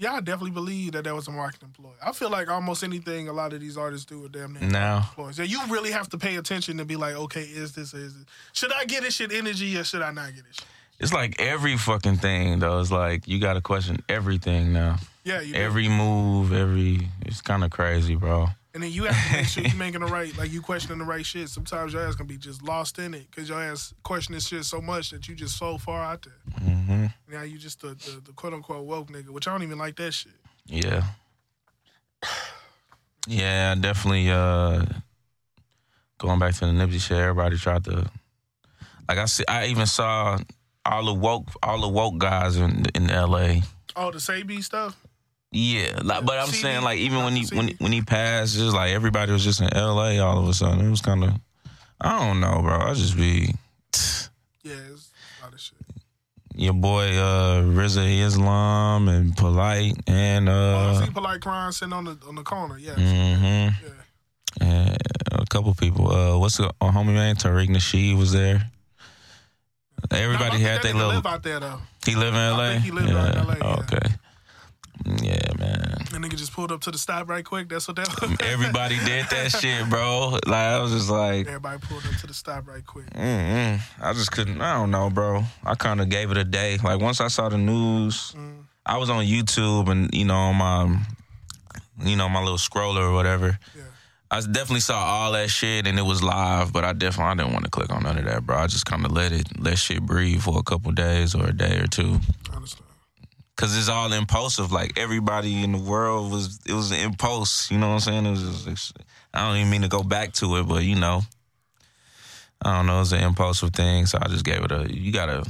Yeah, 0.00 0.12
I 0.12 0.20
definitely 0.20 0.52
believe 0.52 0.92
that 0.92 1.02
that 1.02 1.14
was 1.16 1.26
a 1.26 1.32
marketing 1.32 1.70
ploy. 1.76 1.90
I 2.00 2.12
feel 2.12 2.30
like 2.30 2.48
almost 2.48 2.84
anything 2.84 3.26
a 3.26 3.32
lot 3.32 3.52
of 3.52 3.58
these 3.58 3.76
artists 3.76 4.06
do 4.06 4.20
with 4.20 4.30
damn 4.30 4.52
near 4.52 4.62
now. 4.62 5.10
Yeah, 5.18 5.42
you 5.42 5.60
really 5.68 5.90
have 5.90 6.08
to 6.10 6.18
pay 6.18 6.36
attention 6.36 6.78
to 6.78 6.84
be 6.84 6.94
like, 6.94 7.16
okay, 7.16 7.42
is 7.42 7.72
this 7.72 7.94
is 7.94 8.14
it? 8.14 8.28
Should 8.52 8.72
I 8.72 8.84
get 8.84 9.02
this 9.02 9.14
shit 9.14 9.32
energy 9.32 9.76
or 9.76 9.82
should 9.82 10.02
I 10.02 10.12
not 10.12 10.36
get 10.36 10.44
this 10.44 10.54
shit? 10.54 10.68
It's 11.00 11.12
like 11.12 11.40
every 11.40 11.76
fucking 11.76 12.16
thing 12.16 12.58
though. 12.60 12.80
It's 12.80 12.90
like 12.90 13.26
you 13.28 13.38
got 13.40 13.54
to 13.54 13.60
question 13.60 14.02
everything 14.08 14.72
now. 14.72 14.96
Yeah, 15.24 15.40
you 15.40 15.54
do. 15.54 15.58
Every 15.60 15.88
move, 15.88 16.52
every 16.52 17.08
it's 17.26 17.40
kind 17.42 17.62
of 17.64 17.70
crazy, 17.70 18.14
bro. 18.14 18.46
and 18.74 18.82
then 18.82 18.90
you 18.92 19.04
have 19.04 19.30
to 19.30 19.36
make 19.36 19.46
sure 19.46 19.62
you're 19.64 19.76
making 19.76 20.00
the 20.00 20.06
right, 20.06 20.36
like 20.38 20.50
you 20.50 20.62
questioning 20.62 20.98
the 20.98 21.04
right 21.04 21.24
shit. 21.26 21.48
Sometimes 21.50 21.92
your 21.92 22.02
ass 22.06 22.14
can 22.14 22.26
be 22.26 22.36
just 22.38 22.62
lost 22.62 22.98
in 22.98 23.12
it 23.14 23.30
because 23.30 23.48
your 23.48 23.60
ass 23.62 23.92
questioning 24.02 24.40
shit 24.40 24.64
so 24.64 24.80
much 24.80 25.10
that 25.10 25.28
you 25.28 25.34
just 25.34 25.56
so 25.58 25.76
far 25.78 26.02
out 26.02 26.22
there. 26.24 26.62
hmm 26.62 27.06
Now 27.30 27.42
you 27.42 27.58
just 27.58 27.80
the, 27.82 27.88
the, 27.88 28.22
the 28.24 28.32
quote 28.32 28.54
unquote 28.54 28.86
woke 28.86 29.08
nigga, 29.10 29.28
which 29.30 29.46
I 29.46 29.52
don't 29.52 29.62
even 29.62 29.78
like 29.78 29.96
that 29.96 30.12
shit. 30.12 30.32
Yeah. 30.66 31.02
Yeah, 33.26 33.74
definitely 33.74 34.30
uh 34.30 34.84
going 36.16 36.38
back 36.38 36.54
to 36.54 36.60
the 36.60 36.72
Nipsey 36.72 37.00
shit, 37.00 37.18
everybody 37.18 37.58
tried 37.58 37.84
to 37.84 38.10
like 39.08 39.18
I 39.18 39.26
see 39.26 39.44
I 39.46 39.66
even 39.66 39.86
saw 39.86 40.38
all 40.84 41.04
the 41.04 41.14
woke 41.14 41.48
all 41.62 41.80
the 41.80 41.88
woke 41.88 42.18
guys 42.18 42.56
in 42.56 42.86
in 42.94 43.06
LA. 43.08 43.60
Oh, 43.96 44.10
the 44.10 44.20
Sabi 44.20 44.62
stuff. 44.62 44.96
Yeah, 45.50 46.00
like, 46.04 46.26
but 46.26 46.38
I'm 46.38 46.46
CD, 46.48 46.58
saying 46.62 46.82
like 46.82 46.98
even 46.98 47.24
when 47.24 47.34
he 47.34 47.56
when 47.56 47.68
when 47.78 47.92
he 47.92 48.02
passed, 48.02 48.54
just 48.54 48.74
like 48.74 48.92
everybody 48.92 49.32
was 49.32 49.42
just 49.44 49.60
in 49.60 49.68
LA 49.74 50.18
all 50.18 50.38
of 50.38 50.48
a 50.48 50.54
sudden. 50.54 50.84
It 50.86 50.90
was 50.90 51.00
kind 51.00 51.24
of 51.24 51.32
I 52.00 52.18
don't 52.26 52.40
know, 52.40 52.60
bro. 52.62 52.76
I 52.78 52.94
just 52.94 53.16
be 53.16 53.54
Yeah, 54.62 54.74
it's 54.92 55.10
a 55.40 55.44
lot 55.44 55.54
of 55.54 55.60
shit. 55.60 55.78
your 56.54 56.74
boy 56.74 57.16
uh 57.16 57.62
Rizza 57.62 58.06
Islam 58.20 59.08
and 59.08 59.34
Polight 59.34 59.98
and 60.06 60.48
oh, 60.48 60.52
uh 60.52 61.00
I 61.00 61.06
see 61.06 61.12
Polight 61.12 61.40
crying 61.40 61.72
sitting 61.72 61.94
on 61.94 62.04
the 62.04 62.18
on 62.28 62.34
the 62.34 62.42
corner. 62.42 62.78
Yeah, 62.78 62.94
mhm. 62.94 63.72
yeah. 63.82 63.90
And 64.60 64.96
a 65.32 65.46
couple 65.46 65.72
people. 65.74 66.10
Uh, 66.12 66.36
what's 66.38 66.56
the 66.56 66.68
uh, 66.80 66.90
homie 66.90 67.14
man? 67.14 67.36
Tariq 67.36 67.68
Nasheed 67.68 68.18
was 68.18 68.32
there. 68.32 68.70
Everybody 70.10 70.58
had 70.60 70.82
their 70.82 70.94
little. 70.94 71.10
live 71.10 71.26
out 71.26 71.42
there 71.42 71.60
though. 71.60 71.80
he 72.06 72.14
live 72.14 72.34
in 72.34 72.40
LA. 72.56 72.68
think 72.72 72.84
he 72.84 72.90
live 72.90 73.08
yeah. 73.08 73.40
in 73.40 73.46
LA, 73.46 73.54
yeah. 73.54 73.76
Okay. 73.80 74.14
Yeah, 75.22 75.52
man. 75.58 75.80
The 76.10 76.18
nigga 76.18 76.36
just 76.36 76.52
pulled 76.52 76.72
up 76.72 76.80
to 76.82 76.90
the 76.90 76.98
stop 76.98 77.28
right 77.28 77.44
quick. 77.44 77.68
That's 77.68 77.86
what 77.88 77.96
that 77.96 78.08
was. 78.20 78.36
Everybody 78.42 78.98
did 79.04 79.26
that 79.30 79.52
shit, 79.52 79.88
bro. 79.88 80.38
Like 80.46 80.54
I 80.54 80.80
was 80.80 80.92
just 80.92 81.08
like, 81.08 81.46
Everybody 81.46 81.78
pulled 81.82 82.04
up 82.06 82.16
to 82.20 82.26
the 82.26 82.34
stop 82.34 82.66
right 82.66 82.84
quick. 82.84 83.06
mm 83.10 83.80
I 84.00 84.12
just 84.12 84.32
couldn't. 84.32 84.60
I 84.60 84.74
don't 84.74 84.90
know, 84.90 85.08
bro. 85.08 85.44
I 85.64 85.74
kind 85.76 86.00
of 86.00 86.08
gave 86.08 86.30
it 86.30 86.36
a 86.36 86.44
day. 86.44 86.78
Like 86.82 87.00
once 87.00 87.20
I 87.20 87.28
saw 87.28 87.48
the 87.48 87.58
news, 87.58 88.32
Mm. 88.36 88.64
I 88.84 88.96
was 88.96 89.10
on 89.10 89.24
YouTube 89.24 89.88
and 89.90 90.08
you 90.14 90.24
know 90.24 90.34
on 90.34 90.56
my, 90.56 90.98
you 92.02 92.16
know 92.16 92.28
my 92.28 92.40
little 92.40 92.56
scroller 92.58 93.02
or 93.02 93.12
whatever. 93.12 93.58
Yeah. 93.76 93.82
I 94.30 94.40
definitely 94.40 94.80
saw 94.80 94.98
all 94.98 95.32
that 95.32 95.48
shit 95.48 95.86
and 95.86 95.98
it 95.98 96.02
was 96.02 96.22
live, 96.22 96.72
but 96.72 96.84
I 96.84 96.92
definitely 96.92 97.32
I 97.32 97.34
didn't 97.36 97.52
want 97.54 97.64
to 97.64 97.70
click 97.70 97.90
on 97.90 98.02
none 98.02 98.18
of 98.18 98.24
that, 98.26 98.44
bro. 98.44 98.58
I 98.58 98.66
just 98.66 98.84
kind 98.84 99.06
of 99.06 99.12
let 99.12 99.32
it 99.32 99.46
let 99.58 99.78
shit 99.78 100.02
breathe 100.02 100.42
for 100.42 100.58
a 100.58 100.62
couple 100.62 100.92
days 100.92 101.34
or 101.34 101.46
a 101.46 101.52
day 101.52 101.78
or 101.78 101.86
two, 101.86 102.18
cause 103.56 103.76
it's 103.76 103.88
all 103.88 104.12
impulsive. 104.12 104.70
Like 104.70 104.98
everybody 104.98 105.62
in 105.62 105.72
the 105.72 105.78
world 105.78 106.30
was, 106.30 106.60
it 106.66 106.74
was 106.74 106.90
an 106.90 106.98
impulse. 106.98 107.70
You 107.70 107.78
know 107.78 107.88
what 107.88 107.94
I'm 107.94 108.00
saying? 108.00 108.26
It 108.26 108.30
was. 108.30 108.64
Just, 108.64 108.98
I 109.32 109.46
don't 109.46 109.56
even 109.56 109.70
mean 109.70 109.82
to 109.82 109.88
go 109.88 110.02
back 110.02 110.32
to 110.34 110.56
it, 110.56 110.68
but 110.68 110.84
you 110.84 110.96
know, 110.96 111.22
I 112.62 112.76
don't 112.76 112.86
know. 112.86 113.00
It's 113.00 113.12
an 113.12 113.22
impulsive 113.22 113.70
thing, 113.70 114.04
so 114.04 114.18
I 114.20 114.28
just 114.28 114.44
gave 114.44 114.62
it 114.62 114.72
a. 114.72 114.86
You 114.92 115.10
gotta 115.10 115.46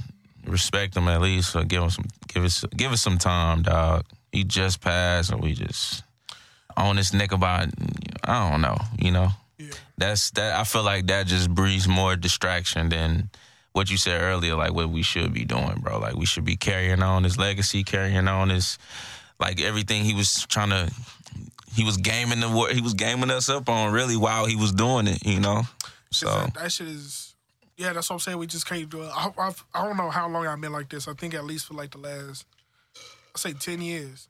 respect 0.46 0.94
them 0.94 1.08
at 1.08 1.20
least, 1.20 1.56
or 1.56 1.64
give 1.64 1.82
him 1.82 1.90
some, 1.90 2.06
give 2.28 2.44
us, 2.44 2.64
give 2.76 2.92
us 2.92 3.02
some 3.02 3.18
time, 3.18 3.62
dog. 3.62 4.04
He 4.30 4.44
just 4.44 4.80
passed, 4.80 5.32
and 5.32 5.42
we 5.42 5.54
just 5.54 6.04
on 6.78 6.96
this 6.96 7.12
neck 7.12 7.32
about. 7.32 7.68
I 8.24 8.50
don't 8.50 8.60
know, 8.60 8.76
you 8.98 9.10
know 9.10 9.30
Yeah. 9.58 9.68
that's 9.96 10.30
that 10.32 10.58
I 10.58 10.64
feel 10.64 10.82
like 10.82 11.06
that 11.06 11.26
just 11.26 11.48
breeds 11.54 11.88
more 11.88 12.14
distraction 12.14 12.90
than 12.90 13.30
what 13.72 13.90
you 13.90 13.96
said 13.96 14.20
earlier, 14.20 14.54
like 14.54 14.74
what 14.74 14.90
we 14.90 15.02
should 15.02 15.32
be 15.32 15.44
doing, 15.44 15.80
bro. 15.80 15.98
Like 15.98 16.14
we 16.14 16.26
should 16.26 16.44
be 16.44 16.56
carrying 16.56 17.02
on 17.02 17.24
his 17.24 17.38
legacy, 17.38 17.84
carrying 17.84 18.28
on 18.28 18.50
his 18.50 18.76
like 19.40 19.62
everything 19.62 20.04
he 20.04 20.14
was 20.14 20.44
trying 20.46 20.70
to 20.70 20.92
he 21.74 21.84
was 21.84 21.96
gaming 21.96 22.40
the 22.40 22.48
he 22.74 22.80
was 22.82 22.94
gaming 22.94 23.30
us 23.30 23.48
up 23.48 23.68
on 23.68 23.92
really 23.92 24.16
while 24.16 24.46
he 24.46 24.56
was 24.56 24.72
doing 24.72 25.06
it, 25.06 25.24
you 25.24 25.40
know. 25.40 25.62
So 26.10 26.26
that, 26.26 26.54
that 26.54 26.72
shit 26.72 26.88
is. 26.88 27.34
Yeah, 27.76 27.92
that's 27.92 28.10
what 28.10 28.14
I'm 28.14 28.20
saying. 28.20 28.38
We 28.38 28.48
just 28.48 28.66
can't 28.66 28.88
do 28.90 29.02
it. 29.02 29.10
I, 29.14 29.30
I've, 29.38 29.64
I 29.72 29.84
don't 29.86 29.96
know 29.96 30.10
how 30.10 30.28
long 30.28 30.46
I've 30.48 30.60
been 30.60 30.72
like 30.72 30.88
this. 30.88 31.06
I 31.06 31.12
think 31.12 31.32
at 31.34 31.44
least 31.44 31.66
for 31.66 31.74
like 31.74 31.92
the 31.92 31.98
last, 31.98 32.44
I 32.96 33.38
say 33.38 33.52
ten 33.52 33.80
years. 33.80 34.28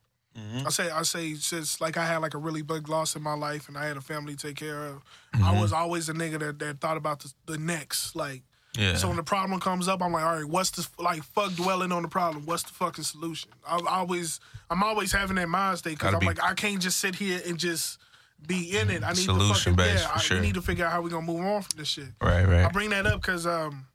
I 0.67 0.71
say 0.71 0.91
I 0.91 1.03
say 1.03 1.35
since 1.35 1.81
like 1.81 1.97
I 1.97 2.07
had 2.07 2.19
like 2.19 2.35
a 2.35 2.39
really 2.39 2.63
big 2.63 2.89
loss 2.89 3.17
in 3.17 3.23
my 3.23 3.35
life 3.35 3.69
and 3.69 3.77
I 3.77 3.87
had 3.87 3.97
a 3.97 4.01
family 4.01 4.35
to 4.35 4.47
take 4.47 4.57
care 4.57 4.87
of. 4.87 5.03
I 5.43 5.61
was 5.61 5.73
always 5.73 6.09
a 6.09 6.13
nigga 6.15 6.39
that, 6.41 6.59
that 6.59 6.81
thought 6.81 6.97
about 6.97 7.21
the, 7.21 7.33
the 7.47 7.59
next 7.59 8.17
like. 8.17 8.43
yeah. 8.77 8.97
So 8.97 9.09
when 9.09 9.17
the 9.17 9.23
problem 9.23 9.61
comes 9.61 9.89
up, 9.89 10.03
I'm 10.03 10.13
like, 10.13 10.25
all 10.25 10.37
right, 10.37 10.45
what's 10.45 10.71
the 10.71 10.87
like? 11.03 11.23
Fuck 11.23 11.55
dwelling 11.55 11.93
on 11.93 12.03
the 12.03 12.09
problem. 12.09 12.47
What's 12.47 12.65
the 12.65 12.73
fucking 12.73 13.05
solution? 13.05 13.51
I'm 13.67 13.87
always, 13.87 14.41
I'm 14.71 14.83
always 14.83 15.13
having 15.13 15.37
that 15.37 15.49
mind 15.49 15.79
state 15.79 15.99
because 15.99 16.15
I'm 16.15 16.21
be- 16.21 16.27
like, 16.27 16.43
I 16.43 16.55
can't 16.55 16.81
just 16.81 16.99
sit 16.99 17.15
here 17.15 17.41
and 17.47 17.59
just 17.59 17.99
be 18.47 18.79
in 18.79 18.91
it. 18.91 19.03
I 19.03 19.11
need 19.11 19.17
Solution 19.17 19.49
to 19.49 19.55
fucking 19.55 19.77
based, 19.77 20.05
yeah. 20.05 20.09
for 20.11 20.19
I, 20.19 20.21
sure. 20.21 20.41
Need 20.41 20.55
to 20.55 20.63
figure 20.63 20.85
out 20.85 20.93
how 20.93 21.03
we 21.03 21.11
gonna 21.11 21.27
move 21.27 21.45
on 21.45 21.63
from 21.63 21.79
this 21.79 21.89
shit. 21.89 22.09
right, 22.23 22.45
right. 22.45 22.65
I 22.65 22.69
bring 22.69 22.91
that 22.91 23.07
up 23.07 23.21
because 23.21 23.47
um, 23.47 23.87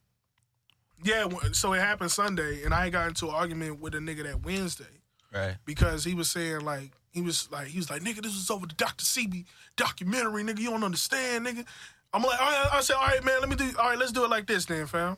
yeah. 1.04 1.28
So 1.54 1.74
it 1.74 1.80
happened 1.80 2.12
Sunday, 2.12 2.64
and 2.64 2.74
I 2.74 2.90
got 2.90 3.08
into 3.08 3.28
an 3.28 3.36
argument 3.36 3.80
with 3.80 3.96
a 3.96 4.00
nigga 4.00 4.24
that 4.24 4.44
Wednesday 4.44 4.86
Right. 5.34 5.56
because 5.66 6.04
he 6.04 6.14
was 6.14 6.30
saying 6.30 6.62
like 6.62 6.92
he 7.12 7.22
was 7.22 7.50
like 7.52 7.68
he 7.68 7.78
was 7.80 7.90
like 7.90 8.02
nigga 8.04 8.22
this 8.22 8.36
was 8.36 8.50
over 8.52 8.68
the 8.68 8.74
Dr. 8.76 9.04
Sebi 9.04 9.46
documentary 9.76 10.44
nigga 10.44 10.60
you 10.60 10.70
don't 10.70 10.84
understand 10.84 11.46
nigga 11.48 11.66
I'm 12.14 12.22
like 12.22 12.40
right, 12.40 12.68
I 12.74 12.82
said 12.82 12.96
all 12.96 13.08
right 13.08 13.24
man 13.24 13.40
let 13.40 13.50
me 13.50 13.56
do 13.56 13.72
all 13.80 13.90
right 13.90 13.98
let's 13.98 14.12
do 14.12 14.24
it 14.24 14.30
like 14.30 14.46
this 14.46 14.66
then 14.66 14.86
fam 14.86 15.18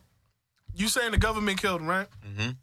you 0.73 0.87
saying 0.87 1.11
the 1.11 1.17
government 1.17 1.61
killed 1.61 1.81
him 1.81 1.87
right 1.87 2.07
Mhm. 2.25 2.55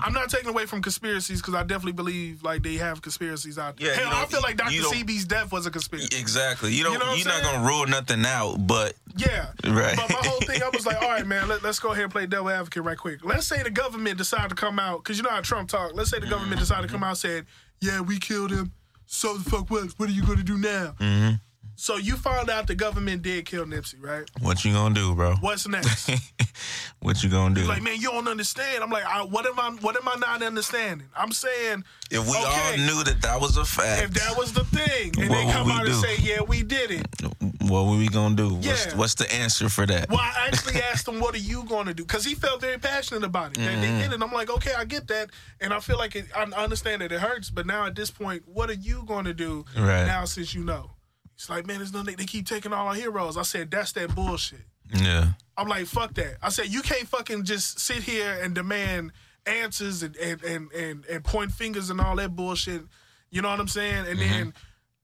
I'm 0.00 0.12
not 0.12 0.30
taking 0.30 0.48
away 0.48 0.66
from 0.66 0.80
conspiracies 0.80 1.40
because 1.40 1.54
I 1.54 1.62
definitely 1.62 1.92
believe 1.92 2.42
like 2.42 2.62
they 2.62 2.74
have 2.76 3.02
conspiracies 3.02 3.58
out 3.58 3.76
there 3.76 3.88
Yeah, 3.88 4.00
hell 4.00 4.12
I 4.14 4.24
feel 4.26 4.40
like 4.40 4.56
Dr. 4.56 4.72
Sebi's 4.72 5.24
death 5.24 5.52
was 5.52 5.66
a 5.66 5.70
conspiracy 5.70 6.18
Exactly. 6.18 6.72
You 6.72 6.84
don't. 6.84 6.94
You 6.94 6.98
know 6.98 7.14
you're 7.14 7.28
I'm 7.28 7.42
not 7.42 7.52
gonna 7.52 7.68
rule 7.68 7.86
nothing 7.86 8.24
out, 8.24 8.56
but 8.66 8.94
Yeah. 9.16 9.48
Right. 9.64 9.96
But 9.96 10.08
my 10.10 10.22
whole 10.28 10.40
thing, 10.40 10.62
I 10.62 10.70
was 10.72 10.86
like, 10.86 10.96
all 11.02 11.08
right, 11.08 11.26
man, 11.26 11.48
let, 11.48 11.64
us 11.64 11.78
go 11.78 11.92
ahead 11.92 12.04
and 12.04 12.12
play 12.12 12.26
devil 12.26 12.48
advocate 12.50 12.84
right 12.84 12.96
quick. 12.96 13.24
Let's 13.24 13.46
say 13.46 13.62
the 13.62 13.70
government 13.70 14.16
decided 14.18 14.48
to 14.48 14.54
come 14.54 14.78
out, 14.78 15.02
because 15.04 15.18
you 15.18 15.24
know 15.24 15.30
how 15.30 15.40
Trump 15.42 15.68
talk. 15.68 15.92
Let's 15.94 16.10
say 16.10 16.18
the 16.18 16.26
government 16.26 16.58
decided 16.60 16.86
to 16.86 16.92
come 16.92 17.04
out 17.04 17.10
and 17.10 17.18
said, 17.18 17.46
yeah, 17.80 18.00
we 18.00 18.18
killed 18.18 18.50
him. 18.50 18.72
So 19.06 19.36
the 19.36 19.48
fuck 19.50 19.68
what? 19.70 19.90
What 19.98 20.08
are 20.08 20.12
you 20.12 20.24
going 20.24 20.38
to 20.38 20.44
do 20.44 20.56
now? 20.56 20.94
Mhm. 20.98 21.40
So 21.82 21.96
you 21.96 22.14
found 22.16 22.48
out 22.48 22.68
the 22.68 22.76
government 22.76 23.22
did 23.22 23.44
kill 23.44 23.64
Nipsey, 23.64 23.96
right? 24.00 24.22
what 24.40 24.64
you 24.64 24.72
gonna 24.72 24.94
do, 24.94 25.16
bro? 25.16 25.34
What's 25.40 25.66
next? 25.76 26.10
What 27.00 27.24
you 27.24 27.28
gonna 27.28 27.56
do? 27.56 27.62
He's 27.62 27.68
like, 27.68 27.82
man, 27.82 27.96
you 28.00 28.12
don't 28.12 28.28
understand. 28.28 28.84
I'm 28.84 28.90
like, 28.90 29.04
I, 29.04 29.24
what 29.24 29.46
am 29.46 29.58
I? 29.58 29.70
What 29.80 29.96
am 29.96 30.06
I 30.06 30.14
not 30.14 30.44
understanding? 30.44 31.08
I'm 31.16 31.32
saying, 31.32 31.82
if 32.08 32.24
we 32.24 32.36
all 32.36 32.76
knew 32.76 33.02
that 33.02 33.18
that 33.22 33.40
was 33.40 33.56
a 33.56 33.64
fact, 33.64 34.04
if 34.04 34.10
that 34.14 34.38
was 34.38 34.52
the 34.52 34.62
thing, 34.62 35.10
and 35.20 35.28
they 35.28 35.42
come 35.50 35.68
out 35.72 35.84
and 35.84 35.96
say, 35.96 36.18
yeah, 36.20 36.40
we 36.42 36.62
did 36.62 36.92
it. 36.92 37.06
what 37.68 37.86
were 37.86 37.96
we 37.96 38.06
gonna 38.06 38.36
do? 38.36 38.54
What's, 38.54 38.86
Yeah. 38.86 38.96
what's 38.96 39.14
the 39.16 39.34
answer 39.34 39.68
for 39.68 39.84
that? 39.84 40.08
Well, 40.08 40.20
I 40.20 40.46
actually 40.46 40.80
asked 40.92 41.08
him, 41.08 41.18
"What 41.18 41.34
are 41.34 41.38
you 41.38 41.64
going 41.64 41.86
to 41.86 41.94
do?" 41.94 42.04
Because 42.04 42.24
he 42.24 42.36
felt 42.36 42.60
very 42.60 42.78
passionate 42.78 43.24
about 43.24 43.56
it. 43.56 43.60
Mm-hmm. 43.60 43.80
They 43.80 44.02
did 44.04 44.12
it. 44.12 44.22
I'm 44.22 44.30
like, 44.30 44.50
okay, 44.50 44.74
I 44.78 44.84
get 44.84 45.08
that, 45.08 45.30
and 45.60 45.74
I 45.74 45.80
feel 45.80 45.98
like 45.98 46.14
it, 46.14 46.26
I 46.32 46.44
understand 46.44 47.02
that 47.02 47.10
it 47.10 47.18
hurts. 47.20 47.50
But 47.50 47.66
now 47.66 47.86
at 47.86 47.96
this 47.96 48.12
point, 48.12 48.44
what 48.46 48.70
are 48.70 48.74
you 48.74 49.02
going 49.04 49.24
to 49.24 49.34
do 49.34 49.64
Right. 49.76 50.06
now 50.06 50.26
since 50.26 50.54
you 50.54 50.62
know? 50.62 50.92
It's 51.34 51.48
like, 51.50 51.66
man, 51.66 51.78
there's 51.78 51.92
nothing. 51.92 52.16
They 52.16 52.24
keep 52.24 52.46
taking 52.46 52.72
all 52.72 52.88
our 52.88 52.94
heroes. 52.94 53.36
I 53.36 53.42
said, 53.42 53.70
that's 53.70 53.92
that 53.92 54.14
bullshit. 54.14 54.60
Yeah, 54.94 55.28
I'm 55.56 55.68
like, 55.68 55.86
fuck 55.86 56.14
that. 56.14 56.36
I 56.42 56.50
said, 56.50 56.66
you 56.68 56.82
can't 56.82 57.08
fucking 57.08 57.44
just 57.44 57.80
sit 57.80 58.02
here 58.02 58.38
and 58.42 58.54
demand 58.54 59.12
answers 59.46 60.02
and 60.02 60.14
and 60.16 60.42
and 60.42 60.72
and, 60.72 61.04
and 61.06 61.24
point 61.24 61.52
fingers 61.52 61.90
and 61.90 62.00
all 62.00 62.16
that 62.16 62.36
bullshit. 62.36 62.82
You 63.30 63.42
know 63.42 63.48
what 63.48 63.60
I'm 63.60 63.68
saying? 63.68 64.06
And 64.06 64.18
then 64.18 64.46
mm-hmm. 64.46 64.50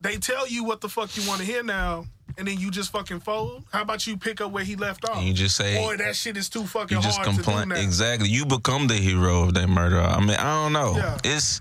they 0.01 0.17
tell 0.17 0.47
you 0.47 0.63
what 0.63 0.81
the 0.81 0.89
fuck 0.89 1.15
you 1.17 1.27
want 1.27 1.41
to 1.41 1.45
hear 1.45 1.63
now, 1.63 2.05
and 2.37 2.47
then 2.47 2.59
you 2.59 2.69
just 2.69 2.91
fucking 2.91 3.21
fold. 3.21 3.63
How 3.71 3.81
about 3.81 4.05
you 4.05 4.17
pick 4.17 4.39
up 4.39 4.51
where 4.51 4.63
he 4.63 4.75
left 4.75 5.09
off? 5.09 5.17
And 5.17 5.27
you 5.27 5.33
just 5.33 5.55
say- 5.55 5.75
boy, 5.77 5.97
that 5.97 6.15
shit 6.15 6.37
is 6.37 6.47
too 6.47 6.65
fucking 6.65 6.97
you 6.97 7.03
just 7.03 7.17
hard 7.17 7.31
to 7.31 7.35
do 7.37 7.43
complain. 7.43 7.71
Exactly. 7.71 8.29
You 8.29 8.45
become 8.45 8.87
the 8.87 8.95
hero 8.95 9.43
of 9.43 9.55
that 9.55 9.67
murder. 9.67 9.99
I 9.99 10.19
mean, 10.19 10.37
I 10.37 10.63
don't 10.63 10.73
know. 10.73 10.95
Yeah. 10.95 11.17
It's 11.23 11.59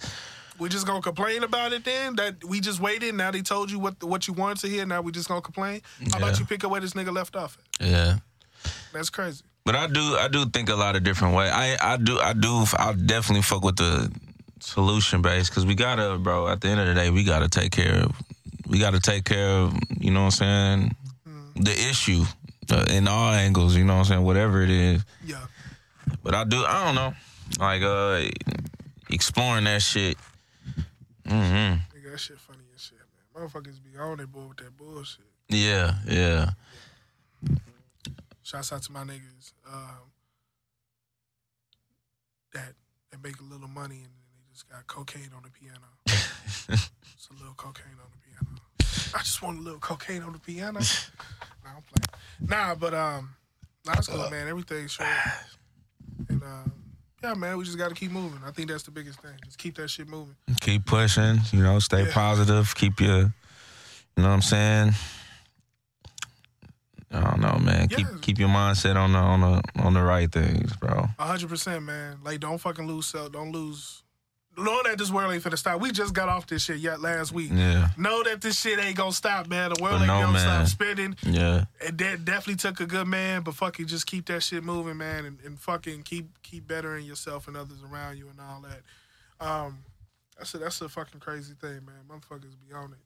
We 0.59 0.69
just 0.69 0.87
gonna 0.87 1.03
complain 1.03 1.45
about 1.45 1.73
it 1.73 1.85
then? 1.85 2.17
That 2.17 2.43
we 2.45 2.61
just 2.61 2.81
waited. 2.81 3.15
Now 3.15 3.31
they 3.31 3.43
told 3.43 3.71
you 3.71 3.79
what 3.79 4.03
what 4.03 4.27
you 4.27 4.35
wanted 4.35 4.59
to 4.63 4.69
hear. 4.69 4.85
Now 4.85 5.03
we 5.03 5.13
just 5.13 5.29
gonna 5.29 5.41
complain. 5.41 5.83
How 6.13 6.19
about 6.19 6.39
you 6.39 6.47
pick 6.47 6.65
up 6.65 6.71
where 6.71 6.81
this 6.81 6.95
nigga 6.95 7.15
left 7.15 7.37
off? 7.37 7.59
At? 7.81 7.87
yeah. 7.87 8.19
That's 8.93 9.11
crazy. 9.11 9.45
But 9.65 9.77
I 9.77 9.87
do, 9.87 10.01
I 10.19 10.29
do 10.29 10.47
think 10.47 10.71
a 10.71 10.75
lot 10.75 10.97
of 10.97 11.05
different 11.05 11.35
way. 11.35 11.51
I, 11.51 11.77
I 11.81 11.97
do, 11.99 12.19
I 12.19 12.33
do, 12.33 12.65
I 12.79 12.95
definitely 12.95 13.43
fuck 13.43 13.63
with 13.63 13.77
the 13.77 14.11
solution 14.61 15.21
base 15.21 15.51
because 15.51 15.67
we 15.67 15.75
gotta, 15.75 16.17
bro. 16.19 16.49
At 16.49 16.63
the 16.63 16.69
end 16.69 16.81
of 16.81 16.87
the 16.87 16.95
day, 16.95 17.11
we 17.11 17.23
gotta 17.23 17.49
take 17.49 17.71
care 17.73 18.05
of, 18.05 18.13
we 18.67 18.79
gotta 18.79 18.99
take 18.99 19.25
care 19.25 19.47
of, 19.47 19.79
you 19.99 20.11
know 20.11 20.25
what 20.25 20.41
I'm 20.41 20.91
saying, 20.91 20.97
the 21.57 21.73
issue 21.73 22.25
uh, 22.71 22.87
in 22.91 23.09
all 23.09 23.33
angles. 23.33 23.77
You 23.77 23.85
know 23.85 23.95
what 23.95 24.01
I'm 24.01 24.05
saying, 24.07 24.25
whatever 24.25 24.63
it 24.63 24.71
is. 24.71 25.05
Yeah. 25.25 25.47
But 26.23 26.35
I 26.35 26.45
do, 26.45 26.65
I 26.65 26.85
don't 26.85 26.95
know, 26.95 27.15
like 27.61 27.83
uh, 27.83 28.23
exploring 29.11 29.65
that 29.65 29.83
shit. 29.83 30.17
Hmm 31.29 31.35
Nigga, 31.95 32.13
that 32.13 32.19
shit 32.21 32.39
funny 32.39 32.65
as 32.75 32.81
shit, 32.81 32.99
man. 32.99 33.49
Motherfuckers 33.49 33.83
be 33.83 33.99
on 33.99 34.17
their 34.17 34.27
boy 34.27 34.47
with 34.49 34.59
that 34.59 34.77
bullshit. 34.77 35.25
Yeah, 35.49 35.95
yeah. 36.07 36.51
Shouts 38.43 38.73
out 38.73 38.83
to 38.83 38.93
my 38.93 39.05
niggas 39.05 39.53
um, 39.71 40.11
that 42.55 42.73
that 43.11 43.23
make 43.23 43.39
a 43.41 43.45
little 43.45 43.69
money 43.69 43.97
and 43.97 44.05
then 44.05 44.29
they 44.35 44.53
just 44.53 44.69
got 44.69 44.87
cocaine 44.87 45.31
on 45.37 45.43
the 45.43 45.51
piano. 45.51 45.87
it's 46.07 47.29
a 47.31 47.35
little 47.35 47.55
cocaine 47.57 47.99
on 48.03 48.11
the 48.11 48.19
piano. 48.19 48.61
I 49.15 49.19
just 49.19 49.43
want 49.43 49.59
a 49.59 49.63
little 49.63 49.81
cocaine 49.81 50.23
on 50.23 50.33
the 50.33 50.39
piano. 50.39 50.81
nah, 51.65 51.71
I'm 51.77 51.83
playing. 51.83 52.51
Nah, 52.51 52.75
but 52.75 52.95
um, 52.95 53.35
nah, 53.87 53.95
it's 53.99 54.09
cool, 54.09 54.31
man. 54.31 54.49
Everything's 54.49 54.93
straight. 54.93 55.09
And 56.29 56.43
um, 56.43 56.73
yeah, 57.23 57.35
man, 57.35 57.57
we 57.59 57.65
just 57.65 57.79
got 57.79 57.89
to 57.89 57.95
keep 57.95 58.11
moving. 58.11 58.41
I 58.47 58.51
think 58.53 58.69
that's 58.69 58.83
the 58.85 58.91
biggest 58.91 59.21
thing. 59.21 59.33
Just 59.45 59.59
keep 59.59 59.77
that 59.77 59.89
shit 59.89 60.09
moving. 60.09 60.37
Keep 60.61 60.87
pushing. 60.87 61.39
You 61.53 61.63
know, 61.63 61.79
stay 61.79 62.05
Yeah. 62.07 62.13
positive. 62.13 62.75
Keep 62.75 63.01
your, 63.01 63.19
you 63.19 63.33
know 64.17 64.29
what 64.29 64.35
I'm 64.35 64.43
saying. 64.43 64.93
I 67.11 67.21
don't 67.23 67.41
know, 67.41 67.59
man. 67.59 67.89
Keep 67.89 67.99
Yeah. 67.99 68.17
keep 68.21 68.39
your 68.39 68.51
mindset 68.51 68.97
on 68.97 69.13
the 69.13 69.19
on 69.19 69.41
the 69.41 69.63
on 69.83 69.95
the 69.95 70.03
right 70.03 70.31
things, 70.31 70.75
bro. 70.77 71.09
A 71.19 71.27
hundred 71.27 71.49
percent, 71.49 71.83
man. 71.85 72.19
Like, 72.23 72.39
don't 72.41 72.59
fucking 72.59 72.87
lose 72.87 73.07
self. 73.07 73.33
Don't 73.33 73.51
lose. 73.51 74.03
Know 74.59 74.83
that 74.85 74.99
this 74.99 75.11
world 75.11 75.33
ain't 75.33 75.43
finna 75.43 75.57
stop. 75.59 75.81
We 75.81 75.93
just 75.93 76.13
got 76.13 76.29
off 76.29 76.47
this 76.47 76.63
shit 76.65 76.79
yet 76.79 77.01
last 77.01 77.33
week. 77.33 77.51
Yeah, 77.53 77.89
Know 77.97 78.23
that 78.25 78.41
this 78.41 78.61
shit 78.61 78.79
ain't 78.79 78.97
gonna 78.97 79.13
stop, 79.13 79.47
man. 79.49 79.73
The 79.73 79.83
world 79.83 80.01
But 80.01 80.09
ain't 80.09 80.09
no, 80.09 80.21
gonna 80.21 80.33
man. 80.33 80.67
stop 80.67 80.67
spinning. 80.67 81.17
yeah. 81.23 81.65
And 81.87 81.97
de- 81.97 82.17
definitely 82.19 82.57
took 82.57 82.81
a 82.81 82.87
good 82.87 83.07
man, 83.07 83.43
but 83.43 83.55
fucking 83.55 83.87
just 83.87 84.07
keep 84.07 84.27
that 84.27 84.43
shit 84.43 84.65
moving, 84.65 84.97
man, 84.97 85.25
and, 85.25 85.39
and 85.45 85.59
fucking 85.59 86.03
keep 86.03 86.27
keep 86.43 86.67
bettering 86.67 87.07
yourself 87.07 87.47
and 87.49 87.57
others 87.57 87.79
around 87.91 88.19
you 88.19 88.29
and 88.29 88.39
all 88.41 88.63
that. 88.63 89.47
Um, 89.47 89.79
that's 90.37 90.53
a 90.55 90.59
that's 90.59 90.81
a 90.81 90.89
fucking 90.89 91.21
crazy 91.21 91.55
thing, 91.61 91.81
man. 91.87 92.03
Motherfuckers 92.09 92.55
be 92.67 92.75
on 92.75 92.93
it 92.93 92.99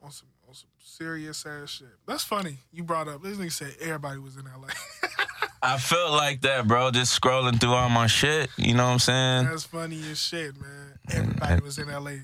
on 0.00 0.10
some 0.12 0.28
on 0.48 0.54
some 0.54 0.68
serious 0.78 1.44
ass 1.44 1.70
shit. 1.70 1.88
That's 2.06 2.22
funny. 2.24 2.58
You 2.72 2.84
brought 2.84 3.08
up 3.08 3.22
this 3.22 3.36
nigga 3.36 3.52
said 3.52 3.74
everybody 3.80 4.18
was 4.18 4.36
in 4.36 4.46
L.A. 4.46 4.68
I 5.62 5.78
felt 5.78 6.12
like 6.12 6.42
that, 6.42 6.66
bro. 6.66 6.90
Just 6.90 7.20
scrolling 7.20 7.60
through 7.60 7.72
all 7.72 7.88
my 7.88 8.06
shit. 8.06 8.50
You 8.56 8.74
know 8.74 8.86
what 8.86 8.92
I'm 8.92 8.98
saying? 8.98 9.44
that's 9.46 9.64
funny 9.64 10.00
as 10.10 10.18
shit, 10.18 10.60
man. 10.60 10.98
Everybody 11.10 11.62
was 11.62 11.78
in 11.78 11.88
L.A. 11.88 12.20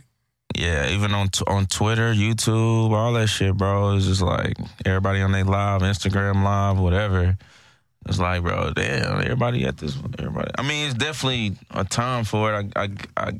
Yeah, 0.56 0.88
even 0.90 1.12
on 1.12 1.28
t- 1.28 1.44
on 1.48 1.66
Twitter, 1.66 2.14
YouTube, 2.14 2.90
all 2.92 3.12
that 3.14 3.26
shit, 3.26 3.56
bro. 3.56 3.96
It's 3.96 4.06
just 4.06 4.22
like 4.22 4.56
everybody 4.86 5.20
on 5.20 5.32
their 5.32 5.44
live, 5.44 5.80
Instagram 5.82 6.44
live, 6.44 6.78
whatever. 6.78 7.36
It's 8.06 8.18
like, 8.20 8.42
bro, 8.42 8.72
damn, 8.72 9.20
everybody 9.20 9.64
at 9.64 9.78
this. 9.78 9.96
Everybody. 10.18 10.50
I 10.56 10.62
mean, 10.62 10.86
it's 10.86 10.94
definitely 10.94 11.56
a 11.70 11.84
time 11.84 12.24
for 12.24 12.54
it. 12.54 12.72
I, 12.76 12.84
I, 12.84 12.88
I, 13.16 13.32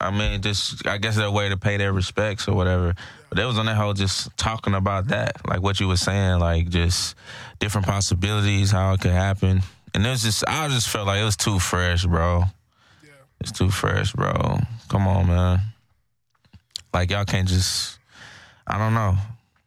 I 0.00 0.10
mean, 0.10 0.40
just 0.42 0.86
I 0.86 0.98
guess 0.98 1.16
their 1.16 1.30
way 1.30 1.48
to 1.48 1.56
pay 1.56 1.76
their 1.76 1.92
respects 1.92 2.46
or 2.46 2.54
whatever. 2.54 2.94
But 3.28 3.36
they 3.36 3.44
was 3.44 3.58
on 3.58 3.66
that 3.66 3.76
whole 3.76 3.94
just 3.94 4.34
talking 4.36 4.74
about 4.74 5.08
that, 5.08 5.46
like 5.46 5.60
what 5.60 5.80
you 5.80 5.88
were 5.88 5.96
saying, 5.96 6.38
like 6.38 6.68
just 6.68 7.16
different 7.58 7.86
possibilities, 7.86 8.70
how 8.70 8.92
it 8.92 9.00
could 9.00 9.10
happen. 9.10 9.62
And 9.94 10.06
it 10.06 10.10
was 10.10 10.22
just, 10.22 10.44
I 10.46 10.68
just 10.68 10.88
felt 10.88 11.06
like 11.06 11.20
it 11.20 11.24
was 11.24 11.36
too 11.36 11.58
fresh, 11.58 12.04
bro. 12.06 12.44
Yeah. 13.02 13.10
It's 13.40 13.52
too 13.52 13.70
fresh, 13.70 14.12
bro. 14.12 14.60
Come 14.88 15.08
on, 15.08 15.26
man. 15.26 15.60
Like 16.94 17.10
y'all 17.10 17.24
can't 17.24 17.48
just. 17.48 17.98
I 18.66 18.78
don't 18.78 18.94
know, 18.94 19.16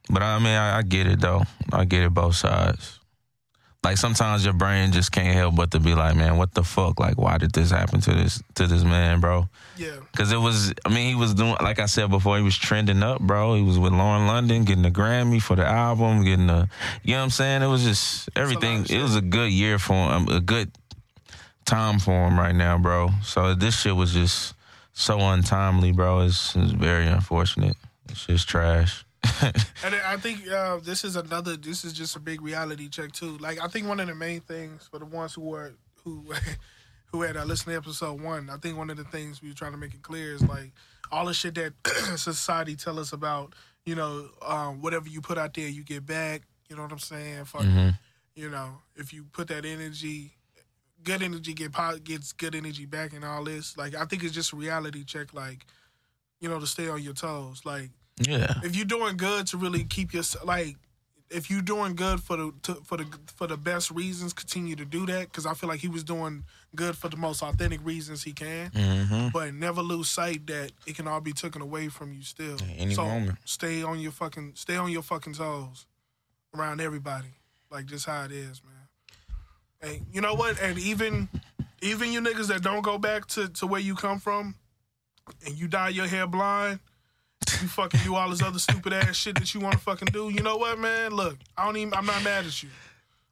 but 0.08 0.22
I 0.22 0.38
mean, 0.38 0.54
I, 0.54 0.78
I 0.78 0.82
get 0.82 1.08
it 1.08 1.20
though. 1.20 1.42
I 1.72 1.84
get 1.84 2.04
it 2.04 2.14
both 2.14 2.36
sides. 2.36 3.00
Like 3.84 3.96
sometimes 3.96 4.44
your 4.44 4.54
brain 4.54 4.92
just 4.92 5.10
can't 5.10 5.34
help 5.34 5.56
but 5.56 5.72
to 5.72 5.80
be 5.80 5.94
like, 5.94 6.14
man, 6.14 6.36
what 6.36 6.54
the 6.54 6.62
fuck? 6.62 7.00
Like, 7.00 7.18
why 7.18 7.38
did 7.38 7.52
this 7.52 7.70
happen 7.70 8.00
to 8.02 8.14
this 8.14 8.40
to 8.54 8.68
this 8.68 8.84
man, 8.84 9.18
bro? 9.18 9.48
Yeah. 9.76 9.96
Because 10.12 10.30
it 10.30 10.36
was, 10.36 10.72
I 10.84 10.88
mean, 10.88 11.08
he 11.08 11.14
was 11.16 11.34
doing, 11.34 11.56
like 11.60 11.80
I 11.80 11.86
said 11.86 12.08
before, 12.08 12.36
he 12.36 12.44
was 12.44 12.56
trending 12.56 13.02
up, 13.02 13.20
bro. 13.20 13.56
He 13.56 13.62
was 13.62 13.80
with 13.80 13.92
Lauren 13.92 14.28
London, 14.28 14.64
getting 14.64 14.86
a 14.86 14.90
Grammy 14.90 15.42
for 15.42 15.56
the 15.56 15.66
album, 15.66 16.22
getting 16.22 16.48
a, 16.48 16.68
you 17.02 17.14
know 17.14 17.18
what 17.18 17.24
I'm 17.24 17.30
saying? 17.30 17.62
It 17.62 17.66
was 17.66 17.82
just 17.82 18.30
everything. 18.36 18.86
It 18.88 19.02
was 19.02 19.16
a 19.16 19.20
good 19.20 19.50
year 19.50 19.80
for 19.80 19.94
him, 19.94 20.28
um, 20.28 20.28
a 20.28 20.40
good 20.40 20.70
time 21.64 21.98
for 21.98 22.28
him 22.28 22.38
right 22.38 22.54
now, 22.54 22.78
bro. 22.78 23.10
So 23.24 23.54
this 23.54 23.80
shit 23.80 23.96
was 23.96 24.12
just 24.12 24.54
so 24.92 25.18
untimely, 25.18 25.90
bro. 25.90 26.20
It's, 26.20 26.54
it's 26.54 26.70
very 26.70 27.08
unfortunate. 27.08 27.76
It's 28.10 28.26
just 28.26 28.48
trash. 28.48 29.04
And 29.84 29.94
I 29.96 30.16
think 30.16 30.48
uh, 30.48 30.78
this 30.78 31.04
is 31.04 31.16
another. 31.16 31.56
This 31.56 31.84
is 31.84 31.92
just 31.92 32.14
a 32.14 32.20
big 32.20 32.40
reality 32.40 32.88
check 32.88 33.12
too. 33.12 33.36
Like 33.38 33.60
I 33.60 33.66
think 33.66 33.88
one 33.88 33.98
of 34.00 34.06
the 34.06 34.14
main 34.14 34.40
things 34.40 34.88
for 34.90 34.98
the 35.00 35.04
ones 35.04 35.34
who 35.34 35.42
were 35.42 35.74
who 36.04 36.24
who 37.06 37.22
had 37.22 37.36
uh, 37.36 37.44
listened 37.44 37.72
to 37.72 37.76
episode 37.76 38.20
one. 38.20 38.48
I 38.50 38.56
think 38.56 38.78
one 38.78 38.90
of 38.90 38.96
the 38.96 39.04
things 39.04 39.42
we 39.42 39.48
were 39.48 39.54
trying 39.54 39.72
to 39.72 39.78
make 39.78 39.94
it 39.94 40.02
clear 40.02 40.34
is 40.34 40.42
like 40.42 40.72
all 41.10 41.26
the 41.26 41.34
shit 41.34 41.54
that 41.56 41.72
society 42.16 42.76
tell 42.76 42.98
us 42.98 43.12
about. 43.12 43.54
You 43.84 43.96
know, 43.96 44.28
um, 44.46 44.80
whatever 44.80 45.08
you 45.08 45.20
put 45.20 45.38
out 45.38 45.54
there, 45.54 45.66
you 45.68 45.82
get 45.82 46.06
back. 46.06 46.42
You 46.68 46.76
know 46.76 46.82
what 46.82 46.92
I'm 46.92 47.00
saying? 47.00 47.44
Fuck, 47.46 47.62
Mhm. 47.62 47.98
You 48.36 48.48
know, 48.48 48.78
if 48.94 49.12
you 49.12 49.24
put 49.24 49.48
that 49.48 49.64
energy, 49.64 50.36
good 51.02 51.22
energy 51.22 51.52
get 51.52 51.72
gets 52.04 52.32
good 52.32 52.54
energy 52.54 52.86
back, 52.86 53.12
and 53.12 53.24
all 53.24 53.42
this. 53.44 53.76
Like 53.76 53.96
I 53.96 54.04
think 54.04 54.22
it's 54.22 54.32
just 54.32 54.52
a 54.52 54.56
reality 54.56 55.04
check. 55.04 55.34
Like 55.34 55.66
you 56.40 56.48
know, 56.48 56.60
to 56.60 56.66
stay 56.66 56.88
on 56.88 57.02
your 57.02 57.14
toes. 57.14 57.62
Like 57.64 57.90
Yeah. 58.18 58.54
if 58.62 58.76
you're 58.76 58.84
doing 58.84 59.16
good 59.16 59.46
to 59.48 59.56
really 59.56 59.84
keep 59.84 60.12
your 60.12 60.22
like 60.44 60.76
if 61.30 61.50
you're 61.50 61.62
doing 61.62 61.94
good 61.96 62.20
for 62.20 62.36
the 62.36 62.52
to, 62.64 62.74
for 62.84 62.98
the 62.98 63.06
for 63.36 63.46
the 63.46 63.56
best 63.56 63.90
reasons 63.90 64.34
continue 64.34 64.76
to 64.76 64.84
do 64.84 65.06
that 65.06 65.28
because 65.28 65.46
i 65.46 65.54
feel 65.54 65.68
like 65.70 65.80
he 65.80 65.88
was 65.88 66.04
doing 66.04 66.44
good 66.76 66.94
for 66.94 67.08
the 67.08 67.16
most 67.16 67.42
authentic 67.42 67.80
reasons 67.84 68.22
he 68.22 68.32
can 68.34 68.70
Mm-hmm. 68.70 69.28
but 69.32 69.54
never 69.54 69.80
lose 69.80 70.10
sight 70.10 70.46
that 70.48 70.72
it 70.86 70.94
can 70.94 71.08
all 71.08 71.20
be 71.22 71.32
taken 71.32 71.62
away 71.62 71.88
from 71.88 72.12
you 72.12 72.22
still 72.22 72.58
any 72.76 72.94
so 72.94 73.04
moment. 73.04 73.38
stay 73.46 73.82
on 73.82 73.98
your 73.98 74.12
fucking 74.12 74.52
stay 74.56 74.76
on 74.76 74.90
your 74.90 75.02
fucking 75.02 75.32
toes 75.32 75.86
around 76.54 76.80
everybody 76.82 77.28
like 77.70 77.86
just 77.86 78.04
how 78.04 78.24
it 78.24 78.32
is 78.32 78.60
man 78.62 79.90
and 79.90 80.06
you 80.12 80.20
know 80.20 80.34
what 80.34 80.60
and 80.60 80.78
even 80.78 81.28
even 81.80 82.12
you 82.12 82.20
niggas 82.20 82.48
that 82.48 82.62
don't 82.62 82.82
go 82.82 82.98
back 82.98 83.26
to, 83.26 83.48
to 83.48 83.66
where 83.66 83.80
you 83.80 83.94
come 83.94 84.20
from 84.20 84.54
and 85.46 85.56
you 85.56 85.66
dye 85.66 85.88
your 85.88 86.06
hair 86.06 86.26
blind 86.26 86.78
you 87.60 87.68
fucking 87.68 88.00
do 88.04 88.14
all 88.14 88.30
this 88.30 88.42
other 88.42 88.58
stupid 88.58 88.92
ass 88.92 89.16
shit 89.16 89.34
that 89.34 89.52
you 89.52 89.60
want 89.60 89.74
to 89.74 89.80
fucking 89.80 90.08
do. 90.12 90.30
You 90.30 90.42
know 90.42 90.56
what, 90.56 90.78
man? 90.78 91.10
Look, 91.12 91.36
I 91.56 91.64
don't 91.66 91.76
even. 91.76 91.92
I'm 91.94 92.06
not 92.06 92.22
mad 92.22 92.46
at 92.46 92.62
you. 92.62 92.70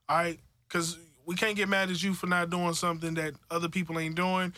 All 0.09 0.17
right, 0.19 0.39
because 0.69 0.99
we 1.27 1.35
can't 1.37 1.57
get 1.57 1.69
mad 1.69 1.91
at 1.91 2.03
you 2.03 2.15
for 2.15 2.27
not 2.27 2.51
doing 2.51 2.75
something 2.75 3.15
that 3.15 3.35
other 3.51 3.69
people 3.69 3.99
ain't 3.99 4.17
doing, 4.17 4.53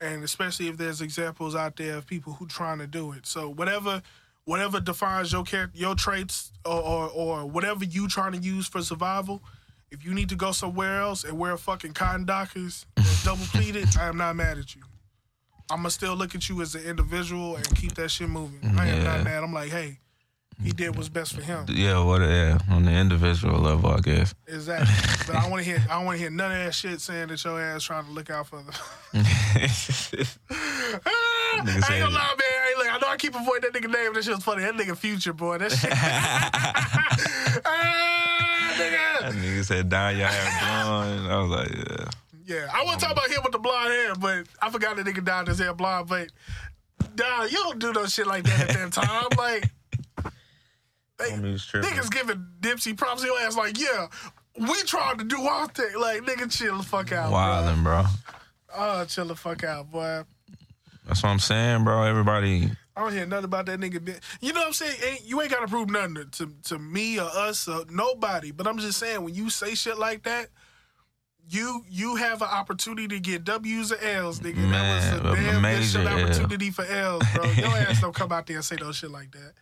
and 0.00 0.22
especially 0.22 0.68
if 0.68 0.76
there's 0.76 1.00
examples 1.00 1.54
out 1.54 1.76
there 1.76 1.96
of 1.96 2.06
people 2.06 2.34
who 2.34 2.46
trying 2.46 2.78
to 2.78 2.86
do 2.86 3.12
it. 3.12 3.26
So 3.26 3.48
whatever, 3.48 4.02
whatever 4.44 4.80
defines 4.80 5.32
your 5.32 5.44
your 5.74 5.94
traits, 5.94 6.52
or, 6.66 6.80
or 6.80 7.08
or 7.08 7.46
whatever 7.46 7.84
you 7.84 8.08
trying 8.08 8.32
to 8.32 8.38
use 8.38 8.68
for 8.68 8.82
survival, 8.82 9.42
If 9.90 10.04
you 10.04 10.12
need 10.12 10.28
to 10.28 10.36
go 10.36 10.52
somewhere 10.52 11.00
else 11.00 11.24
and 11.24 11.38
wear 11.38 11.56
fucking 11.56 11.94
cotton 11.94 12.26
dockers 12.26 12.84
double 13.24 13.44
pleated, 13.46 13.88
I 13.98 14.08
am 14.08 14.18
not 14.18 14.36
mad 14.36 14.58
at 14.58 14.74
you. 14.74 14.82
I'ma 15.70 15.88
still 15.90 16.16
look 16.16 16.34
at 16.34 16.48
you 16.48 16.60
as 16.62 16.74
an 16.74 16.82
individual 16.84 17.56
and 17.56 17.76
keep 17.76 17.94
that 17.96 18.10
shit 18.10 18.28
moving. 18.28 18.60
I 18.78 18.86
am 18.88 19.02
Yeah. 19.02 19.16
not 19.16 19.24
mad. 19.24 19.44
I'm 19.44 19.52
like, 19.52 19.70
hey, 19.70 19.98
he 20.62 20.72
did 20.72 20.96
what's 20.96 21.08
best 21.08 21.34
for 21.34 21.42
him. 21.42 21.66
Yeah, 21.68 22.02
what? 22.02 22.20
Yeah, 22.22 22.58
on 22.70 22.84
the 22.84 22.90
individual 22.90 23.60
level, 23.60 23.90
I 23.90 24.00
guess. 24.00 24.34
Exactly. 24.46 24.92
But 25.26 25.36
I 25.36 25.48
want 25.50 25.62
to 25.62 25.70
hear. 25.70 25.84
I 25.88 25.94
don't 25.94 26.04
want 26.06 26.16
to 26.16 26.20
hear 26.20 26.30
none 26.30 26.50
of 26.50 26.58
that 26.64 26.74
shit 26.74 27.00
saying 27.00 27.28
that 27.28 27.44
your 27.44 27.60
ass 27.60 27.84
trying 27.84 28.06
to 28.06 28.10
look 28.10 28.30
out 28.30 28.46
for 28.48 28.62
the. 28.62 28.72
I 29.14 29.18
ain't 31.60 31.64
gonna 31.64 32.14
lie, 32.14 32.34
man. 32.38 32.40
Hey, 32.40 32.74
look, 32.76 32.92
I 32.92 32.98
know 33.00 33.08
I 33.08 33.16
keep 33.18 33.34
avoiding 33.34 33.70
that 33.70 33.80
nigga 33.80 33.90
name. 33.92 34.12
That 34.14 34.24
shit's 34.24 34.42
funny. 34.44 34.62
That 34.64 34.74
nigga 34.74 34.96
Future, 34.96 35.32
boy. 35.32 35.58
That 35.58 35.72
shit. 35.72 35.92
ah, 37.64 38.74
That 38.78 39.32
nigga. 39.32 39.42
nigga 39.42 39.64
said 39.64 39.88
dye 39.88 40.12
your 40.12 40.26
hair 40.28 40.84
blonde. 40.84 41.26
I 41.32 41.36
was 41.40 41.50
like, 41.50 41.70
yeah. 41.76 42.10
Yeah, 42.48 42.66
I 42.72 42.82
want 42.84 42.98
to 42.98 43.04
talk 43.04 43.12
about 43.12 43.28
him 43.30 43.40
with 43.44 43.52
the 43.52 43.58
blonde 43.58 43.92
hair, 43.92 44.14
but 44.14 44.46
I 44.62 44.70
forgot 44.70 44.96
the 44.96 45.02
nigga 45.02 45.22
dyed 45.22 45.48
his 45.48 45.58
hair 45.58 45.74
blonde. 45.74 46.08
But 46.08 46.30
nah, 47.18 47.44
you 47.44 47.58
don't 47.58 47.78
do 47.78 47.92
no 47.92 48.06
shit 48.06 48.26
like 48.26 48.44
that 48.44 48.70
at 48.70 48.74
that 48.74 48.92
time. 48.92 49.28
Like, 49.38 49.70
they, 51.18 51.30
Homie 51.30 51.52
was 51.52 51.66
niggas 51.66 52.10
giving 52.10 52.46
Nipsey 52.60 52.96
props. 52.96 53.24
Your 53.24 53.38
ass 53.40 53.56
like, 53.56 53.78
yeah, 53.78 54.06
we 54.56 54.82
tried 54.84 55.18
to 55.18 55.24
do 55.24 55.42
our 55.42 55.66
thing. 55.68 55.98
Like, 55.98 56.22
nigga, 56.22 56.50
chill 56.50 56.78
the 56.78 56.84
fuck 56.84 57.12
out, 57.12 57.30
bro. 57.30 57.38
Wildin', 57.38 57.82
bro. 57.82 58.04
Oh, 58.74 59.04
chill 59.04 59.26
the 59.26 59.34
fuck 59.34 59.64
out, 59.64 59.90
boy. 59.90 60.22
That's 61.06 61.22
what 61.22 61.30
I'm 61.30 61.38
saying, 61.40 61.84
bro. 61.84 62.02
Everybody, 62.04 62.70
I 62.96 63.00
don't 63.02 63.12
hear 63.12 63.26
nothing 63.26 63.46
about 63.46 63.66
that 63.66 63.80
nigga. 63.80 64.04
di- 64.04 64.12
You 64.40 64.52
know 64.52 64.60
what 64.60 64.66
I'm 64.68 64.72
saying? 64.74 64.96
Ain't, 65.04 65.24
you 65.26 65.40
ain't 65.42 65.50
got 65.50 65.60
to 65.60 65.66
prove 65.68 65.90
nothing 65.90 66.14
to, 66.14 66.24
to, 66.26 66.52
to 66.64 66.78
me 66.78 67.18
or 67.18 67.28
us 67.32 67.66
or 67.66 67.84
nobody. 67.90 68.52
But 68.52 68.66
I'm 68.68 68.78
just 68.78 68.98
saying, 68.98 69.22
when 69.24 69.34
you 69.34 69.50
say 69.50 69.74
shit 69.74 69.98
like 69.98 70.22
that, 70.22 70.48
you 71.48 71.84
you 71.88 72.16
have 72.16 72.42
an 72.42 72.48
opportunity 72.48 73.08
to 73.08 73.20
get 73.20 73.44
W's 73.44 73.92
or 73.92 73.98
L's, 73.98 74.40
nigga. 74.40 74.56
Man, 74.56 74.70
that 74.72 75.22
was 75.22 75.38
a 75.38 75.42
damn 75.42 75.62
major 75.62 75.98
good 75.98 76.06
L. 76.06 76.20
opportunity 76.24 76.70
for 76.70 76.84
L's, 76.84 77.22
bro. 77.34 77.44
Your 77.56 77.68
ass 77.68 78.00
don't 78.00 78.14
come 78.14 78.32
out 78.32 78.46
there 78.46 78.56
and 78.56 78.64
say 78.64 78.76
no 78.80 78.92
shit 78.92 79.10
like 79.10 79.30
that. 79.32 79.52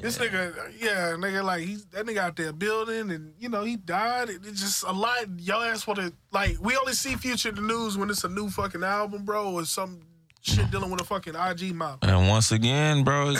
This 0.00 0.16
nigga, 0.18 0.54
yeah, 0.80 1.14
nigga, 1.18 1.42
like 1.42 1.64
he's 1.66 1.84
that 1.86 2.06
nigga 2.06 2.18
out 2.18 2.36
there 2.36 2.52
building, 2.52 3.10
and 3.10 3.34
you 3.40 3.48
know 3.48 3.64
he 3.64 3.74
died. 3.76 4.30
It- 4.30 4.42
It's 4.46 4.60
just 4.60 4.84
a 4.84 4.92
lot. 4.92 5.26
Your 5.38 5.64
ass 5.64 5.86
want 5.88 5.98
to 5.98 6.12
like. 6.30 6.56
We 6.60 6.76
only 6.76 6.92
see 6.92 7.16
Future 7.16 7.48
in 7.48 7.56
the 7.56 7.62
news 7.62 7.98
when 7.98 8.08
it's 8.08 8.22
a 8.22 8.28
new 8.28 8.48
fucking 8.48 8.84
album, 8.84 9.24
bro, 9.24 9.50
or 9.54 9.64
some 9.64 10.00
shit 10.40 10.70
dealing 10.70 10.90
with 10.90 11.00
a 11.00 11.04
fucking 11.04 11.34
IG 11.34 11.74
mob. 11.74 11.98
and 12.02 12.28
once 12.28 12.52
again, 12.52 13.02
bro, 13.02 13.34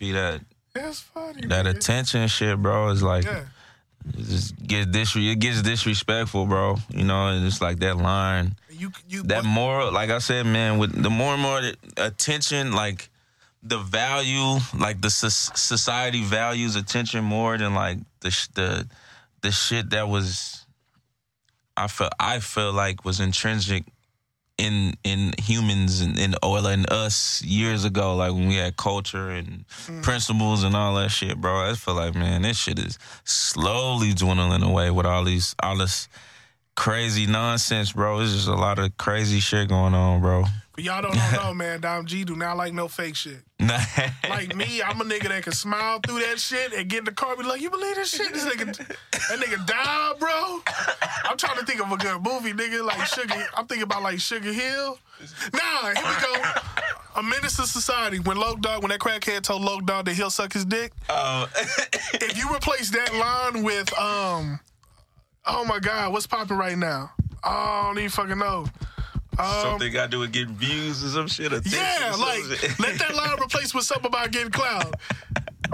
be 0.00 0.10
that 0.12 0.40
That's 0.74 0.98
funny. 1.00 1.46
that 1.46 1.66
nigga. 1.66 1.76
attention 1.76 2.26
shit, 2.26 2.60
bro. 2.60 2.88
Is 2.88 3.04
like 3.04 3.24
Yeah. 3.24 3.44
It 4.08 4.24
just 4.24 4.56
gets 4.66 4.86
disre- 4.86 5.32
it 5.32 5.36
gets 5.38 5.62
disrespectful, 5.62 6.46
bro. 6.46 6.76
You 6.90 7.04
know, 7.04 7.28
and 7.28 7.46
it's 7.46 7.60
like 7.60 7.78
that 7.80 7.96
line. 7.96 8.54
You 8.70 8.92
you 9.08 9.22
that 9.24 9.44
more 9.44 9.90
like 9.90 10.10
I 10.10 10.18
said, 10.18 10.46
man, 10.46 10.78
with 10.78 11.02
the 11.02 11.10
more 11.10 11.34
and 11.34 11.42
more 11.42 11.60
attention, 11.96 12.72
like 12.72 13.10
the 13.62 13.78
value, 13.78 14.58
like 14.78 15.00
the 15.02 15.10
soc- 15.10 15.56
society 15.56 16.22
values 16.22 16.76
attention 16.76 17.24
more 17.24 17.58
than 17.58 17.74
like 17.74 17.98
the 18.20 18.30
sh- 18.30 18.48
the 18.54 18.88
the 19.42 19.50
shit 19.50 19.90
that 19.90 20.08
was 20.08 20.64
I 21.76 21.88
felt 21.88 22.12
I 22.18 22.40
feel 22.40 22.72
like 22.72 23.04
was 23.04 23.20
intrinsic 23.20 23.84
in 24.60 24.94
in 25.02 25.32
humans 25.38 26.00
and 26.02 26.18
in 26.18 26.34
oil 26.44 26.66
and 26.66 26.90
us 26.92 27.42
years 27.42 27.84
ago, 27.84 28.14
like 28.14 28.32
when 28.32 28.48
we 28.48 28.56
had 28.56 28.76
culture 28.76 29.30
and 29.30 29.64
mm. 29.86 30.02
principles 30.02 30.62
and 30.62 30.76
all 30.76 30.94
that 30.94 31.10
shit, 31.10 31.40
bro. 31.40 31.70
I 31.70 31.74
feel 31.74 31.94
like 31.94 32.14
man, 32.14 32.42
this 32.42 32.58
shit 32.58 32.78
is 32.78 32.98
slowly 33.24 34.12
dwindling 34.12 34.62
away 34.62 34.90
with 34.90 35.06
all 35.06 35.24
these 35.24 35.54
all 35.62 35.78
this 35.78 36.08
crazy 36.76 37.26
nonsense, 37.26 37.92
bro. 37.92 38.20
It's 38.20 38.32
just 38.32 38.48
a 38.48 38.54
lot 38.54 38.78
of 38.78 38.96
crazy 38.98 39.40
shit 39.40 39.68
going 39.68 39.94
on, 39.94 40.20
bro. 40.20 40.44
But 40.80 40.86
y'all 40.86 41.02
don't 41.02 41.32
know, 41.34 41.52
man. 41.52 41.82
Dom 41.82 42.06
G 42.06 42.24
do 42.24 42.34
not 42.34 42.56
like 42.56 42.72
no 42.72 42.88
fake 42.88 43.14
shit. 43.14 43.42
Like 44.30 44.54
me, 44.54 44.80
I'm 44.80 44.98
a 45.00 45.04
nigga 45.04 45.28
that 45.28 45.42
can 45.42 45.52
smile 45.52 45.98
through 46.06 46.20
that 46.20 46.38
shit 46.38 46.72
and 46.72 46.88
get 46.88 47.00
in 47.00 47.04
the 47.04 47.12
car 47.12 47.32
and 47.32 47.42
be 47.42 47.46
like, 47.46 47.60
you 47.60 47.68
believe 47.68 47.96
this 47.96 48.10
shit? 48.10 48.32
This 48.32 48.44
nigga, 48.46 48.74
that 48.76 49.38
nigga 49.38 49.66
died, 49.66 50.12
bro. 50.18 50.60
I'm 51.24 51.36
trying 51.36 51.58
to 51.58 51.66
think 51.66 51.82
of 51.82 51.90
a 51.92 51.96
good 51.96 52.22
movie, 52.22 52.52
nigga, 52.54 52.82
like 52.86 53.04
Sugar. 53.06 53.34
I'm 53.56 53.66
thinking 53.66 53.82
about 53.82 54.02
like 54.02 54.20
Sugar 54.20 54.52
Hill. 54.52 54.98
Nah, 55.52 55.92
here 55.92 55.94
we 55.96 56.22
go. 56.22 56.50
A 57.16 57.22
Menace 57.22 57.56
to 57.56 57.66
Society. 57.66 58.20
When 58.20 58.38
Loke 58.38 58.60
Dog, 58.62 58.82
when 58.82 58.90
that 58.90 59.00
crackhead 59.00 59.42
told 59.42 59.62
Loke 59.62 59.84
Dog 59.84 60.06
that 60.06 60.14
he'll 60.14 60.30
suck 60.30 60.52
his 60.54 60.64
dick. 60.64 60.92
Oh, 61.10 61.46
If 62.14 62.38
you 62.38 62.54
replace 62.54 62.90
that 62.90 63.14
line 63.14 63.62
with, 63.64 63.92
um, 63.98 64.60
oh 65.44 65.64
my 65.66 65.80
God, 65.80 66.12
what's 66.12 66.26
popping 66.26 66.56
right 66.56 66.78
now? 66.78 67.10
I 67.44 67.82
don't 67.84 67.98
even 67.98 68.10
fucking 68.10 68.38
know. 68.38 68.66
Um, 69.38 69.46
something 69.62 69.92
got 69.92 70.06
to 70.06 70.10
do 70.10 70.18
with 70.20 70.32
getting 70.32 70.54
views 70.54 71.04
or 71.04 71.08
some 71.08 71.28
shit. 71.28 71.52
attention 71.52 71.72
Yeah, 71.78 72.14
or 72.14 72.18
like 72.18 72.78
let 72.78 72.98
that 72.98 73.14
line 73.14 73.38
replace 73.40 73.74
with 73.74 73.84
something 73.84 74.06
about 74.06 74.32
getting 74.32 74.50
cloud. 74.50 74.94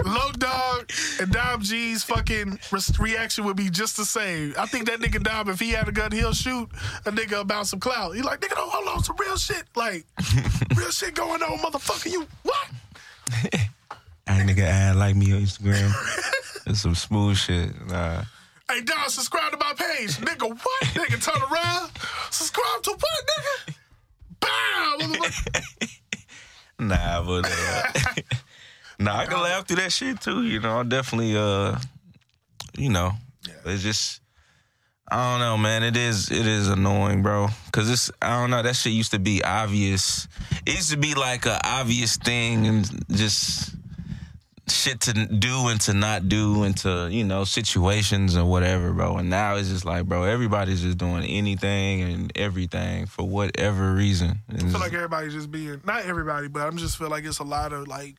Low 0.05 0.31
Dog 0.33 0.91
and 1.19 1.31
Dom 1.31 1.61
G's 1.61 2.03
fucking 2.03 2.59
re- 2.71 2.81
reaction 2.99 3.45
would 3.45 3.57
be 3.57 3.69
just 3.69 3.97
the 3.97 4.05
same. 4.05 4.53
I 4.57 4.67
think 4.67 4.85
that 4.87 4.99
nigga 4.99 5.21
Dom, 5.23 5.49
if 5.49 5.59
he 5.59 5.71
had 5.71 5.87
a 5.87 5.91
gun, 5.91 6.11
he'll 6.11 6.33
shoot 6.33 6.69
a 7.05 7.11
nigga 7.11 7.41
about 7.41 7.67
some 7.67 7.79
clout. 7.79 8.15
He 8.15 8.21
like, 8.21 8.39
nigga, 8.41 8.55
don't 8.55 8.69
hold 8.71 8.87
on, 8.89 9.03
some 9.03 9.15
real 9.19 9.37
shit. 9.37 9.63
Like, 9.75 10.05
real 10.75 10.91
shit 10.91 11.15
going 11.15 11.41
on, 11.41 11.57
motherfucker. 11.57 12.11
You 12.11 12.27
what? 12.43 12.67
That 14.27 14.45
nigga 14.45 14.59
ad 14.63 14.97
like 14.97 15.15
me 15.15 15.33
on 15.33 15.41
Instagram. 15.41 15.91
It's 16.69 16.81
some 16.81 16.95
smooth 16.95 17.37
shit. 17.37 17.69
Nah. 17.87 18.23
Hey, 18.69 18.81
Dom, 18.81 18.97
subscribe 19.07 19.51
to 19.51 19.57
my 19.57 19.73
page. 19.77 20.17
Nigga, 20.17 20.49
what? 20.49 20.83
nigga, 20.87 21.23
turn 21.23 21.41
around. 21.49 21.89
Subscribe 22.31 22.83
to 22.83 22.91
what, 22.91 23.27
nigga? 23.29 23.75
Motherfucker. 24.41 25.99
Nah, 26.79 27.23
but 27.23 27.49
uh, 27.49 27.83
nah, 28.99 29.17
I 29.17 29.25
can 29.25 29.41
laugh 29.41 29.67
through 29.67 29.77
that 29.77 29.91
shit 29.91 30.21
too. 30.21 30.43
You 30.43 30.59
know, 30.59 30.81
I 30.81 30.83
definitely, 30.83 31.35
uh, 31.35 31.75
you 32.77 32.89
know, 32.89 33.13
it's 33.65 33.81
just, 33.81 34.21
I 35.09 35.31
don't 35.31 35.39
know, 35.39 35.57
man. 35.57 35.81
It 35.81 35.97
is, 35.97 36.29
it 36.29 36.45
is 36.45 36.67
annoying, 36.67 37.23
bro. 37.23 37.47
Cause 37.71 37.89
it's, 37.89 38.11
I 38.21 38.39
don't 38.39 38.51
know. 38.51 38.61
That 38.61 38.75
shit 38.75 38.93
used 38.93 39.09
to 39.13 39.17
be 39.17 39.43
obvious. 39.43 40.27
It 40.67 40.75
used 40.75 40.91
to 40.91 40.97
be 40.97 41.15
like 41.15 41.47
a 41.47 41.59
obvious 41.65 42.15
thing, 42.17 42.67
and 42.67 43.05
just 43.09 43.73
shit 44.69 45.01
to 45.01 45.13
do 45.13 45.67
and 45.67 45.79
to 45.81 45.93
not 45.93 46.29
do, 46.29 46.63
and 46.63 46.75
to 46.77 47.07
you 47.11 47.23
know 47.23 47.43
situations 47.43 48.35
or 48.35 48.45
whatever, 48.45 48.91
bro. 48.93 49.17
And 49.17 49.29
now 49.29 49.55
it's 49.55 49.69
just 49.69 49.85
like, 49.85 50.05
bro, 50.05 50.23
everybody's 50.23 50.81
just 50.81 50.97
doing 50.97 51.23
anything 51.23 52.01
and 52.01 52.31
everything 52.35 53.05
for 53.05 53.27
whatever 53.27 53.93
reason. 53.93 54.39
And 54.47 54.63
I 54.63 54.69
feel 54.69 54.79
like 54.79 54.93
everybody's 54.93 55.33
just 55.33 55.51
being, 55.51 55.81
not 55.85 56.05
everybody, 56.05 56.47
but 56.47 56.67
I'm 56.67 56.77
just 56.77 56.97
feel 56.97 57.09
like 57.09 57.25
it's 57.25 57.39
a 57.39 57.43
lot 57.43 57.73
of 57.73 57.87
like, 57.87 58.15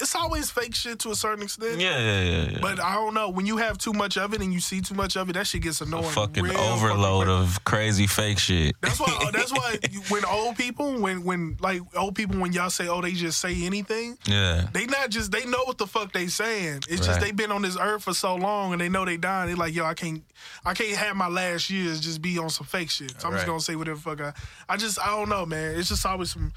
it's 0.00 0.14
always 0.14 0.50
fake 0.50 0.74
shit 0.74 0.98
to 1.00 1.10
a 1.10 1.14
certain 1.14 1.42
extent. 1.44 1.80
yeah, 1.80 1.98
yeah, 1.98 2.22
yeah, 2.22 2.50
yeah. 2.52 2.58
But 2.60 2.80
I 2.80 2.94
don't 2.94 3.14
know. 3.14 3.28
When 3.30 3.46
you 3.46 3.58
have 3.58 3.78
too 3.78 3.92
much 3.92 4.16
of 4.18 4.32
it 4.34 4.40
and 4.40 4.52
you 4.52 4.60
see 4.60 4.80
too 4.80 4.94
much 4.94 5.16
of 5.16 5.28
it, 5.28 5.34
that 5.34 5.46
shit 5.46 5.62
gets 5.62 5.80
annoying. 5.80 6.04
fucking 6.10 6.42
real 6.44 6.56
overload 6.58 7.26
fucking 7.26 7.42
of 7.42 7.64
crazy 7.64 8.06
fake 8.06 8.38
shit. 8.38 8.76
That's 8.80 8.98
why. 9.00 9.30
That's 9.32 9.52
why. 9.52 9.78
you- 9.90 10.00
When 10.08 10.24
old 10.24 10.56
people, 10.56 11.00
when 11.00 11.24
when 11.24 11.56
like 11.60 11.82
old 11.96 12.14
people, 12.14 12.40
when 12.40 12.52
y'all 12.52 12.70
say, 12.70 12.88
"Oh, 12.88 13.00
they 13.00 13.12
just 13.12 13.40
say 13.40 13.54
anything," 13.64 14.16
yeah. 14.26 14.66
they 14.72 14.86
not 14.86 15.10
just 15.10 15.30
they 15.32 15.44
know 15.46 15.62
what 15.64 15.78
the 15.78 15.86
fuck 15.86 16.12
they 16.12 16.26
saying. 16.28 16.78
It's 16.88 17.06
just 17.06 17.10
Right. 17.10 17.20
they 17.20 17.32
been 17.32 17.52
on 17.52 17.62
this 17.62 17.76
earth 17.78 18.02
for 18.04 18.14
so 18.14 18.34
long 18.36 18.72
and 18.72 18.80
they 18.80 18.88
know 18.88 19.04
they 19.04 19.16
dying. 19.16 19.48
They 19.48 19.54
like, 19.54 19.74
yo, 19.74 19.84
I 19.84 19.94
can't, 19.94 20.22
I 20.64 20.74
can't 20.74 20.96
have 20.96 21.16
my 21.16 21.28
last 21.28 21.70
years 21.70 22.00
just 22.00 22.20
be 22.22 22.38
on 22.38 22.50
some 22.50 22.66
fake 22.66 22.90
shit. 22.90 23.20
So 23.20 23.28
I'm 23.28 23.34
just 23.34 23.46
gonna 23.46 23.60
say 23.60 23.76
whatever 23.76 23.96
the 23.96 24.02
fuck 24.02 24.20
I. 24.20 24.32
I 24.72 24.76
just 24.76 24.98
I 25.00 25.08
don't 25.08 25.28
know, 25.28 25.44
man. 25.46 25.78
It's 25.78 25.88
just 25.88 26.04
always 26.06 26.30
some. 26.32 26.52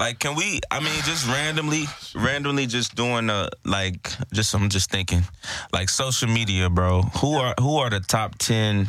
Like, 0.00 0.18
can 0.18 0.34
we? 0.34 0.60
I 0.70 0.80
mean, 0.80 0.98
just 1.04 1.28
randomly, 1.28 1.84
randomly, 2.14 2.66
just 2.66 2.94
doing 2.94 3.28
a 3.28 3.50
like, 3.66 4.10
just 4.32 4.54
I'm 4.54 4.70
just 4.70 4.90
thinking, 4.90 5.20
like 5.74 5.90
social 5.90 6.26
media, 6.26 6.70
bro. 6.70 7.02
Who 7.20 7.34
are 7.34 7.54
who 7.60 7.76
are 7.76 7.90
the 7.90 8.00
top 8.00 8.38
ten, 8.38 8.88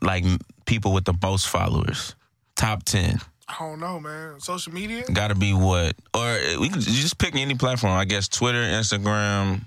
like 0.00 0.24
people 0.66 0.92
with 0.92 1.04
the 1.04 1.14
most 1.20 1.48
followers? 1.48 2.14
Top 2.54 2.84
ten. 2.84 3.18
I 3.48 3.56
don't 3.58 3.80
know, 3.80 3.98
man. 3.98 4.38
Social 4.38 4.72
media. 4.72 5.02
Got 5.12 5.28
to 5.28 5.34
be 5.34 5.52
what? 5.52 5.96
Or 6.14 6.28
eh, 6.28 6.56
we 6.58 6.68
can 6.68 6.78
you 6.78 7.02
just 7.02 7.18
pick 7.18 7.34
any 7.34 7.56
platform. 7.56 7.92
I 7.92 8.04
guess 8.04 8.28
Twitter, 8.28 8.62
Instagram. 8.62 9.62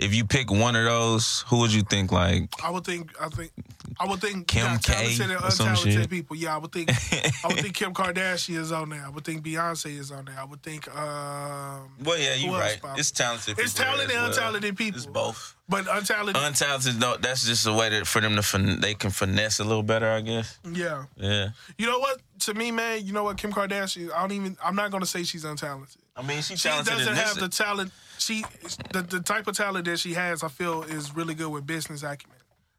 If 0.00 0.14
you 0.14 0.24
pick 0.24 0.50
one 0.50 0.76
of 0.76 0.84
those, 0.84 1.44
who 1.48 1.58
would 1.58 1.72
you 1.74 1.82
think 1.82 2.10
like? 2.10 2.48
I 2.64 2.70
would 2.70 2.84
think. 2.84 3.12
I 3.20 3.28
think. 3.28 3.52
I 4.00 4.06
would 4.08 4.20
think. 4.20 4.46
Kim 4.46 4.64
yeah, 4.64 4.78
K 4.78 5.16
and 5.22 5.32
or 5.32 5.50
some 5.50 5.68
untalented 5.68 5.92
shit. 5.92 6.10
people. 6.10 6.36
Yeah, 6.36 6.54
I 6.54 6.58
would 6.58 6.72
think. 6.72 6.88
I 6.90 7.48
would 7.48 7.58
think 7.58 7.74
Kim 7.80 7.92
Kardashian 7.92 8.56
is 8.56 8.72
on 8.72 8.88
there. 8.88 9.04
I 9.04 9.10
would 9.10 9.24
think 9.24 9.44
Beyonce 9.44 9.98
is 9.98 10.10
on 10.10 10.24
there. 10.24 10.38
I 10.40 10.44
would 10.44 10.62
think. 10.62 10.88
Um, 10.96 11.90
Well, 12.02 12.18
yeah, 12.18 12.34
you're 12.34 12.52
right. 12.52 12.80
Bob? 12.80 12.98
It's 12.98 13.10
talented. 13.10 13.58
it's 13.58 13.74
people 13.74 13.92
talented 13.92 14.16
and 14.16 14.34
well. 14.34 14.52
untalented 14.52 14.76
people. 14.78 14.96
It's 14.96 15.06
both. 15.06 15.54
But 15.70 15.86
untalented. 15.86 16.32
Untalented, 16.34 16.98
no, 16.98 17.16
that's 17.16 17.46
just 17.46 17.66
a 17.66 17.72
way 17.72 17.88
to, 17.90 18.04
for 18.04 18.20
them 18.20 18.34
to 18.34 18.42
fin- 18.42 18.80
they 18.80 18.92
can 18.94 19.10
finesse 19.10 19.60
a 19.60 19.64
little 19.64 19.84
better, 19.84 20.10
I 20.10 20.20
guess. 20.20 20.58
yeah. 20.70 21.04
Yeah. 21.16 21.50
You 21.78 21.86
know 21.86 22.00
what? 22.00 22.20
To 22.40 22.54
me, 22.54 22.70
man. 22.72 23.06
You 23.06 23.12
know 23.12 23.22
what? 23.24 23.36
Kim 23.38 23.52
Kardashian. 23.52 24.10
I 24.12 24.20
don't 24.20 24.32
even. 24.32 24.56
I'm 24.62 24.74
not 24.74 24.90
gonna 24.90 25.06
say 25.06 25.22
she's 25.22 25.44
untalented. 25.44 25.96
I 26.16 26.22
mean, 26.22 26.42
she 26.42 26.56
She 26.56 26.68
doesn't 26.68 27.14
have 27.14 27.36
the 27.38 27.48
talent. 27.48 27.92
She 28.18 28.44
the, 28.92 29.02
the 29.02 29.20
type 29.20 29.46
of 29.46 29.56
talent 29.56 29.84
that 29.86 29.98
she 30.00 30.12
has, 30.14 30.42
I 30.42 30.48
feel, 30.48 30.82
is 30.82 31.14
really 31.14 31.34
good 31.34 31.48
with 31.50 31.66
business 31.66 32.02
acumen. 32.02 32.36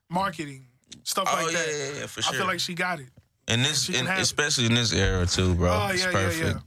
marketing, 0.10 0.66
stuff 1.04 1.28
Oh 1.32 1.44
like 1.44 1.54
yeah, 1.54 1.60
that. 1.60 1.68
yeah, 1.96 2.00
yeah, 2.02 2.06
for 2.08 2.22
sure. 2.22 2.34
I 2.34 2.38
feel 2.38 2.48
like 2.48 2.60
she 2.60 2.74
got 2.74 3.00
it. 3.00 3.08
and 3.48 3.64
this, 3.64 3.88
and 3.90 4.08
have 4.08 4.20
it. 4.20 4.22
especially 4.24 4.66
in 4.66 4.74
this 4.76 4.92
era 4.94 5.26
too, 5.26 5.56
bro. 5.56 5.72
Oh, 5.72 5.88
it's 5.94 6.04
yeah, 6.04 6.12
yeah, 6.12 6.20
yeah. 6.20 6.28
perfect. 6.28 6.60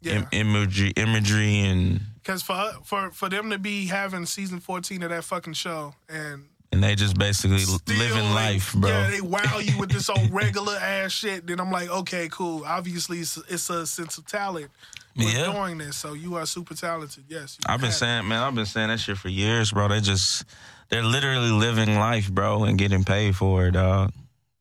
Yeah. 0.00 0.12
Im- 0.14 0.28
imagery, 0.32 0.90
imagery, 0.96 1.60
and 1.60 2.00
Because 2.28 2.42
for 2.42 2.72
for 2.84 3.10
for 3.10 3.30
them 3.30 3.48
to 3.48 3.58
be 3.58 3.86
having 3.86 4.26
season 4.26 4.60
fourteen 4.60 5.02
of 5.02 5.08
that 5.08 5.24
fucking 5.24 5.54
show 5.54 5.94
and 6.10 6.44
and 6.70 6.84
they 6.84 6.94
just 6.94 7.18
basically 7.18 7.60
still, 7.60 7.96
living 7.96 8.30
life, 8.34 8.74
bro. 8.74 8.90
Yeah, 8.90 9.10
they 9.10 9.22
wow 9.22 9.60
you 9.62 9.78
with 9.78 9.90
this 9.90 10.10
old 10.10 10.30
regular 10.30 10.74
ass 10.74 11.12
shit. 11.12 11.46
Then 11.46 11.58
I'm 11.58 11.72
like, 11.72 11.88
okay, 11.88 12.28
cool. 12.30 12.64
Obviously, 12.66 13.20
it's, 13.20 13.38
it's 13.48 13.70
a 13.70 13.86
sense 13.86 14.18
of 14.18 14.26
talent 14.26 14.68
with 15.16 15.32
Yeah. 15.34 15.50
doing 15.50 15.78
this. 15.78 15.96
So 15.96 16.12
you 16.12 16.34
are 16.34 16.44
super 16.44 16.74
talented. 16.74 17.24
Yes, 17.28 17.56
I've 17.64 17.80
been 17.80 17.86
have 17.86 17.94
it. 17.94 17.98
saying, 17.98 18.28
man, 18.28 18.42
I've 18.42 18.54
been 18.54 18.66
saying 18.66 18.88
that 18.88 19.00
shit 19.00 19.16
for 19.16 19.30
years, 19.30 19.72
bro. 19.72 19.88
They 19.88 20.00
just, 20.02 20.44
they're 20.90 21.02
literally 21.02 21.50
living 21.50 21.94
life, 21.94 22.30
bro, 22.30 22.64
and 22.64 22.76
getting 22.76 23.04
paid 23.04 23.36
for 23.36 23.68
it, 23.68 23.70
dog. 23.70 24.12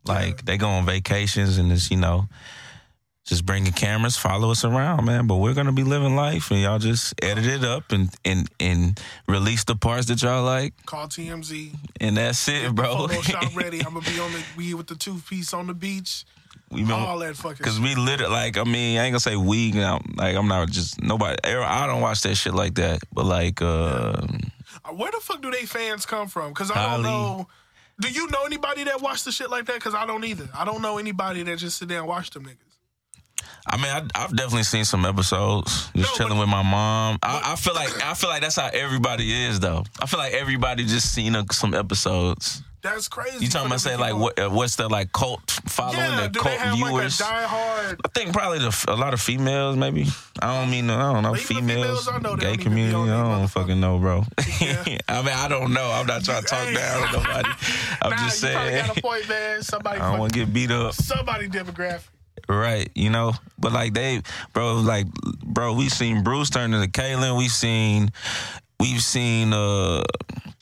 Like 0.05 0.45
they 0.45 0.55
go 0.55 0.70
on 0.70 0.86
vacations 0.86 1.57
and 1.57 1.70
it's, 1.74 1.91
you 1.91 1.97
know, 1.97 2.30
just 3.28 3.45
bringing 3.45 3.73
cameras, 3.73 4.15
follow 4.17 4.51
us 4.51 4.63
around, 4.63 5.05
man. 5.05 5.28
But 5.28 5.36
we're 5.36 5.53
gonna 5.53 5.73
be 5.73 5.84
living 5.84 6.15
life, 6.15 6.49
and 6.49 6.61
y'all 6.61 6.80
just 6.80 7.13
edit 7.21 7.45
it 7.45 7.63
up 7.63 7.91
and 7.91 8.09
and 8.25 8.49
and 8.59 8.99
release 9.28 9.65
the 9.65 9.75
parts 9.75 10.07
that 10.07 10.23
y'all 10.23 10.43
like, 10.43 10.73
Call 10.86 11.07
TMZ. 11.07 11.75
and 11.99 12.17
that's 12.17 12.47
it, 12.47 12.73
bro. 12.73 13.07
Photoshop 13.07 13.55
ready. 13.63 13.80
I'm 13.80 13.93
gonna 13.93 14.09
be 14.09 14.19
on 14.19 14.32
the 14.32 14.41
we 14.55 14.73
with 14.73 14.88
the 14.88 14.95
two 14.95 15.19
piece 15.30 15.53
on 15.53 15.67
the 15.67 15.73
beach. 15.73 16.23
we 16.71 16.84
been, 16.84 16.91
All 16.91 17.19
that 17.19 17.36
fucking. 17.36 17.63
Cause 17.63 17.75
shit. 17.75 17.84
we 17.84 17.95
literally 17.95 18.32
like 18.34 18.57
I 18.57 18.63
mean 18.63 18.97
I 18.97 19.03
ain't 19.03 19.11
gonna 19.11 19.19
say 19.19 19.36
we 19.36 19.71
now 19.73 19.99
like 20.15 20.36
I'm 20.36 20.47
not 20.47 20.69
just 20.69 21.01
nobody 21.01 21.36
I 21.43 21.86
don't 21.86 22.01
watch 22.01 22.21
that 22.21 22.36
shit 22.36 22.53
like 22.53 22.75
that 22.75 22.99
but 23.13 23.25
like 23.25 23.61
uh 23.61 24.25
Where 24.95 25.11
the 25.11 25.19
fuck 25.21 25.41
do 25.41 25.51
they 25.51 25.65
fans 25.65 26.05
come 26.05 26.30
from? 26.30 26.49
Because 26.53 26.71
I 26.71 26.93
don't 26.93 27.03
know. 27.03 27.47
Do 27.99 28.09
you 28.09 28.28
know 28.30 28.43
anybody 28.45 28.84
that 28.86 29.01
watch 29.01 29.23
the 29.23 29.32
shit 29.32 29.49
like 29.49 29.65
that? 29.65 29.75
Because 29.75 29.95
I 29.95 30.05
don't 30.05 30.23
either. 30.23 30.47
I 30.55 30.63
don't 30.65 30.82
know 30.82 30.97
anybody 30.97 31.43
that 31.43 31.57
just 31.57 31.78
sit 31.80 31.88
there 31.89 31.99
and 31.99 32.07
watch 32.07 32.30
them 32.30 32.45
niggas. 32.45 32.66
I 33.65 33.77
mean, 33.77 33.88
I, 33.88 34.03
I've 34.15 34.35
definitely 34.35 34.63
seen 34.63 34.85
some 34.85 35.05
episodes. 35.05 35.89
Just 35.93 35.95
No, 35.95 36.03
chilling 36.15 36.33
but- 36.33 36.39
with 36.41 36.49
my 36.49 36.63
mom. 36.63 37.19
I, 37.21 37.53
I 37.53 37.55
feel 37.55 37.73
like 37.73 37.89
I 38.03 38.13
feel 38.13 38.29
like 38.29 38.41
that's 38.41 38.55
how 38.55 38.69
everybody 38.71 39.31
is, 39.45 39.59
though. 39.59 39.83
I 40.01 40.05
feel 40.05 40.19
like 40.19 40.33
everybody 40.33 40.85
just 40.85 41.13
seen 41.13 41.35
uh, 41.35 41.43
some 41.51 41.73
episodes. 41.73 42.61
That's 42.83 43.07
crazy. 43.09 43.43
You 43.43 43.49
talking 43.49 43.67
about 43.67 43.81
say 43.81 43.97
like 43.97 44.15
what? 44.15 44.39
Uh, 44.39 44.49
what's 44.49 44.75
the 44.77 44.88
like 44.88 45.11
cult 45.11 45.59
following? 45.67 45.97
Yeah, 45.97 46.27
the 46.27 46.39
cult 46.39 46.45
they 46.45 46.57
have 46.57 46.75
viewers? 46.75 47.19
like 47.19 47.29
a? 47.29 47.97
I 48.05 48.07
think 48.13 48.31
probably 48.31 48.59
the, 48.59 48.85
a 48.88 48.95
lot 48.95 49.13
of 49.13 49.19
females, 49.19 49.75
maybe. 49.75 50.05
I 50.41 50.59
don't 50.61 50.69
mean, 50.69 50.89
I 50.89 51.11
don't 51.11 51.23
know, 51.23 51.31
But 51.31 51.41
even 51.41 51.67
the 51.67 51.73
females, 51.73 52.05
females 52.05 52.07
I 52.07 52.19
know, 52.19 52.35
gay 52.38 52.43
don't 52.45 52.53
even 52.53 52.57
be 52.59 52.63
community. 52.63 53.11
I 53.11 53.39
don't 53.39 53.47
fucking 53.47 53.79
know, 53.79 53.97
bro. 53.97 54.23
Yeah. 54.61 54.83
I 55.09 55.21
mean, 55.21 55.33
I 55.33 55.47
don't 55.49 55.73
know. 55.73 55.91
I'm 55.91 56.05
not 56.07 56.23
trying 56.23 56.43
to 56.43 56.47
talk 56.47 56.73
down 56.73 57.07
to 57.07 57.17
nobody. 57.17 57.49
I'm 58.01 58.11
nah, 58.11 58.17
just 58.17 58.39
saying. 58.39 58.85
got 58.85 58.97
a 58.97 59.01
point, 59.01 59.27
man. 59.27 59.61
Somebody, 59.63 59.99
I 59.99 60.11
don't 60.11 60.19
want 60.19 60.33
to 60.33 60.39
get 60.39 60.53
beat 60.53 60.71
up. 60.71 60.93
somebody 60.93 61.49
demographic. 61.49 62.07
Right, 62.49 62.89
you 62.95 63.09
know, 63.09 63.33
but 63.59 63.71
like 63.71 63.93
they, 63.93 64.21
bro, 64.53 64.75
like, 64.75 65.07
bro, 65.43 65.73
we 65.73 65.89
seen 65.89 66.23
Bruce 66.23 66.49
turn 66.49 66.73
into 66.73 66.88
Caitlyn. 66.88 67.38
We 67.38 67.49
seen, 67.49 68.11
we've 68.79 69.01
seen, 69.01 69.53
uh, 69.53 70.03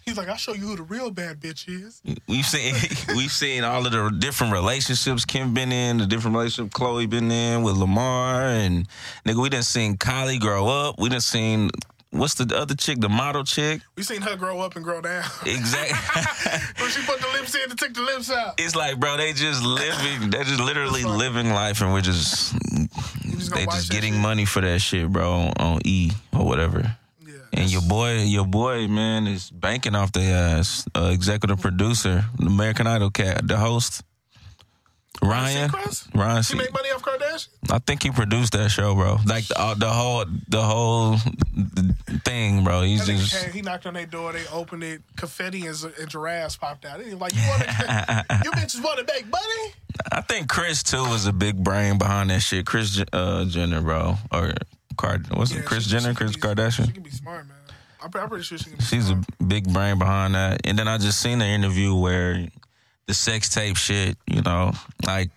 He's 0.05 0.17
like, 0.17 0.29
I'll 0.29 0.35
show 0.35 0.53
you 0.53 0.61
who 0.61 0.75
the 0.75 0.83
real 0.83 1.09
bad 1.09 1.39
bitch 1.39 1.67
is. 1.67 2.01
we've 2.27 2.45
seen, 2.45 2.75
we've 3.15 3.31
seen 3.31 3.63
all 3.63 3.87
of 3.87 3.91
the 3.91 4.15
different 4.19 4.53
relationships 4.53 5.25
Kim 5.25 5.53
been 5.55 5.71
in, 5.71 5.97
the 5.97 6.05
different 6.05 6.37
relationship 6.37 6.71
Khloe 6.73 7.09
been 7.09 7.31
in 7.31 7.63
with 7.63 7.75
Lamar, 7.75 8.43
and 8.43 8.87
nigga, 9.25 9.41
we 9.41 9.49
done 9.49 9.63
seen 9.63 9.97
Kylie 9.97 10.39
grow 10.39 10.67
up. 10.67 10.99
We 10.99 11.09
done 11.09 11.21
seen 11.21 11.71
what's 12.15 12.35
the 12.35 12.55
other 12.55 12.75
chick, 12.75 12.99
the 12.99 13.09
model 13.09 13.43
chick, 13.43 13.81
We 13.95 14.03
seen 14.03 14.21
her 14.21 14.35
grow 14.35 14.59
up 14.61 14.75
and 14.75 14.83
grow 14.83 15.01
down. 15.01 15.23
exactly. 15.45 15.97
when 16.81 16.89
she 16.91 17.01
put 17.05 17.19
the 17.21 17.27
lips 17.33 17.53
in 17.55 17.69
and 17.69 17.77
took 17.79 17.93
the 17.93 18.01
lips 18.01 18.31
out. 18.31 18.55
it's 18.57 18.75
like, 18.75 18.99
bro, 18.99 19.17
they 19.17 19.33
just 19.33 19.63
living, 19.63 20.29
they're 20.29 20.43
just 20.43 20.59
literally 20.61 21.03
living 21.03 21.49
life, 21.49 21.81
and 21.81 21.91
we're 21.93 22.01
just, 22.01 22.53
just 22.55 23.53
they 23.53 23.65
just 23.65 23.91
getting 23.91 24.13
shit? 24.13 24.21
money 24.21 24.45
for 24.45 24.61
that 24.61 24.79
shit, 24.79 25.11
bro, 25.11 25.51
on 25.57 25.79
E 25.85 26.11
or 26.33 26.45
whatever. 26.45 26.95
Yeah. 27.19 27.33
And 27.53 27.71
your 27.71 27.81
boy, 27.81 28.23
your 28.23 28.45
boy, 28.45 28.87
man, 28.87 29.27
is 29.27 29.49
banking 29.51 29.95
off 29.95 30.11
the 30.11 30.21
ass. 30.21 30.87
Uh, 30.95 31.09
executive 31.13 31.61
producer, 31.61 32.25
American 32.39 32.87
Idol 32.87 33.11
cat, 33.11 33.47
the 33.47 33.57
host, 33.57 34.03
Ryan. 35.21 35.71
Ryan, 36.13 36.43
She 36.43 36.55
make 36.55 36.71
money 36.73 36.89
off 36.89 37.01
Kardashian? 37.01 37.47
I 37.71 37.79
think 37.79 38.03
he 38.03 38.11
produced 38.11 38.53
that 38.53 38.69
show, 38.69 38.93
bro. 38.95 39.17
Like 39.25 39.47
the, 39.47 39.59
uh, 39.59 39.73
the 39.73 39.89
whole, 39.89 40.25
the 40.49 40.61
whole 40.61 41.17
thing, 42.23 42.63
bro. 42.63 42.81
He's 42.81 43.01
nigga 43.07 43.17
just 43.19 43.43
came, 43.43 43.51
he 43.53 43.61
knocked 43.61 43.85
on 43.85 43.93
their 43.93 44.05
door, 44.05 44.33
they 44.33 44.45
opened 44.51 44.83
it, 44.83 45.01
confetti 45.15 45.65
and, 45.67 45.77
and 45.99 46.09
giraffes 46.09 46.57
popped 46.57 46.85
out. 46.85 46.99
Was 46.99 47.13
like, 47.15 47.33
you 47.35 47.41
want 47.47 47.61
to, 47.63 48.25
you 48.43 48.51
bitches 48.51 48.83
want 48.83 48.99
to 49.05 49.13
make 49.13 49.27
money? 49.29 49.73
I 50.11 50.21
think 50.21 50.49
Kris 50.49 50.83
too 50.83 51.03
was 51.03 51.25
a 51.25 51.33
big 51.33 51.63
brain 51.63 51.97
behind 51.97 52.29
that 52.29 52.41
shit. 52.41 52.65
Kris 52.65 53.01
uh, 53.13 53.45
Jenner, 53.45 53.81
bro, 53.81 54.15
or 54.31 54.51
Card, 54.97 55.27
what's 55.35 55.51
Yeah, 55.53 55.59
it? 55.59 55.65
Kris 55.65 55.83
she- 55.85 55.91
Jenner, 55.91 56.11
she 56.11 56.15
Kris 56.15 56.35
be- 56.35 56.41
Kardashian. 56.41 56.85
She 56.87 56.91
can 56.91 57.03
be 57.03 57.09
smart, 57.09 57.47
man. 57.47 57.57
I'm, 58.01 58.11
I'm 58.21 58.29
pretty 58.29 58.43
sure 58.43 58.57
she 58.57 58.65
can 58.65 58.77
be 58.77 58.83
She's 58.83 59.09
a 59.09 59.19
big 59.45 59.71
brain 59.71 59.97
behind 59.97 60.35
that. 60.35 60.61
And 60.65 60.77
then 60.77 60.87
I 60.87 60.97
just 60.97 61.19
seen 61.21 61.41
an 61.41 61.47
interview 61.49 61.95
where 61.95 62.47
the 63.07 63.13
sex 63.13 63.49
tape 63.49 63.77
shit, 63.77 64.17
you 64.27 64.41
know, 64.41 64.71
like 65.05 65.29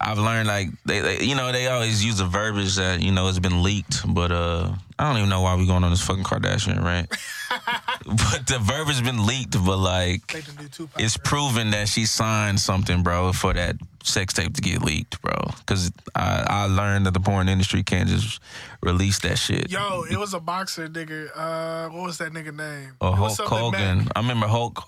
I've 0.00 0.18
learned 0.18 0.48
like 0.48 0.68
they, 0.86 1.00
they 1.00 1.20
you 1.20 1.34
know, 1.34 1.52
they 1.52 1.66
always 1.66 2.04
use 2.04 2.18
the 2.18 2.24
verbiage 2.24 2.76
that, 2.76 3.02
you 3.02 3.12
know, 3.12 3.28
it's 3.28 3.38
been 3.38 3.62
leaked, 3.62 4.02
but 4.06 4.32
uh 4.32 4.72
I 4.98 5.08
don't 5.08 5.16
even 5.16 5.30
know 5.30 5.40
why 5.40 5.56
we 5.56 5.66
going 5.66 5.82
on 5.82 5.90
this 5.90 6.02
fucking 6.02 6.24
Kardashian 6.24 6.84
rant. 6.84 7.08
but 8.06 8.46
the 8.46 8.58
verbiage 8.60 9.02
been 9.02 9.26
leaked, 9.26 9.52
but 9.52 9.78
like 9.78 10.32
They 10.32 10.42
can 10.42 10.54
do 10.56 10.68
Tupac, 10.68 11.00
it's 11.00 11.16
proven 11.16 11.70
that 11.70 11.88
she 11.88 12.06
signed 12.06 12.60
something, 12.60 13.02
bro, 13.02 13.32
for 13.32 13.52
that 13.54 13.76
sex 14.04 14.32
tape 14.32 14.54
to 14.54 14.62
get 14.62 14.82
leaked, 14.82 15.20
bro. 15.20 15.34
Cause 15.66 15.90
I, 16.14 16.44
I 16.48 16.64
learned 16.66 17.06
that 17.06 17.14
the 17.14 17.20
porn 17.20 17.48
industry 17.48 17.82
can't 17.82 18.08
just 18.08 18.40
release 18.82 19.18
that 19.20 19.36
shit. 19.36 19.70
Yo, 19.70 20.04
it 20.10 20.16
was 20.18 20.32
a 20.32 20.40
boxer 20.40 20.88
nigga. 20.88 21.28
Uh, 21.34 21.88
what 21.90 22.04
was 22.04 22.18
that 22.18 22.32
nigga 22.32 22.56
name? 22.56 22.92
Oh, 23.00 23.12
Hulk 23.12 23.38
Hogan. 23.40 24.08
I 24.14 24.20
remember 24.20 24.46
Hulk 24.46 24.82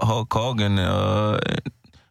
Hulk 0.00 0.32
Hogan. 0.32 0.78
Uh, 0.78 1.38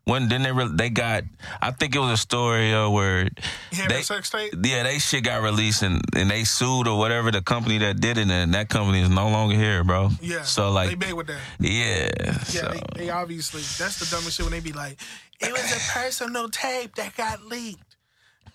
when 0.10 0.28
then 0.28 0.42
they 0.42 0.52
re- 0.52 0.72
they 0.74 0.90
got. 0.90 1.24
I 1.62 1.72
think 1.72 1.96
it 1.96 2.00
was 2.00 2.12
a 2.12 2.18
story 2.18 2.74
uh, 2.74 2.90
where 2.90 3.26
they 3.72 3.88
that 3.88 4.04
sex 4.04 4.30
tape? 4.30 4.54
yeah 4.64 4.84
they 4.84 4.98
shit 4.98 5.24
got 5.24 5.44
released 5.44 5.84
and, 5.84 6.02
and 6.16 6.30
they 6.30 6.44
sued 6.44 6.88
or 6.88 6.98
whatever 6.98 7.32
the 7.32 7.42
company 7.42 7.78
that 7.78 8.02
did 8.02 8.18
it 8.18 8.30
and 8.30 8.54
that 8.54 8.70
company 8.70 9.02
is 9.02 9.10
no 9.10 9.30
longer 9.30 9.56
here, 9.56 9.84
bro. 9.84 10.10
Yeah. 10.22 10.42
So 10.42 10.72
like 10.72 10.90
they 10.90 10.96
big 10.96 11.14
with 11.14 11.28
that. 11.28 11.40
yeah. 11.60 12.10
Yeah, 12.20 12.38
so, 12.40 12.70
they, 12.70 12.82
they 12.96 13.10
obviously 13.10 13.62
that's 13.62 14.00
the 14.00 14.08
dumbest 14.14 14.38
shit 14.38 14.46
when 14.46 14.52
they 14.52 14.60
be 14.60 14.74
like, 14.74 15.00
it 15.40 15.52
was 15.52 15.72
a 15.72 15.94
personal 15.94 16.50
tape 16.50 16.96
that 16.96 17.16
got 17.16 17.46
leaked. 17.46 17.96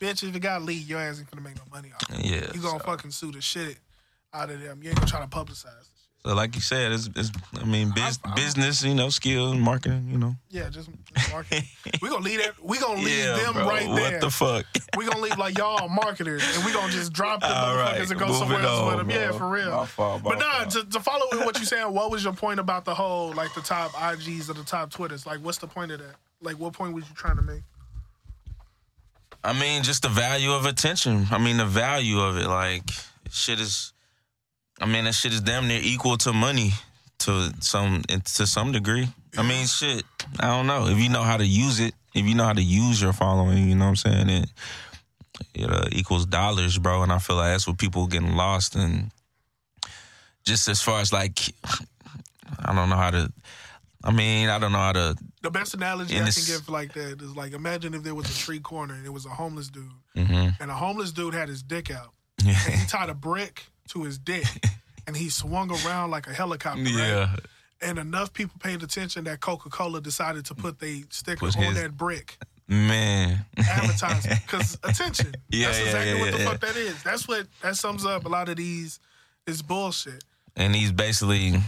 Bitch, 0.01 0.28
if 0.28 0.35
it 0.35 0.41
got 0.41 0.62
leaked, 0.62 0.89
your 0.89 1.01
ass 1.01 1.20
ain't 1.20 1.30
gonna 1.30 1.43
make 1.43 1.57
no 1.57 1.62
money 1.70 1.93
off 1.95 2.18
it. 2.18 2.24
yeah. 2.24 2.51
You 2.53 2.61
gonna 2.61 2.80
so, 2.80 2.85
fucking 2.85 3.12
sue 3.12 3.30
the 3.30 3.41
shit 3.41 3.78
out 4.32 4.51
of 4.51 4.61
them. 4.61 4.82
You 4.82 4.91
ain't 4.91 4.99
gonna 4.99 5.11
try 5.11 5.20
to 5.20 5.28
publicize. 5.28 5.89
So 6.25 6.35
like 6.35 6.55
you 6.55 6.62
said, 6.62 6.93
it's, 6.93 7.09
it's 7.14 7.31
I 7.61 7.64
mean 7.64 7.93
biz, 7.95 8.18
I'm- 8.25 8.35
business, 8.35 8.83
you 8.83 8.95
know, 8.95 9.09
skills, 9.11 9.57
marketing, 9.57 10.09
you 10.11 10.18
know. 10.18 10.37
Yeah, 10.51 10.68
just, 10.70 10.89
just 11.14 11.31
market. 11.31 11.64
we 12.03 12.09
gonna 12.09 12.25
leave 12.25 12.43
that. 12.43 12.55
We 12.62 12.79
gonna 12.79 13.01
leave 13.01 13.18
yeah, 13.18 13.37
them 13.37 13.53
bro. 13.53 13.66
right 13.66 13.89
what 13.89 13.97
there. 13.97 14.12
What 14.12 14.20
the 14.20 14.31
fuck? 14.31 14.66
we 14.97 15.07
gonna 15.07 15.20
leave 15.20 15.39
like 15.39 15.59
y'all 15.59 15.89
marketers, 15.89 16.43
and 16.57 16.64
we 16.64 16.72
gonna 16.72 16.93
just 16.93 17.12
drop 17.12 17.41
the 17.41 17.47
All 17.47 17.77
motherfuckers 17.77 17.99
right, 17.99 18.11
and 18.11 18.20
go 18.20 18.33
somewhere 18.33 18.61
else 18.61 18.81
on, 18.81 18.87
with 18.87 18.97
them. 19.07 19.11
Yeah, 19.11 19.33
for 19.33 19.49
real. 19.49 19.70
My 19.70 19.87
fault, 19.87 20.22
my 20.22 20.31
but 20.31 20.39
nah, 20.39 20.64
to, 20.64 20.85
to 20.85 21.01
follow 21.01 21.27
with 21.33 21.45
what 21.45 21.59
you're 21.59 21.66
saying, 21.66 21.93
what 21.93 22.11
was 22.11 22.25
your 22.25 22.33
point 22.33 22.61
about 22.61 22.85
the 22.85 22.95
whole 22.95 23.33
like 23.33 23.53
the 23.55 23.61
top 23.61 23.93
IGs 23.93 24.49
or 24.49 24.55
the 24.55 24.64
top 24.64 24.91
Twitters? 24.91 25.27
Like, 25.27 25.41
what's 25.41 25.59
the 25.59 25.66
point 25.66 25.93
of 25.93 25.99
that? 25.99 26.16
Like, 26.41 26.59
what 26.59 26.72
point 26.72 26.95
was 26.95 27.09
you 27.09 27.14
trying 27.14 27.37
to 27.37 27.43
make? 27.43 27.62
I 29.43 29.53
mean, 29.53 29.83
just 29.83 30.03
the 30.03 30.09
value 30.09 30.53
of 30.53 30.64
attention. 30.64 31.27
I 31.31 31.39
mean, 31.39 31.59
the 31.59 31.66
value 31.66 32.18
of 32.18 32.39
it. 32.39 32.47
Like, 32.47 32.89
shit 33.31 33.61
is. 33.61 33.93
I 34.81 34.87
mean, 34.87 35.05
that 35.05 35.14
shit 35.14 35.33
is 35.33 35.41
damn 35.41 35.68
near 35.68 35.81
equal 35.83 36.16
to 36.18 36.33
money 36.33 36.72
to 37.20 37.53
some 37.61 38.03
to 38.03 38.47
some 38.47 38.72
degree. 38.72 39.09
I 39.37 39.43
mean, 39.43 39.66
shit. 39.66 40.05
I 40.41 40.49
don't 40.49 40.66
know 40.66 40.87
if 40.89 40.99
you 40.99 41.09
know 41.09 41.22
how 41.22 41.37
to 41.37 41.47
use 41.47 41.81
it. 41.81 41.95
If 42.14 42.27
you 42.27 42.35
know 42.35 42.45
how 42.45 42.53
to 42.53 42.62
use 42.62 43.01
your 43.01 43.12
following, 43.12 43.68
you 43.68 43.75
know 43.75 43.87
what 43.87 44.05
I'm 44.05 44.27
saying. 44.27 44.29
It 44.29 44.51
it 45.55 45.70
uh, 45.70 45.89
equals 45.93 46.27
dollars, 46.27 46.79
bro. 46.79 47.03
And 47.03 47.12
I 47.12 47.18
feel 47.18 47.37
like 47.37 47.53
that's 47.53 47.66
what 47.66 47.79
people 47.79 48.07
getting 48.07 48.37
lost 48.37 48.77
And 48.77 49.11
Just 50.45 50.68
as 50.68 50.81
far 50.83 51.01
as 51.01 51.12
like, 51.12 51.41
I 52.64 52.75
don't 52.75 52.89
know 52.89 52.97
how 52.97 53.11
to. 53.11 53.33
I 54.03 54.12
mean, 54.12 54.51
I 54.51 54.59
don't 54.59 54.72
know 54.72 54.79
how 54.79 54.93
to. 54.93 55.16
The 55.43 55.51
best 55.51 55.75
analogy 55.75 56.14
I 56.14 56.31
can 56.31 56.43
give 56.47 56.68
like 56.68 56.93
that 56.93 57.22
is 57.22 57.35
like 57.35 57.53
imagine 57.53 57.95
if 57.95 58.03
there 58.03 58.14
was 58.14 58.29
a 58.31 58.35
tree 58.39 58.61
corner 58.61 58.95
and 58.95 59.07
it 59.07 59.12
was 59.12 59.25
a 59.25 59.31
homeless 59.31 59.68
dude, 59.68 59.91
hmm 60.14 60.49
and 60.61 60.70
a 60.70 60.75
homeless 60.75 61.11
dude 61.12 61.35
had 61.35 61.49
his 61.49 61.62
dick 61.62 61.91
out, 61.91 62.12
and 62.47 62.55
he 62.55 62.87
tied 62.87 63.09
a 63.09 63.14
brick 63.14 63.64
to 63.89 64.05
his 64.05 64.18
dick, 64.18 64.45
and 65.07 65.16
he 65.16 65.28
swung 65.28 65.70
around 65.70 66.11
like 66.11 66.26
a 66.26 66.32
helicopter. 66.32 66.82
Right? 66.82 66.93
yeah. 66.93 67.37
And 67.82 67.99
enough 67.99 68.32
people 68.32 68.55
paid 68.61 68.82
attention 68.82 69.24
that 69.24 69.41
Coca 69.41 69.68
Cola 69.68 70.01
decided 70.01 70.47
to 70.47 70.55
mm. 70.55 70.59
put 70.62 70.78
their 70.78 71.01
sticker 71.11 71.47
Put 71.47 71.57
on 71.57 71.64
his- 71.64 71.82
that 71.82 71.97
brick. 71.97 72.39
Man. 72.66 73.45
advertising 73.59 74.39
because 74.47 74.78
attention. 74.85 75.35
Yeah, 75.51 75.66
that's 75.66 75.80
yeah, 75.80 75.85
exactly 75.85 76.12
yeah, 76.14 76.20
what 76.20 76.32
the 76.32 76.39
yeah, 76.39 76.49
fuck 76.49 76.61
that 76.61 76.76
is. 76.76 77.03
That's 77.03 77.28
what 77.28 77.47
that 77.61 77.76
sums 77.76 78.07
up 78.07 78.24
a 78.24 78.28
lot 78.28 78.49
of 78.49 78.57
these 78.57 79.01
this 79.45 79.61
bullshit. 79.61 80.24
and 80.57 80.74
he's 80.74 80.91
basically 80.91 81.61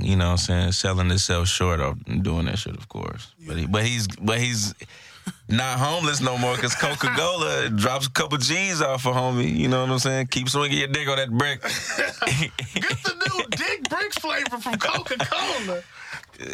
you 0.00 0.16
know 0.16 0.26
what 0.26 0.30
I'm 0.32 0.36
saying, 0.38 0.72
selling 0.72 1.08
himself 1.08 1.48
short 1.48 1.80
of 1.80 2.22
doing 2.22 2.46
that 2.46 2.58
shit, 2.58 2.76
of 2.76 2.88
course. 2.88 3.32
But 3.46 3.56
he, 3.56 3.66
but 3.66 3.84
he's 3.84 4.06
but 4.06 4.38
he's 4.38 4.74
not 5.48 5.78
homeless 5.78 6.20
no 6.20 6.38
more 6.38 6.54
because 6.56 6.74
Coca 6.74 7.08
Cola 7.16 7.68
drops 7.70 8.06
a 8.06 8.10
couple 8.10 8.38
G's 8.38 8.80
off 8.80 9.06
of 9.06 9.14
homie. 9.14 9.54
You 9.54 9.68
know 9.68 9.82
what 9.82 9.90
I'm 9.90 9.98
saying? 9.98 10.28
Keep 10.28 10.48
swinging 10.48 10.78
your 10.78 10.88
dick 10.88 11.08
on 11.08 11.16
that 11.16 11.30
brick. 11.30 11.62
Get 12.74 13.02
the 13.02 13.14
new 13.14 13.44
Dick 13.56 13.88
Bricks 13.88 14.18
flavor 14.18 14.58
from 14.58 14.78
Coca 14.78 15.16
Cola. 15.18 15.82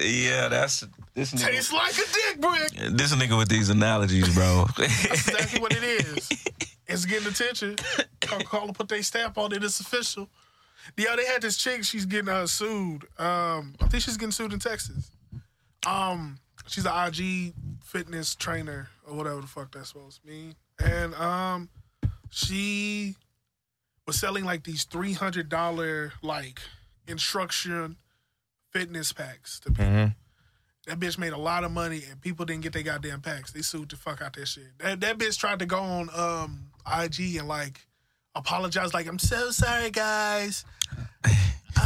yeah, 0.03 0.49
that's 0.49 0.85
this 1.15 1.33
nigga. 1.33 1.47
Tastes 1.47 1.73
like 1.73 1.95
a 1.95 1.97
dick 1.97 2.41
brick. 2.41 2.97
This 2.97 3.15
nigga 3.15 3.39
with 3.39 3.49
these 3.49 3.71
analogies, 3.71 4.35
bro. 4.35 4.67
That's 4.77 5.05
exactly 5.05 5.61
what 5.61 5.73
it 5.73 5.83
is. 5.83 6.29
It's 6.87 7.05
getting 7.05 7.29
attention. 7.29 7.77
Coca 8.21 8.45
Cola 8.45 8.73
put 8.73 8.89
their 8.89 9.03
stamp 9.03 9.39
on 9.39 9.53
it. 9.53 9.63
It's 9.63 9.81
official. 9.81 10.29
Yo, 10.97 11.15
they 11.17 11.25
had 11.25 11.43
this 11.43 11.57
chick. 11.57 11.85
She's 11.85 12.05
getting 12.05 12.29
uh, 12.29 12.47
sued. 12.47 13.05
Um, 13.19 13.75
I 13.81 13.87
think 13.89 14.03
she's 14.03 14.17
getting 14.17 14.33
sued 14.33 14.53
in 14.53 14.59
Texas. 14.59 15.11
Um, 15.87 16.39
she's 16.67 16.87
an 16.87 16.93
IG 17.09 17.55
fitness 17.85 18.35
trainer 18.35 18.89
or 19.07 19.15
whatever 19.17 19.41
the 19.41 19.47
fuck 19.47 19.73
that's 19.73 19.89
supposed 19.89 20.23
to 20.23 20.29
mean. 20.29 20.55
And 20.79 21.15
um, 21.15 21.69
she 22.31 23.17
was 24.07 24.19
selling 24.19 24.45
like 24.45 24.65
these 24.65 24.85
three 24.85 25.13
hundred 25.13 25.49
dollar 25.49 26.13
like 26.23 26.61
instruction 27.07 27.97
fitness 28.73 29.13
packs 29.13 29.61
to 29.61 29.71
people. 29.71 29.85
Mhm. 29.85 30.15
That 30.87 30.99
bitch 30.99 31.19
made 31.19 31.33
a 31.33 31.39
lot 31.39 31.63
of 31.65 31.71
money 31.71 32.03
and 32.11 32.21
people 32.21 32.47
didn't 32.47 32.63
get 32.63 32.73
their 32.73 32.83
goddamn 32.83 33.21
packs. 33.21 33.53
They 33.53 33.63
sued 33.63 33.91
the 33.91 33.97
fuck 33.97 34.23
out 34.23 34.33
that 34.35 34.47
shit. 34.49 34.79
That, 34.79 35.01
that 35.01 35.19
bitch 35.19 35.39
tried 35.39 35.59
to 35.59 35.67
go 35.67 35.79
on 35.81 36.09
um, 36.15 36.71
IG 36.87 37.37
and 37.37 37.47
like 37.47 37.87
apologize, 38.35 38.95
like, 38.95 39.07
I'm 39.07 39.19
so 39.19 39.51
sorry, 39.51 39.91
guys. 39.91 40.65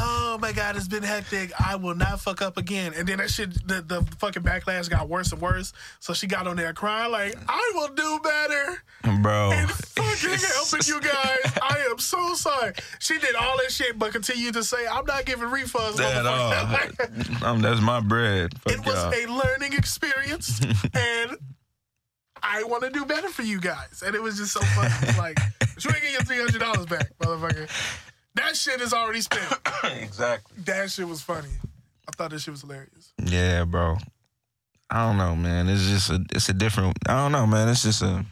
Oh 0.06 0.36
my 0.38 0.52
god, 0.52 0.76
it's 0.76 0.88
been 0.88 1.02
hectic. 1.02 1.50
I 1.58 1.76
will 1.76 1.94
not 1.94 2.20
fuck 2.20 2.42
up 2.42 2.56
again. 2.58 2.92
And 2.94 3.08
then 3.08 3.18
that 3.18 3.30
shit, 3.30 3.54
the, 3.66 3.80
the 3.80 4.02
fucking 4.18 4.42
backlash 4.42 4.90
got 4.90 5.08
worse 5.08 5.32
and 5.32 5.40
worse. 5.40 5.72
So 6.00 6.12
she 6.12 6.26
got 6.26 6.46
on 6.46 6.56
there 6.56 6.72
crying, 6.74 7.10
like, 7.10 7.36
I 7.48 7.72
will 7.74 7.88
do 7.88 8.20
better 8.22 8.82
bro. 9.22 9.52
and 9.52 9.70
fucking 9.70 10.30
helping 10.30 10.80
you 10.86 11.00
guys. 11.00 11.58
I 11.62 11.86
am 11.90 11.98
so 11.98 12.34
sorry. 12.34 12.74
She 12.98 13.18
did 13.18 13.34
all 13.34 13.56
that 13.58 13.70
shit, 13.72 13.98
but 13.98 14.12
continued 14.12 14.54
to 14.54 14.64
say, 14.64 14.86
I'm 14.86 15.06
not 15.06 15.24
giving 15.24 15.48
refunds. 15.48 16.00
At 16.00 16.26
all. 16.26 16.54
Um, 17.44 17.60
that's 17.62 17.80
my 17.80 18.00
bread. 18.00 18.58
Fuck 18.60 18.72
it 18.72 18.86
was 18.86 18.94
y'all. 18.94 19.12
a 19.12 19.26
learning 19.44 19.72
experience, 19.74 20.60
and 20.94 21.36
I 22.42 22.64
want 22.64 22.84
to 22.84 22.90
do 22.90 23.04
better 23.04 23.28
for 23.28 23.42
you 23.42 23.60
guys. 23.60 24.02
And 24.04 24.14
it 24.14 24.22
was 24.22 24.36
just 24.38 24.52
so 24.52 24.60
funny. 24.60 25.18
Like, 25.18 25.38
you 25.80 25.90
ain't 25.90 26.02
get 26.02 26.12
your 26.12 26.22
three 26.22 26.38
hundred 26.38 26.60
dollars 26.60 26.86
back, 26.86 27.10
motherfucker. 27.18 27.68
That 28.36 28.56
shit 28.56 28.80
is 28.80 28.92
already 28.92 29.20
spent. 29.20 29.52
exactly. 29.84 30.56
That 30.64 30.90
shit 30.90 31.06
was 31.08 31.20
funny. 31.22 31.50
I 32.08 32.12
thought 32.16 32.30
that 32.30 32.40
shit 32.40 32.52
was 32.52 32.60
hilarious. 32.62 33.12
Yeah, 33.24 33.64
bro. 33.64 33.96
I 34.90 35.06
don't 35.06 35.16
know, 35.18 35.34
man. 35.36 35.68
It's 35.68 35.86
just 35.88 36.10
a 36.10 36.24
it's 36.32 36.48
a 36.48 36.52
different. 36.52 36.96
I 37.08 37.14
don't 37.14 37.32
know, 37.32 37.46
man. 37.46 37.68
It's 37.68 37.82
just 37.82 38.02
a 38.02 38.24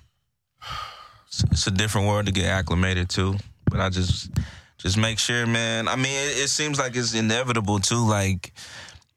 it's- 1.28 1.44
it's 1.50 1.66
a 1.66 1.70
different 1.70 2.08
world 2.08 2.26
to 2.26 2.32
get 2.32 2.44
acclimated 2.44 3.08
to. 3.10 3.36
But 3.70 3.80
I 3.80 3.88
just 3.88 4.30
just 4.78 4.98
make 4.98 5.18
sure, 5.18 5.46
man. 5.46 5.88
I 5.88 5.96
mean, 5.96 6.12
it, 6.12 6.44
it 6.44 6.48
seems 6.50 6.78
like 6.78 6.94
it's 6.94 7.14
inevitable 7.14 7.78
too. 7.78 8.04
Like 8.06 8.52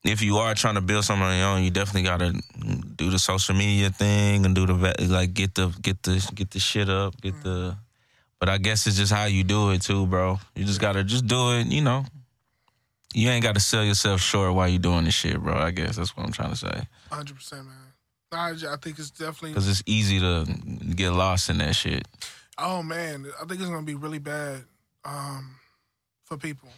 if 0.05 0.21
you 0.21 0.37
are 0.37 0.55
trying 0.55 0.75
to 0.75 0.81
build 0.81 1.03
something 1.03 1.25
on 1.25 1.37
your 1.37 1.47
own, 1.47 1.63
you 1.63 1.71
definitely 1.71 2.03
gotta 2.03 2.33
do 2.95 3.09
the 3.09 3.19
social 3.19 3.53
media 3.55 3.89
thing 3.89 4.45
and 4.45 4.55
do 4.55 4.65
the 4.65 4.95
like 5.09 5.33
get 5.33 5.55
the 5.55 5.67
get 5.81 6.01
the 6.03 6.25
get 6.33 6.51
the 6.51 6.59
shit 6.59 6.89
up, 6.89 7.19
get 7.21 7.41
the. 7.43 7.75
But 8.39 8.49
I 8.49 8.57
guess 8.57 8.85
it's 8.85 8.97
just 8.97 9.11
how 9.11 9.25
you 9.25 9.43
do 9.43 9.71
it 9.71 9.81
too, 9.81 10.05
bro. 10.05 10.39
You 10.55 10.65
just 10.65 10.81
gotta 10.81 11.03
just 11.03 11.25
do 11.27 11.53
it. 11.53 11.67
You 11.67 11.81
know, 11.81 12.05
you 13.13 13.29
ain't 13.29 13.43
got 13.43 13.55
to 13.55 13.61
sell 13.61 13.83
yourself 13.83 14.21
short 14.21 14.53
while 14.53 14.67
you 14.67 14.77
doing 14.77 15.05
this 15.05 15.13
shit, 15.13 15.41
bro. 15.41 15.55
I 15.55 15.71
guess 15.71 15.95
that's 15.95 16.15
what 16.17 16.25
I'm 16.25 16.33
trying 16.33 16.51
to 16.51 16.57
say. 16.57 16.87
Hundred 17.09 17.35
percent, 17.37 17.65
man. 17.65 17.75
I, 18.31 18.49
I 18.49 18.75
think 18.75 18.99
it's 18.99 19.11
definitely. 19.11 19.51
Because 19.51 19.69
it's 19.69 19.83
easy 19.85 20.19
to 20.19 20.45
get 20.95 21.11
lost 21.11 21.49
in 21.49 21.59
that 21.59 21.75
shit. 21.75 22.07
Oh 22.57 22.83
man, 22.83 23.25
I 23.41 23.45
think 23.45 23.61
it's 23.61 23.69
gonna 23.69 23.83
be 23.83 23.95
really 23.95 24.19
bad 24.19 24.63
um, 25.05 25.55
for 26.23 26.37
people. 26.37 26.69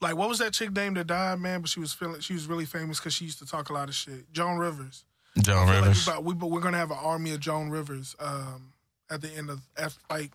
Like, 0.00 0.16
what 0.16 0.28
was 0.28 0.38
that 0.38 0.52
chick 0.52 0.72
name 0.72 0.94
that 0.94 1.06
died, 1.06 1.40
man? 1.40 1.60
But 1.60 1.70
she 1.70 1.80
was 1.80 1.92
feeling 1.92 2.20
she 2.20 2.34
was 2.34 2.46
really 2.46 2.66
famous 2.66 3.00
because 3.00 3.14
she 3.14 3.24
used 3.24 3.38
to 3.40 3.46
talk 3.46 3.70
a 3.70 3.72
lot 3.72 3.88
of 3.88 3.94
shit. 3.94 4.32
Joan 4.32 4.58
Rivers. 4.58 5.04
Joan 5.38 5.68
Rivers. 5.68 6.06
Like 6.06 6.22
we, 6.22 6.32
about, 6.32 6.48
we, 6.48 6.54
we're 6.54 6.60
gonna 6.60 6.78
have 6.78 6.90
an 6.90 6.98
army 7.00 7.32
of 7.32 7.40
Joan 7.40 7.70
Rivers 7.70 8.14
um, 8.20 8.72
at 9.10 9.20
the 9.22 9.30
end 9.32 9.50
of 9.50 9.60
af- 9.76 9.98
like 10.10 10.30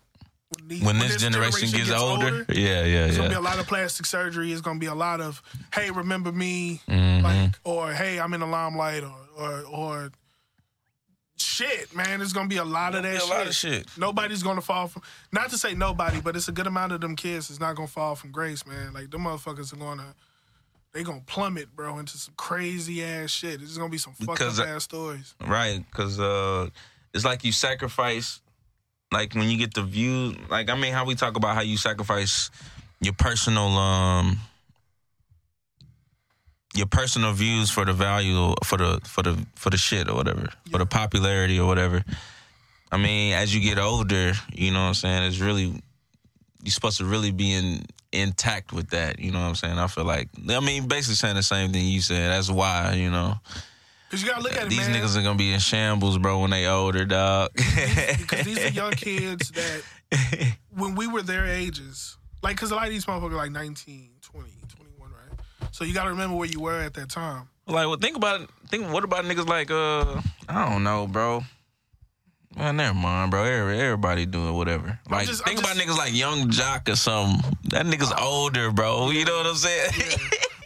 when, 0.58 0.68
these- 0.68 0.82
when 0.82 0.98
this 0.98 1.16
generation, 1.20 1.70
gets, 1.70 1.90
older, 1.90 2.44
yeah, 2.50 2.84
yeah, 2.84 3.06
It's 3.06 3.16
gonna 3.16 3.28
be 3.30 3.34
a 3.34 3.40
lot 3.40 3.58
of 3.58 3.66
plastic 3.66 4.06
surgery. 4.06 4.52
It's 4.52 4.60
gonna 4.60 4.78
be 4.78 4.86
a 4.86 4.94
lot 4.94 5.20
of 5.20 5.42
hey, 5.74 5.90
remember 5.90 6.30
me, 6.32 6.80
Mhm. 6.88 7.22
like 7.22 7.58
or 7.64 7.92
hey, 7.92 8.20
I'm 8.20 8.32
in 8.34 8.40
the 8.40 8.46
limelight, 8.46 9.02
or 9.02 9.16
or 9.36 9.62
or 9.66 10.12
shit, 11.36 11.94
man. 11.94 12.20
It's 12.20 12.32
gonna 12.32 12.48
be 12.48 12.58
a 12.58 12.64
lot 12.64 12.94
of 12.94 13.02
that 13.02 13.16
a 13.16 13.20
shit. 13.20 13.28
lot 13.30 13.46
of 13.46 13.54
shit. 13.54 13.86
Nobody's 13.96 14.42
gonna 14.42 14.60
fall 14.60 14.88
from. 14.88 15.02
Not 15.32 15.50
to 15.50 15.58
say 15.58 15.74
nobody, 15.74 16.20
but 16.20 16.36
it's 16.36 16.48
a 16.48 16.52
good 16.52 16.66
amount 16.66 16.92
of 16.92 17.00
them 17.00 17.16
kids 17.16 17.50
is 17.50 17.58
not 17.60 17.74
gonna 17.76 17.88
fall 17.88 18.14
from 18.14 18.30
grace, 18.30 18.66
man. 18.66 18.92
Like 18.92 19.10
them 19.10 19.22
motherfuckers 19.24 19.72
are 19.72 19.76
gonna. 19.76 20.14
They 20.92 21.02
gonna 21.02 21.22
plummet, 21.24 21.74
bro, 21.74 21.98
into 21.98 22.18
some 22.18 22.34
crazy 22.36 23.02
ass 23.02 23.30
shit. 23.30 23.62
It's 23.62 23.78
gonna 23.78 23.88
be 23.88 23.96
some 23.98 24.12
fucked 24.12 24.42
up 24.42 24.58
ass 24.58 24.84
stories. 24.84 25.34
Right, 25.40 25.82
because 25.90 26.20
uh, 26.20 26.68
it's 27.14 27.24
like 27.24 27.44
you 27.44 27.52
sacrifice, 27.52 28.40
like 29.12 29.34
when 29.34 29.48
you 29.48 29.58
get 29.58 29.74
the 29.74 29.82
view, 29.82 30.34
like 30.48 30.70
I 30.70 30.74
mean, 30.74 30.92
how 30.92 31.04
we 31.04 31.14
talk 31.14 31.36
about 31.36 31.54
how 31.54 31.60
you 31.60 31.76
sacrifice 31.76 32.50
your 33.00 33.12
personal, 33.12 33.68
um, 33.68 34.38
your 36.74 36.86
personal 36.86 37.32
views 37.32 37.70
for 37.70 37.84
the 37.84 37.92
value, 37.92 38.54
for 38.64 38.78
the 38.78 39.00
for 39.04 39.22
the 39.22 39.46
for 39.54 39.70
the 39.70 39.76
shit 39.76 40.08
or 40.08 40.14
whatever, 40.14 40.48
for 40.70 40.78
the 40.78 40.86
popularity 40.86 41.60
or 41.60 41.66
whatever. 41.66 42.02
I 42.90 42.96
mean, 42.96 43.34
as 43.34 43.54
you 43.54 43.60
get 43.60 43.78
older, 43.78 44.32
you 44.52 44.70
know 44.70 44.80
what 44.80 44.88
I'm 44.88 44.94
saying. 44.94 45.22
It's 45.24 45.38
really 45.38 45.82
you're 46.64 46.72
supposed 46.72 46.98
to 46.98 47.04
really 47.04 47.30
be 47.32 47.52
in 47.52 47.84
intact 48.12 48.72
with 48.72 48.90
that. 48.90 49.18
You 49.18 49.30
know 49.30 49.40
what 49.40 49.48
I'm 49.48 49.54
saying. 49.56 49.78
I 49.78 49.86
feel 49.88 50.04
like 50.04 50.28
I 50.48 50.60
mean, 50.60 50.88
basically 50.88 51.16
saying 51.16 51.36
the 51.36 51.42
same 51.42 51.72
thing 51.72 51.86
you 51.86 52.00
said. 52.00 52.30
That's 52.30 52.50
why 52.50 52.94
you 52.94 53.10
know. 53.10 53.34
Cause 54.12 54.22
you 54.22 54.28
gotta 54.28 54.42
look 54.42 54.52
at 54.58 54.64
it, 54.64 54.68
These 54.68 54.88
man. 54.88 55.00
niggas 55.02 55.16
are 55.16 55.22
gonna 55.22 55.38
be 55.38 55.52
in 55.54 55.58
shambles, 55.58 56.18
bro, 56.18 56.40
when 56.40 56.50
they 56.50 56.66
older, 56.66 57.06
dog. 57.06 57.48
because 57.54 58.44
these 58.44 58.58
are 58.58 58.68
young 58.68 58.92
kids 58.92 59.50
that 59.52 59.82
when 60.76 60.94
we 60.94 61.06
were 61.06 61.22
their 61.22 61.46
ages, 61.46 62.18
like, 62.42 62.56
because 62.56 62.70
a 62.72 62.74
lot 62.74 62.84
of 62.86 62.90
these 62.92 63.06
motherfuckers 63.06 63.32
are 63.32 63.36
like 63.36 63.50
19, 63.52 64.10
20, 64.20 64.50
21, 64.68 65.10
right? 65.10 65.40
So 65.70 65.84
you 65.84 65.94
got 65.94 66.04
to 66.04 66.10
remember 66.10 66.36
where 66.36 66.46
you 66.46 66.60
were 66.60 66.78
at 66.78 66.92
that 66.92 67.08
time. 67.08 67.48
like, 67.66 67.86
well, 67.86 67.96
think 67.96 68.16
about. 68.18 68.50
Think, 68.68 68.92
what 68.92 69.02
about 69.02 69.24
niggas 69.24 69.46
like, 69.46 69.70
uh, 69.70 70.20
I 70.46 70.68
don't 70.70 70.84
know, 70.84 71.06
bro. 71.06 71.42
Man, 72.54 72.76
never 72.76 72.92
mind, 72.94 73.30
bro. 73.30 73.44
Everybody 73.44 74.26
doing 74.26 74.52
whatever. 74.54 74.98
Like, 75.08 75.26
just- 75.26 75.42
think 75.44 75.58
I'm 75.58 75.64
about 75.64 75.76
niggas 75.76 75.96
like 75.96 76.12
Yung 76.14 76.50
Joc 76.50 76.86
or 76.90 76.96
something. 76.96 77.56
That 77.70 77.86
nigga's 77.86 78.12
older, 78.20 78.70
bro. 78.72 79.08
You 79.10 79.24
know 79.24 79.38
what 79.38 79.46
I'm 79.46 79.54
saying? 79.56 79.90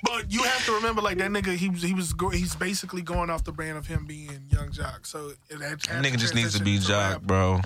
But 0.07 0.33
you 0.33 0.43
have 0.43 0.65
to 0.67 0.73
remember, 0.73 1.03
like 1.03 1.19
that 1.19 1.31
nigga, 1.31 1.55
he 1.57 1.69
was 1.69 1.83
he 1.83 1.95
was 1.95 2.13
go, 2.13 2.29
he's 2.31 2.55
basically 2.55 3.03
going 3.03 3.31
off 3.31 3.45
the 3.45 3.53
brand 3.53 3.77
of 3.79 3.87
him 3.87 4.07
being 4.07 4.31
Yung 4.51 4.71
Joc. 4.71 5.07
So 5.07 5.33
it 5.51 5.61
had, 5.61 5.81
that 5.81 6.05
nigga 6.05 6.19
just 6.19 6.35
needs 6.35 6.57
to 6.59 6.65
be 6.65 6.79
Joc, 6.79 7.13
rap. 7.13 7.23
bro. 7.23 7.61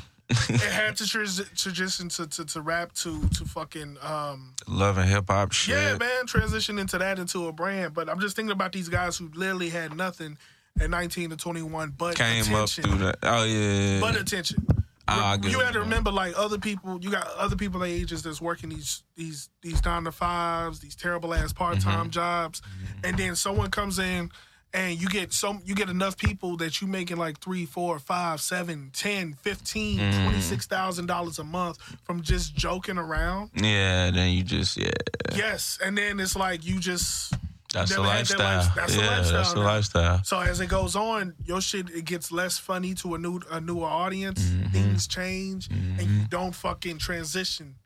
It 0.49 0.61
had 0.61 0.97
to 0.99 1.07
trans- 1.09 1.43
transition 1.57 2.09
to, 2.11 2.27
to 2.29 2.45
to 2.45 2.61
rap 2.61 2.93
to 2.95 3.29
to 3.31 3.45
fucking 3.45 3.97
um 4.01 4.55
and 4.69 5.09
hip 5.09 5.25
hop 5.29 5.51
shit. 5.51 5.75
yeah 5.75 5.97
man 5.99 6.25
transition 6.27 6.79
into 6.79 6.99
that 6.99 7.19
into 7.19 7.49
a 7.49 7.53
brand. 7.53 7.95
But 7.95 8.09
I'm 8.09 8.21
just 8.21 8.37
thinking 8.37 8.53
about 8.53 8.71
these 8.73 8.89
guys 8.89 9.19
who 9.19 9.29
literally 9.35 9.71
had 9.71 9.97
nothing 9.97 10.39
at 10.81 10.89
19 10.89 11.31
to 11.31 11.37
21, 11.37 11.95
but 11.99 12.15
Came 12.15 12.43
attention. 12.43 12.55
up 12.55 12.69
through 12.69 12.99
that. 13.07 13.19
Oh 13.25 13.43
yeah. 13.45 13.99
but 14.01 14.15
attention. 14.15 14.65
Ah, 15.09 15.37
I 15.43 15.47
you 15.49 15.59
had 15.61 15.73
to 15.73 15.81
remember, 15.81 16.11
like 16.13 16.35
other 16.37 16.59
people, 16.59 16.99
you 17.01 17.11
got 17.11 17.27
other 17.37 17.57
people 17.57 17.83
ages 17.85 18.23
that's 18.23 18.41
working 18.41 18.69
these 18.71 19.03
these 19.17 19.49
these 19.63 19.85
nine 19.85 20.05
to 20.05 20.13
fives, 20.13 20.81
these 20.81 20.95
terrible 20.95 21.35
ass 21.35 21.53
part 21.53 21.81
time 21.81 22.01
Mm-hmm. 22.03 22.11
jobs, 22.11 22.63
and 23.03 23.17
then 23.19 23.35
someone 23.35 23.71
comes 23.71 23.99
in 23.99 24.31
and 24.73 25.01
you 25.03 25.09
get 25.09 25.33
some 25.33 25.61
you 25.65 25.75
get 25.75 25.89
enough 25.89 26.17
people 26.17 26.57
that 26.59 26.81
you 26.81 26.87
making 26.87 27.17
like 27.17 27.41
three, 27.41 27.67
four, 27.67 27.99
five, 27.99 28.41
seven, 28.41 28.91
ten, 28.93 29.35
fifteen, 29.35 29.99
Mm-hmm. 29.99 30.23
twenty 30.23 30.41
six 30.41 30.67
thousand 30.67 31.07
dollars 31.07 31.41
a 31.41 31.45
month 31.45 31.79
from 32.05 32.23
just 32.23 32.55
joking 32.55 32.97
around. 32.99 33.51
Yeah, 33.57 34.11
then 34.13 34.31
you 34.31 34.45
just 34.45 34.77
yeah. 34.77 34.91
Yes, 35.35 35.79
and 35.85 35.99
then 35.99 36.21
it's 36.21 36.37
like 36.37 36.65
you 36.65 36.79
just 36.79 37.35
That's 37.73 37.95
the 37.95 38.03
had 38.03 38.05
that 38.05 38.17
lifestyle. 38.17 38.59
life- 38.59 38.75
that's 38.75 38.95
the 38.97 39.01
yeah, 39.03 39.07
lifestyle 39.11 39.33
that's 39.39 39.53
the 39.53 39.61
lifestyle. 39.61 40.25
So 40.25 40.41
as 40.41 40.61
it 40.61 40.67
goes 40.69 40.97
on, 40.97 41.35
your 41.45 41.61
shit 41.61 41.89
it 41.91 42.05
gets 42.05 42.33
less 42.33 42.59
funny 42.59 42.95
to 42.95 43.15
a 43.15 43.19
new 43.19 43.41
a 43.51 43.61
newer 43.61 43.87
audience. 43.87 44.43
Mm-hmm. 44.43 44.69
Things 44.73 45.07
change, 45.07 45.69
and 45.71 46.01
you 46.03 46.25
don't 46.29 46.55
fucking 46.55 46.99
transition, 46.99 47.77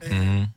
and 0.00 0.12
Mhm. 0.12 0.48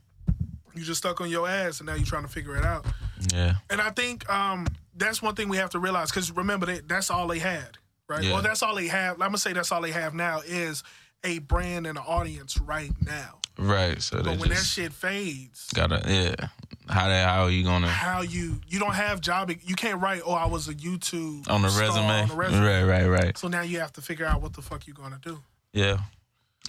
you 0.75 0.83
just 0.83 0.99
stuck 0.99 1.19
on 1.21 1.29
your 1.29 1.47
ass, 1.49 1.79
and 1.79 1.87
now 1.87 1.95
you're 1.95 2.05
trying 2.05 2.23
to 2.23 2.29
figure 2.29 2.55
it 2.55 2.63
out. 2.63 2.85
Yeah. 3.33 3.55
And 3.69 3.81
I 3.81 3.89
think 3.89 4.29
um, 4.29 4.67
that's 4.95 5.21
one 5.21 5.35
thing 5.35 5.49
we 5.49 5.57
have 5.57 5.71
to 5.71 5.79
realize 5.79 6.09
because 6.09 6.31
remember 6.31 6.65
that 6.67 6.87
that's 6.87 7.09
all 7.11 7.27
they 7.27 7.39
had, 7.39 7.77
right? 8.07 8.23
Yeah. 8.23 8.33
Well, 8.33 8.41
that's 8.41 8.63
all 8.63 8.75
they 8.75 8.87
have. 8.87 9.13
I'm 9.15 9.19
gonna 9.29 9.37
say 9.37 9.51
that's 9.53 9.71
all 9.71 9.81
they 9.81 9.91
have 9.91 10.13
now 10.13 10.41
is 10.45 10.83
a 11.25 11.39
brand 11.39 11.87
and 11.87 11.97
an 11.97 12.03
audience 12.07 12.57
right 12.59 12.91
now. 13.01 13.36
Right. 13.57 14.01
So 14.01 14.21
But 14.23 14.37
when 14.39 14.49
that 14.49 14.57
shit 14.63 14.93
fades, 14.93 15.69
gotta 15.73 16.01
yeah. 16.05 16.47
how 16.87 17.07
that 17.07 17.27
how 17.27 17.43
are 17.43 17.49
you 17.49 17.63
gonna 17.63 17.87
how 17.87 18.21
you 18.21 18.59
you 18.67 18.79
don't 18.79 18.93
have 18.93 19.19
job 19.19 19.51
you 19.63 19.75
can't 19.75 19.99
write 20.01 20.21
oh 20.25 20.33
I 20.33 20.45
was 20.45 20.67
a 20.67 20.73
YouTube 20.73 21.49
on 21.49 21.63
the 21.63 21.69
resume? 21.69 22.21
on 22.21 22.27
the 22.27 22.35
resume. 22.35 22.63
Right, 22.63 22.83
right, 22.83 23.07
right. 23.07 23.37
So 23.37 23.47
now 23.47 23.61
you 23.61 23.79
have 23.79 23.93
to 23.93 24.01
figure 24.01 24.25
out 24.25 24.41
what 24.41 24.53
the 24.53 24.61
fuck 24.61 24.85
you're 24.87 24.95
gonna 24.95 25.19
do. 25.21 25.39
Yeah, 25.73 25.97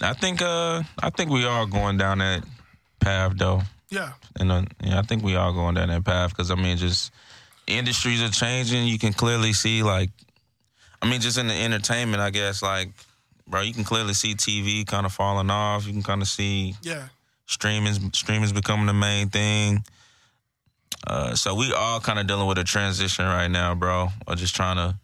I 0.01 0.13
think 0.13 0.41
uh 0.41 0.83
I 1.01 1.09
think 1.11 1.29
we 1.29 1.45
are 1.45 1.65
going 1.65 1.97
down 1.97 2.19
that 2.19 2.43
path 2.99 3.33
though, 3.37 3.61
Yeah, 3.89 4.13
and 4.39 4.51
uh, 4.51 4.63
yeah, 4.83 4.99
I 4.99 5.03
think 5.03 5.23
we 5.23 5.35
are 5.35 5.53
going 5.53 5.75
down 5.75 5.89
that 5.89 6.03
path 6.03 6.31
because 6.31 6.49
I 6.51 6.55
mean 6.55 6.77
just 6.77 7.11
industries 7.67 8.21
are 8.21 8.29
changing. 8.29 8.87
You 8.87 8.97
can 8.97 9.13
clearly 9.13 9.53
see 9.53 9.83
like, 9.83 10.09
I 11.01 11.09
mean 11.09 11.21
just 11.21 11.37
in 11.37 11.47
the 11.47 11.53
entertainment, 11.53 12.21
I 12.21 12.31
guess 12.31 12.61
like, 12.61 12.89
bro, 13.49 13.61
you 13.61 13.73
can 13.73 13.83
clearly 13.83 14.13
see 14.13 14.35
TV 14.35 14.85
kind 14.85 15.05
of 15.05 15.11
falling 15.11 15.49
off. 15.49 15.85
You 15.85 15.93
can 15.93 16.03
kind 16.03 16.21
of 16.21 16.27
see 16.27 16.75
yeah, 16.81 17.07
streaming 17.45 18.11
streaming's 18.13 18.53
becoming 18.53 18.85
the 18.85 18.93
main 18.93 19.29
thing. 19.29 19.83
Uh, 21.05 21.33
so 21.35 21.55
we 21.55 21.73
all 21.73 21.99
kind 21.99 22.19
of 22.19 22.27
dealing 22.27 22.47
with 22.47 22.57
a 22.57 22.63
transition 22.63 23.25
right 23.25 23.47
now, 23.47 23.73
bro. 23.73 24.09
Or 24.27 24.35
just 24.35 24.55
trying 24.55 24.75
to, 24.75 24.97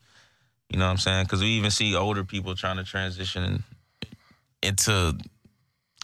you 0.69 0.77
know 0.77 0.85
what 0.85 0.91
I'm 0.91 0.97
saying? 0.97 1.25
Because 1.25 1.41
we 1.41 1.47
even 1.49 1.71
see 1.71 1.95
older 1.95 2.23
people 2.23 2.55
trying 2.55 2.77
to 2.77 2.83
transition 2.83 3.63
into 4.61 5.17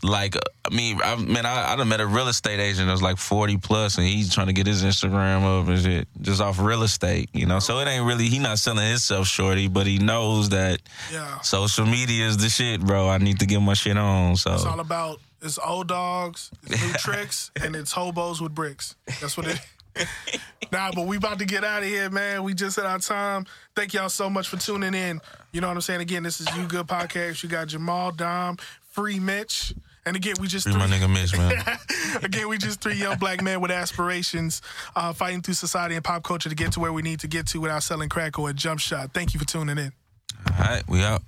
like, 0.03 0.35
I 0.35 0.73
mean, 0.73 0.99
I 1.03 1.15
man, 1.15 1.45
I, 1.45 1.73
I 1.73 1.75
done 1.75 1.87
met 1.89 2.01
a 2.01 2.07
real 2.07 2.27
estate 2.27 2.59
agent 2.59 2.87
that 2.87 2.91
was 2.91 3.01
like 3.01 3.17
40 3.17 3.57
plus, 3.57 3.97
and 3.97 4.07
he's 4.07 4.33
trying 4.33 4.47
to 4.47 4.53
get 4.53 4.67
his 4.67 4.83
Instagram 4.83 5.43
up 5.43 5.67
and 5.67 5.79
shit 5.79 6.07
just 6.21 6.41
off 6.41 6.59
real 6.59 6.83
estate, 6.83 7.29
you 7.33 7.45
know. 7.45 7.59
So 7.59 7.79
it 7.79 7.87
ain't 7.87 8.05
really 8.05 8.27
he 8.27 8.39
not 8.39 8.59
selling 8.59 8.87
himself 8.87 9.27
shorty, 9.27 9.67
but 9.67 9.85
he 9.85 9.99
knows 9.99 10.49
that 10.49 10.81
yeah. 11.11 11.39
social 11.41 11.85
media 11.85 12.27
is 12.27 12.37
the 12.37 12.49
shit, 12.49 12.81
bro. 12.81 13.09
I 13.09 13.17
need 13.17 13.39
to 13.39 13.45
get 13.45 13.59
my 13.59 13.73
shit 13.73 13.97
on. 13.97 14.35
So 14.35 14.53
It's 14.53 14.65
all 14.65 14.79
about 14.79 15.19
it's 15.41 15.59
old 15.59 15.87
dogs, 15.87 16.51
it's 16.63 16.81
new 16.81 16.93
tricks, 16.99 17.51
and 17.61 17.75
it's 17.75 17.91
hobos 17.91 18.41
with 18.41 18.53
bricks. 18.53 18.95
That's 19.19 19.37
what 19.37 19.47
it. 19.47 19.59
nah, 20.71 20.91
but 20.93 21.05
we 21.05 21.17
about 21.17 21.39
to 21.39 21.45
get 21.45 21.63
out 21.63 21.83
of 21.83 21.89
here, 21.89 22.09
man. 22.09 22.43
We 22.43 22.53
just 22.53 22.75
hit 22.75 22.85
our 22.85 22.99
time. 22.99 23.45
Thank 23.75 23.93
y'all 23.93 24.09
so 24.09 24.29
much 24.29 24.47
for 24.47 24.57
tuning 24.57 24.93
in. 24.93 25.21
You 25.51 25.61
know 25.61 25.67
what 25.67 25.75
I'm 25.75 25.81
saying? 25.81 26.01
Again, 26.01 26.23
this 26.23 26.39
is 26.39 26.55
You 26.55 26.65
Good 26.65 26.87
Podcast. 26.87 27.43
You 27.43 27.49
got 27.49 27.67
Jamal, 27.67 28.11
Dom, 28.11 28.57
Free 28.91 29.19
Mitch. 29.19 29.73
And 30.05 30.15
again, 30.15 30.33
we 30.41 30.47
just 30.47 30.65
three, 30.65 30.75
my 30.75 30.87
nigga 30.87 31.11
Mitch, 31.11 31.37
man. 31.37 31.53
again, 32.23 32.47
we 32.47 32.57
just 32.57 32.81
three 32.81 32.95
young 32.95 33.17
black 33.17 33.41
men 33.41 33.61
with 33.61 33.71
aspirations, 33.71 34.61
uh, 34.95 35.13
fighting 35.13 35.41
through 35.41 35.53
society 35.53 35.95
and 35.95 36.03
pop 36.03 36.23
culture 36.23 36.49
to 36.49 36.55
get 36.55 36.71
to 36.73 36.79
where 36.79 36.91
we 36.91 37.01
need 37.01 37.19
to 37.19 37.27
get 37.27 37.47
to 37.47 37.59
without 37.59 37.83
selling 37.83 38.09
crack 38.09 38.39
or 38.39 38.49
a 38.49 38.53
jump 38.53 38.79
shot. 38.79 39.13
Thank 39.13 39.33
you 39.33 39.39
for 39.39 39.45
tuning 39.45 39.77
in. 39.77 39.91
All 40.49 40.65
right, 40.65 40.83
we 40.87 41.03
out. 41.03 41.21